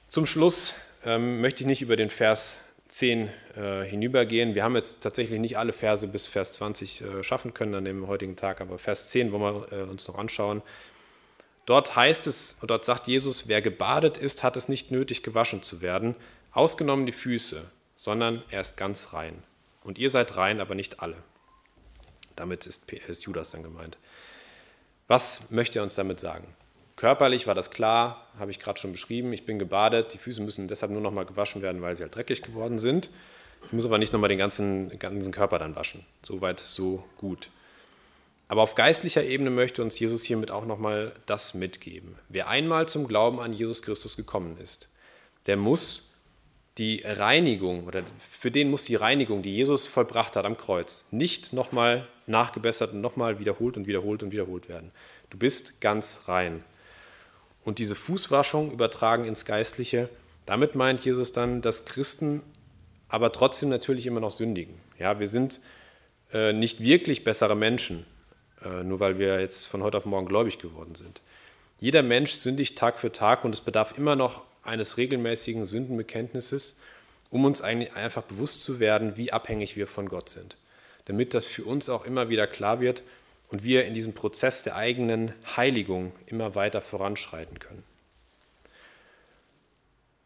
Zum 0.09 0.25
Schluss 0.25 0.73
ähm, 1.07 1.41
möchte 1.41 1.63
ich 1.63 1.67
nicht 1.67 1.81
über 1.81 1.95
den 1.95 2.11
Vers 2.11 2.57
10 2.89 3.29
äh, 3.55 3.83
hinübergehen. 3.83 4.53
Wir 4.53 4.63
haben 4.63 4.75
jetzt 4.75 5.01
tatsächlich 5.01 5.39
nicht 5.39 5.57
alle 5.57 5.73
Verse 5.73 6.07
bis 6.07 6.27
Vers 6.27 6.53
20 6.53 7.01
äh, 7.01 7.23
schaffen 7.23 7.55
können 7.55 7.73
an 7.73 7.85
dem 7.85 8.07
heutigen 8.07 8.35
Tag, 8.35 8.61
aber 8.61 8.77
Vers 8.77 9.09
10 9.09 9.31
wollen 9.31 9.41
wir 9.41 9.71
äh, 9.71 9.81
uns 9.83 10.07
noch 10.07 10.19
anschauen. 10.19 10.61
Dort 11.65 11.95
heißt 11.95 12.27
es, 12.27 12.57
dort 12.61 12.85
sagt 12.85 13.07
Jesus, 13.07 13.47
wer 13.47 13.63
gebadet 13.63 14.17
ist, 14.17 14.43
hat 14.43 14.55
es 14.55 14.69
nicht 14.69 14.91
nötig, 14.91 15.23
gewaschen 15.23 15.63
zu 15.63 15.81
werden, 15.81 16.15
ausgenommen 16.51 17.07
die 17.07 17.11
Füße 17.11 17.63
sondern 17.97 18.43
er 18.49 18.61
ist 18.61 18.77
ganz 18.77 19.11
rein. 19.11 19.43
Und 19.83 19.97
ihr 19.97 20.09
seid 20.09 20.37
rein, 20.37 20.61
aber 20.61 20.75
nicht 20.75 21.01
alle. 21.01 21.17
Damit 22.35 22.65
ist, 22.65 22.89
ist 22.91 23.25
Judas 23.25 23.51
dann 23.51 23.63
gemeint. 23.63 23.97
Was 25.07 25.49
möchte 25.49 25.79
er 25.79 25.83
uns 25.83 25.95
damit 25.95 26.19
sagen? 26.19 26.47
Körperlich 26.97 27.45
war 27.45 27.53
das 27.55 27.69
klar, 27.69 28.27
habe 28.39 28.49
ich 28.51 28.59
gerade 28.59 28.79
schon 28.79 28.91
beschrieben. 28.91 29.31
Ich 29.31 29.45
bin 29.45 29.59
gebadet, 29.59 30.13
die 30.13 30.17
Füße 30.17 30.41
müssen 30.41 30.67
deshalb 30.67 30.91
nur 30.91 30.99
noch 30.99 31.11
mal 31.11 31.25
gewaschen 31.25 31.61
werden, 31.61 31.81
weil 31.81 31.95
sie 31.95 32.01
halt 32.01 32.15
dreckig 32.15 32.41
geworden 32.41 32.79
sind. 32.79 33.11
Ich 33.65 33.71
muss 33.71 33.85
aber 33.85 33.99
nicht 33.99 34.13
noch 34.13 34.19
mal 34.19 34.27
den 34.27 34.39
ganzen, 34.39 34.97
ganzen 34.97 35.31
Körper 35.31 35.59
dann 35.59 35.75
waschen. 35.75 36.05
Soweit, 36.23 36.59
so 36.59 37.03
gut. 37.17 37.51
Aber 38.47 38.63
auf 38.63 38.73
geistlicher 38.73 39.23
Ebene 39.23 39.51
möchte 39.51 39.83
uns 39.83 39.99
Jesus 39.99 40.23
hiermit 40.23 40.49
auch 40.49 40.65
noch 40.65 40.79
mal 40.79 41.13
das 41.27 41.53
mitgeben. 41.53 42.15
Wer 42.29 42.47
einmal 42.47 42.87
zum 42.87 43.07
Glauben 43.07 43.39
an 43.39 43.53
Jesus 43.53 43.83
Christus 43.83 44.17
gekommen 44.17 44.57
ist, 44.57 44.89
der 45.45 45.57
muss 45.57 46.09
die 46.79 47.03
Reinigung 47.05 47.85
oder 47.85 48.03
für 48.31 48.49
den 48.49 48.71
muss 48.71 48.85
die 48.85 48.95
Reinigung, 48.95 49.43
die 49.43 49.55
Jesus 49.55 49.85
vollbracht 49.85 50.35
hat 50.35 50.45
am 50.45 50.57
Kreuz, 50.57 51.05
nicht 51.11 51.53
nochmal 51.53 52.07
nachgebessert 52.25 52.93
und 52.93 53.01
nochmal 53.01 53.39
wiederholt 53.39 53.77
und 53.77 53.85
wiederholt 53.85 54.23
und 54.23 54.31
wiederholt 54.31 54.67
werden. 54.67 54.91
Du 55.29 55.37
bist 55.37 55.79
ganz 55.79 56.21
rein. 56.27 56.63
Und 57.67 57.79
diese 57.79 57.95
Fußwaschung 57.95 58.71
übertragen 58.71 59.25
ins 59.25 59.43
Geistliche, 59.43 60.07
Damit 60.45 60.75
meint 60.75 61.03
Jesus 61.03 61.33
dann, 61.33 61.61
dass 61.61 61.83
Christen 61.83 62.41
aber 63.09 63.33
trotzdem 63.33 63.67
natürlich 63.67 64.05
immer 64.05 64.21
noch 64.21 64.31
sündigen. 64.31 64.75
Ja, 64.97 65.19
wir 65.19 65.27
sind 65.27 65.59
äh, 66.31 66.53
nicht 66.53 66.79
wirklich 66.79 67.25
bessere 67.25 67.57
Menschen, 67.57 68.05
äh, 68.63 68.85
nur 68.85 69.01
weil 69.01 69.19
wir 69.19 69.41
jetzt 69.41 69.67
von 69.67 69.83
heute 69.83 69.97
auf 69.97 70.05
morgen 70.05 70.29
gläubig 70.29 70.59
geworden 70.59 70.95
sind. 70.95 71.21
Jeder 71.77 72.03
Mensch 72.03 72.31
sündigt 72.31 72.77
Tag 72.77 72.97
für 72.97 73.11
Tag 73.11 73.43
und 73.43 73.53
es 73.53 73.59
bedarf 73.59 73.97
immer 73.97 74.15
noch 74.15 74.43
eines 74.63 74.95
regelmäßigen 74.95 75.65
Sündenbekenntnisses, 75.65 76.77
um 77.29 77.43
uns 77.43 77.59
einfach 77.59 78.23
bewusst 78.23 78.63
zu 78.63 78.79
werden, 78.79 79.17
wie 79.17 79.33
abhängig 79.33 79.75
wir 79.75 79.87
von 79.87 80.07
Gott 80.07 80.29
sind. 80.29 80.55
Damit 81.03 81.33
das 81.33 81.45
für 81.45 81.65
uns 81.65 81.89
auch 81.89 82.05
immer 82.05 82.29
wieder 82.29 82.47
klar 82.47 82.79
wird 82.79 83.03
und 83.49 83.63
wir 83.63 83.85
in 83.85 83.93
diesem 83.93 84.13
Prozess 84.13 84.63
der 84.63 84.75
eigenen 84.75 85.33
Heiligung 85.55 86.11
immer 86.25 86.55
weiter 86.55 86.81
voranschreiten 86.81 87.59
können. 87.59 87.83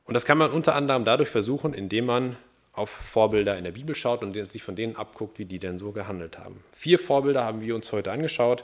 Und 0.05 0.15
das 0.15 0.25
kann 0.25 0.37
man 0.37 0.51
unter 0.51 0.75
anderem 0.75 1.05
dadurch 1.05 1.29
versuchen, 1.29 1.73
indem 1.73 2.05
man 2.05 2.35
auf 2.73 2.89
Vorbilder 2.89 3.57
in 3.57 3.63
der 3.63 3.71
Bibel 3.71 3.95
schaut 3.95 4.23
und 4.23 4.33
sich 4.49 4.63
von 4.63 4.75
denen 4.75 4.95
abguckt, 4.95 5.39
wie 5.39 5.45
die 5.45 5.59
denn 5.59 5.77
so 5.77 5.91
gehandelt 5.91 6.37
haben. 6.37 6.63
Vier 6.71 6.99
Vorbilder 6.99 7.43
haben 7.43 7.61
wir 7.61 7.75
uns 7.75 7.91
heute 7.91 8.11
angeschaut. 8.11 8.63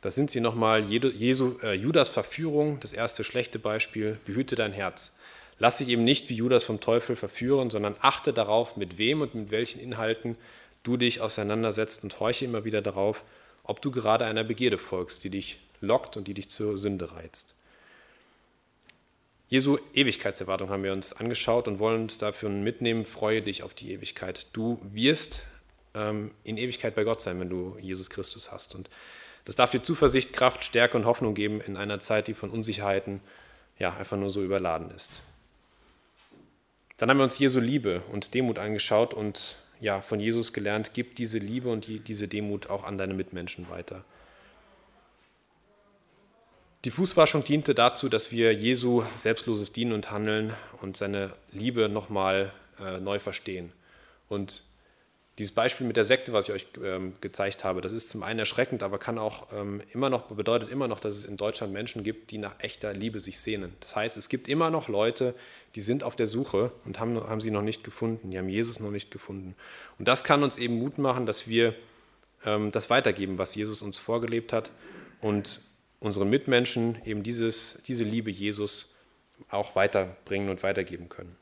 Das 0.00 0.14
sind 0.14 0.30
sie 0.30 0.40
nochmal. 0.40 0.84
Jesu, 0.84 1.56
äh, 1.62 1.74
Judas 1.74 2.08
Verführung, 2.08 2.78
das 2.80 2.92
erste 2.92 3.24
schlechte 3.24 3.58
Beispiel. 3.58 4.18
Behüte 4.24 4.54
dein 4.54 4.72
Herz. 4.72 5.14
Lass 5.58 5.78
dich 5.78 5.88
eben 5.88 6.04
nicht 6.04 6.28
wie 6.28 6.34
Judas 6.34 6.62
vom 6.62 6.80
Teufel 6.80 7.16
verführen, 7.16 7.70
sondern 7.70 7.96
achte 8.00 8.32
darauf, 8.32 8.76
mit 8.76 8.98
wem 8.98 9.22
und 9.22 9.34
mit 9.34 9.50
welchen 9.50 9.80
Inhalten 9.80 10.36
du 10.84 10.96
dich 10.96 11.20
auseinandersetzt 11.20 12.04
und 12.04 12.20
horche 12.20 12.44
immer 12.44 12.64
wieder 12.64 12.82
darauf, 12.82 13.24
ob 13.68 13.80
du 13.80 13.90
gerade 13.92 14.24
einer 14.24 14.42
Begierde 14.42 14.78
folgst, 14.78 15.22
die 15.22 15.30
dich 15.30 15.60
lockt 15.80 16.16
und 16.16 16.26
die 16.26 16.34
dich 16.34 16.50
zur 16.50 16.76
Sünde 16.76 17.12
reizt. 17.12 17.54
Jesu 19.48 19.78
Ewigkeitserwartung 19.94 20.68
haben 20.70 20.82
wir 20.82 20.92
uns 20.92 21.12
angeschaut 21.12 21.68
und 21.68 21.78
wollen 21.78 22.02
uns 22.02 22.18
dafür 22.18 22.50
mitnehmen, 22.50 23.04
freue 23.04 23.40
dich 23.40 23.62
auf 23.62 23.72
die 23.72 23.92
Ewigkeit. 23.92 24.46
Du 24.52 24.80
wirst 24.82 25.44
ähm, 25.94 26.32
in 26.44 26.58
Ewigkeit 26.58 26.94
bei 26.94 27.04
Gott 27.04 27.20
sein, 27.20 27.40
wenn 27.40 27.48
du 27.48 27.76
Jesus 27.80 28.10
Christus 28.10 28.50
hast. 28.50 28.74
Und 28.74 28.90
das 29.44 29.54
darf 29.54 29.70
dir 29.70 29.82
Zuversicht, 29.82 30.32
Kraft, 30.32 30.64
Stärke 30.64 30.96
und 30.96 31.06
Hoffnung 31.06 31.34
geben 31.34 31.60
in 31.60 31.76
einer 31.76 32.00
Zeit, 32.00 32.28
die 32.28 32.34
von 32.34 32.50
Unsicherheiten 32.50 33.20
ja, 33.78 33.96
einfach 33.96 34.16
nur 34.16 34.30
so 34.30 34.42
überladen 34.42 34.90
ist. 34.90 35.22
Dann 36.98 37.08
haben 37.08 37.18
wir 37.18 37.24
uns 37.24 37.38
Jesu 37.38 37.60
Liebe 37.60 38.02
und 38.10 38.34
Demut 38.34 38.58
angeschaut 38.58 39.14
und 39.14 39.56
ja, 39.80 40.00
von 40.00 40.20
Jesus 40.20 40.52
gelernt, 40.52 40.90
gib 40.94 41.16
diese 41.16 41.38
Liebe 41.38 41.68
und 41.70 41.86
die, 41.86 42.00
diese 42.00 42.28
Demut 42.28 42.70
auch 42.70 42.84
an 42.84 42.98
deine 42.98 43.14
Mitmenschen 43.14 43.68
weiter. 43.70 44.04
Die 46.84 46.90
Fußwaschung 46.90 47.42
diente 47.44 47.74
dazu, 47.74 48.08
dass 48.08 48.30
wir 48.30 48.54
Jesu 48.54 49.02
selbstloses 49.16 49.72
Dienen 49.72 49.92
und 49.92 50.10
Handeln 50.10 50.54
und 50.80 50.96
seine 50.96 51.32
Liebe 51.50 51.88
nochmal 51.88 52.52
äh, 52.80 53.00
neu 53.00 53.18
verstehen. 53.18 53.72
Und 54.28 54.62
dieses 55.38 55.52
Beispiel 55.52 55.86
mit 55.86 55.96
der 55.96 56.02
Sekte, 56.02 56.32
was 56.32 56.48
ich 56.48 56.54
euch 56.54 56.66
ähm, 56.82 57.14
gezeigt 57.20 57.62
habe, 57.62 57.80
das 57.80 57.92
ist 57.92 58.10
zum 58.10 58.24
einen 58.24 58.40
erschreckend, 58.40 58.82
aber 58.82 58.98
kann 58.98 59.18
auch 59.18 59.46
ähm, 59.52 59.80
immer 59.92 60.10
noch, 60.10 60.26
bedeutet 60.26 60.68
immer 60.68 60.88
noch, 60.88 60.98
dass 60.98 61.16
es 61.16 61.24
in 61.24 61.36
Deutschland 61.36 61.72
Menschen 61.72 62.02
gibt, 62.02 62.32
die 62.32 62.38
nach 62.38 62.58
echter 62.58 62.92
Liebe 62.92 63.20
sich 63.20 63.38
sehnen. 63.38 63.72
Das 63.78 63.94
heißt, 63.94 64.16
es 64.16 64.28
gibt 64.28 64.48
immer 64.48 64.70
noch 64.70 64.88
Leute, 64.88 65.34
die 65.76 65.80
sind 65.80 66.02
auf 66.02 66.16
der 66.16 66.26
Suche 66.26 66.72
und 66.84 66.98
haben, 66.98 67.16
haben 67.20 67.40
sie 67.40 67.52
noch 67.52 67.62
nicht 67.62 67.84
gefunden, 67.84 68.32
die 68.32 68.38
haben 68.38 68.48
Jesus 68.48 68.80
noch 68.80 68.90
nicht 68.90 69.12
gefunden. 69.12 69.54
Und 70.00 70.08
das 70.08 70.24
kann 70.24 70.42
uns 70.42 70.58
eben 70.58 70.76
Mut 70.80 70.98
machen, 70.98 71.24
dass 71.24 71.46
wir 71.46 71.76
ähm, 72.44 72.72
das 72.72 72.90
weitergeben, 72.90 73.38
was 73.38 73.54
Jesus 73.54 73.80
uns 73.80 73.96
vorgelebt 73.96 74.52
hat 74.52 74.72
und 75.20 75.60
unseren 76.00 76.28
Mitmenschen 76.30 76.98
eben 77.04 77.22
dieses, 77.22 77.78
diese 77.86 78.02
Liebe 78.02 78.30
Jesus 78.30 78.96
auch 79.50 79.76
weiterbringen 79.76 80.48
und 80.48 80.64
weitergeben 80.64 81.08
können. 81.08 81.36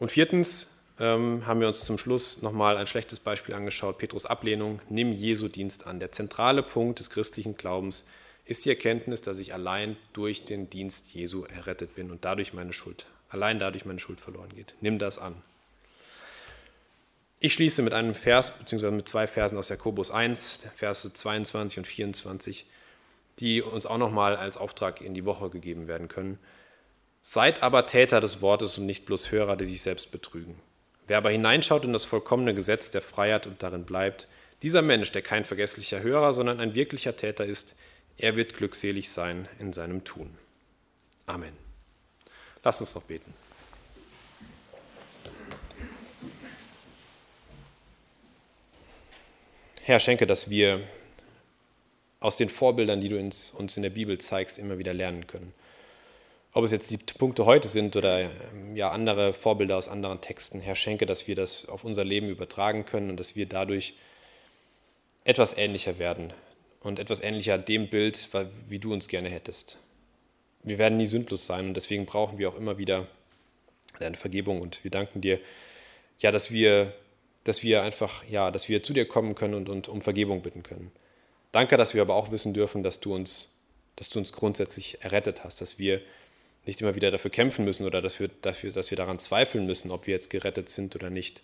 Und 0.00 0.10
viertens 0.10 0.66
ähm, 1.00 1.46
haben 1.46 1.60
wir 1.60 1.68
uns 1.68 1.84
zum 1.84 1.98
Schluss 1.98 2.42
nochmal 2.42 2.76
ein 2.76 2.86
schlechtes 2.86 3.20
Beispiel 3.20 3.54
angeschaut, 3.54 3.98
Petrus 3.98 4.26
Ablehnung, 4.26 4.80
nimm 4.88 5.12
Jesu 5.12 5.48
Dienst 5.48 5.86
an. 5.86 6.00
Der 6.00 6.12
zentrale 6.12 6.62
Punkt 6.62 7.00
des 7.00 7.10
christlichen 7.10 7.56
Glaubens 7.56 8.04
ist 8.44 8.64
die 8.64 8.70
Erkenntnis, 8.70 9.22
dass 9.22 9.38
ich 9.38 9.54
allein 9.54 9.96
durch 10.12 10.44
den 10.44 10.70
Dienst 10.70 11.12
Jesu 11.12 11.44
errettet 11.44 11.94
bin 11.94 12.10
und 12.10 12.24
dadurch 12.24 12.52
meine 12.52 12.72
Schuld, 12.72 13.06
allein 13.28 13.58
dadurch 13.58 13.84
meine 13.84 14.00
Schuld 14.00 14.20
verloren 14.20 14.50
geht. 14.54 14.74
Nimm 14.80 14.98
das 14.98 15.18
an. 15.18 15.34
Ich 17.40 17.52
schließe 17.52 17.82
mit 17.82 17.92
einem 17.92 18.14
Vers, 18.14 18.56
beziehungsweise 18.56 18.92
mit 18.92 19.08
zwei 19.08 19.26
Versen 19.26 19.58
aus 19.58 19.68
Jakobus 19.68 20.10
1, 20.10 20.66
Verse 20.74 21.12
22 21.12 21.78
und 21.78 21.86
24, 21.86 22.66
die 23.40 23.60
uns 23.62 23.84
auch 23.84 23.98
nochmal 23.98 24.36
als 24.36 24.56
Auftrag 24.56 25.00
in 25.00 25.14
die 25.14 25.24
Woche 25.24 25.50
gegeben 25.50 25.88
werden 25.88 26.08
können. 26.08 26.38
Seid 27.22 27.62
aber 27.62 27.86
Täter 27.86 28.20
des 28.20 28.40
Wortes 28.40 28.78
und 28.78 28.86
nicht 28.86 29.04
bloß 29.06 29.32
Hörer, 29.32 29.56
die 29.56 29.64
sich 29.64 29.82
selbst 29.82 30.10
betrügen. 30.10 30.60
Wer 31.06 31.18
aber 31.18 31.30
hineinschaut 31.30 31.84
in 31.84 31.92
das 31.92 32.04
vollkommene 32.04 32.54
Gesetz 32.54 32.90
der 32.90 33.02
Freiheit 33.02 33.46
und 33.46 33.62
darin 33.62 33.84
bleibt, 33.84 34.28
dieser 34.62 34.80
Mensch, 34.80 35.12
der 35.12 35.22
kein 35.22 35.44
vergesslicher 35.44 36.02
Hörer, 36.02 36.32
sondern 36.32 36.60
ein 36.60 36.74
wirklicher 36.74 37.16
Täter 37.16 37.44
ist, 37.44 37.74
er 38.16 38.36
wird 38.36 38.56
glückselig 38.56 39.10
sein 39.10 39.48
in 39.58 39.72
seinem 39.72 40.04
Tun. 40.04 40.38
Amen. 41.26 41.52
Lasst 42.62 42.80
uns 42.80 42.94
noch 42.94 43.02
beten. 43.02 43.34
Herr, 49.82 50.00
schenke, 50.00 50.26
dass 50.26 50.48
wir 50.48 50.80
aus 52.20 52.36
den 52.36 52.48
Vorbildern, 52.48 53.02
die 53.02 53.10
du 53.10 53.18
uns 53.18 53.76
in 53.76 53.82
der 53.82 53.90
Bibel 53.90 54.16
zeigst, 54.16 54.56
immer 54.56 54.78
wieder 54.78 54.94
lernen 54.94 55.26
können. 55.26 55.52
Ob 56.54 56.64
es 56.64 56.70
jetzt 56.70 56.90
die 56.90 56.96
Punkte 56.96 57.44
heute 57.46 57.68
sind 57.68 57.96
oder 57.96 58.20
ähm, 58.20 58.76
ja, 58.76 58.90
andere 58.90 59.34
Vorbilder 59.34 59.76
aus 59.76 59.88
anderen 59.88 60.20
Texten, 60.20 60.60
Herr, 60.60 60.76
schenke, 60.76 61.04
dass 61.04 61.26
wir 61.26 61.34
das 61.34 61.66
auf 61.68 61.84
unser 61.84 62.04
Leben 62.04 62.28
übertragen 62.28 62.86
können 62.86 63.10
und 63.10 63.18
dass 63.18 63.36
wir 63.36 63.46
dadurch 63.46 63.94
etwas 65.24 65.56
ähnlicher 65.58 65.98
werden 65.98 66.32
und 66.80 66.98
etwas 66.98 67.20
ähnlicher 67.20 67.58
dem 67.58 67.90
Bild, 67.90 68.28
wie 68.68 68.78
du 68.78 68.92
uns 68.92 69.08
gerne 69.08 69.28
hättest. 69.28 69.78
Wir 70.62 70.78
werden 70.78 70.96
nie 70.96 71.06
sündlos 71.06 71.44
sein 71.44 71.68
und 71.68 71.74
deswegen 71.74 72.06
brauchen 72.06 72.38
wir 72.38 72.48
auch 72.48 72.56
immer 72.56 72.78
wieder 72.78 73.08
deine 73.98 74.16
Vergebung 74.16 74.60
und 74.60 74.82
wir 74.84 74.90
danken 74.90 75.20
dir, 75.20 75.40
ja, 76.18 76.30
dass 76.30 76.50
wir 76.50 76.94
dass 77.44 77.62
wir 77.62 77.82
einfach, 77.82 78.24
ja, 78.24 78.50
dass 78.50 78.68
wir 78.68 78.82
zu 78.82 78.92
dir 78.92 79.06
kommen 79.06 79.34
können 79.34 79.54
und, 79.54 79.68
und 79.68 79.88
um 79.88 80.00
Vergebung 80.00 80.42
bitten 80.42 80.62
können. 80.62 80.90
Danke, 81.52 81.76
dass 81.76 81.94
wir 81.94 82.02
aber 82.02 82.14
auch 82.14 82.30
wissen 82.30 82.54
dürfen, 82.54 82.82
dass 82.82 83.00
du 83.00 83.14
uns, 83.14 83.50
dass 83.96 84.08
du 84.08 84.18
uns 84.18 84.32
grundsätzlich 84.32 85.02
errettet 85.02 85.44
hast, 85.44 85.60
dass 85.60 85.78
wir 85.78 86.00
nicht 86.66 86.80
immer 86.80 86.94
wieder 86.94 87.10
dafür 87.10 87.30
kämpfen 87.30 87.64
müssen 87.64 87.84
oder 87.84 88.00
dass 88.00 88.18
wir, 88.18 88.28
dafür, 88.42 88.72
dass 88.72 88.90
wir 88.90 88.96
daran 88.96 89.18
zweifeln 89.18 89.66
müssen, 89.66 89.90
ob 89.90 90.06
wir 90.06 90.14
jetzt 90.14 90.30
gerettet 90.30 90.68
sind 90.68 90.94
oder 90.94 91.10
nicht. 91.10 91.42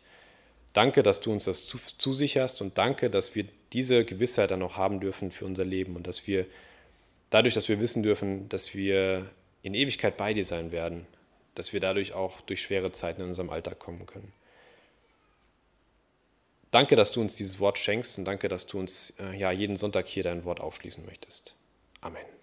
Danke, 0.73 1.03
dass 1.03 1.21
du 1.21 1.33
uns 1.33 1.45
das 1.45 1.66
zusicherst 1.66 2.62
und 2.62 2.79
danke, 2.79 3.11
dass 3.11 3.35
wir 3.35 3.47
diese 3.73 4.05
Gewissheit 4.05 4.51
dann 4.51 4.62
auch 4.62 4.77
haben 4.77 5.01
dürfen 5.01 5.31
für 5.31 5.45
unser 5.45 5.64
Leben 5.64 5.97
und 5.97 6.07
dass 6.07 6.27
wir 6.27 6.47
dadurch, 7.31 7.55
dass 7.55 7.68
wir 7.68 7.81
wissen 7.81 8.03
dürfen, 8.03 8.49
dass 8.49 8.75
wir 8.75 9.31
in 9.62 9.75
Ewigkeit 9.75 10.16
bei 10.16 10.33
dir 10.33 10.45
sein 10.45 10.73
werden, 10.73 11.07
dass 11.55 11.73
wir 11.73 11.81
dadurch 11.81 12.12
auch 12.12 12.41
durch 12.41 12.62
schwere 12.62 12.93
Zeiten 12.93 13.23
in 13.23 13.29
unserem 13.29 13.51
Alltag 13.51 13.79
kommen 13.79 14.07
können. 14.07 14.33
Danke, 16.71 16.95
dass 16.95 17.11
du 17.11 17.21
uns 17.21 17.35
dieses 17.35 17.59
Wort 17.59 17.79
schenkst 17.79 18.16
und 18.18 18.25
danke, 18.25 18.49
dass 18.49 18.66
du 18.66 18.79
uns 18.79 19.12
äh, 19.18 19.37
ja 19.37 19.51
jeden 19.51 19.77
Sonntag 19.77 20.07
hier 20.07 20.23
dein 20.23 20.45
Wort 20.45 20.61
aufschließen 20.61 21.05
möchtest. 21.05 21.55
Amen. 22.01 22.39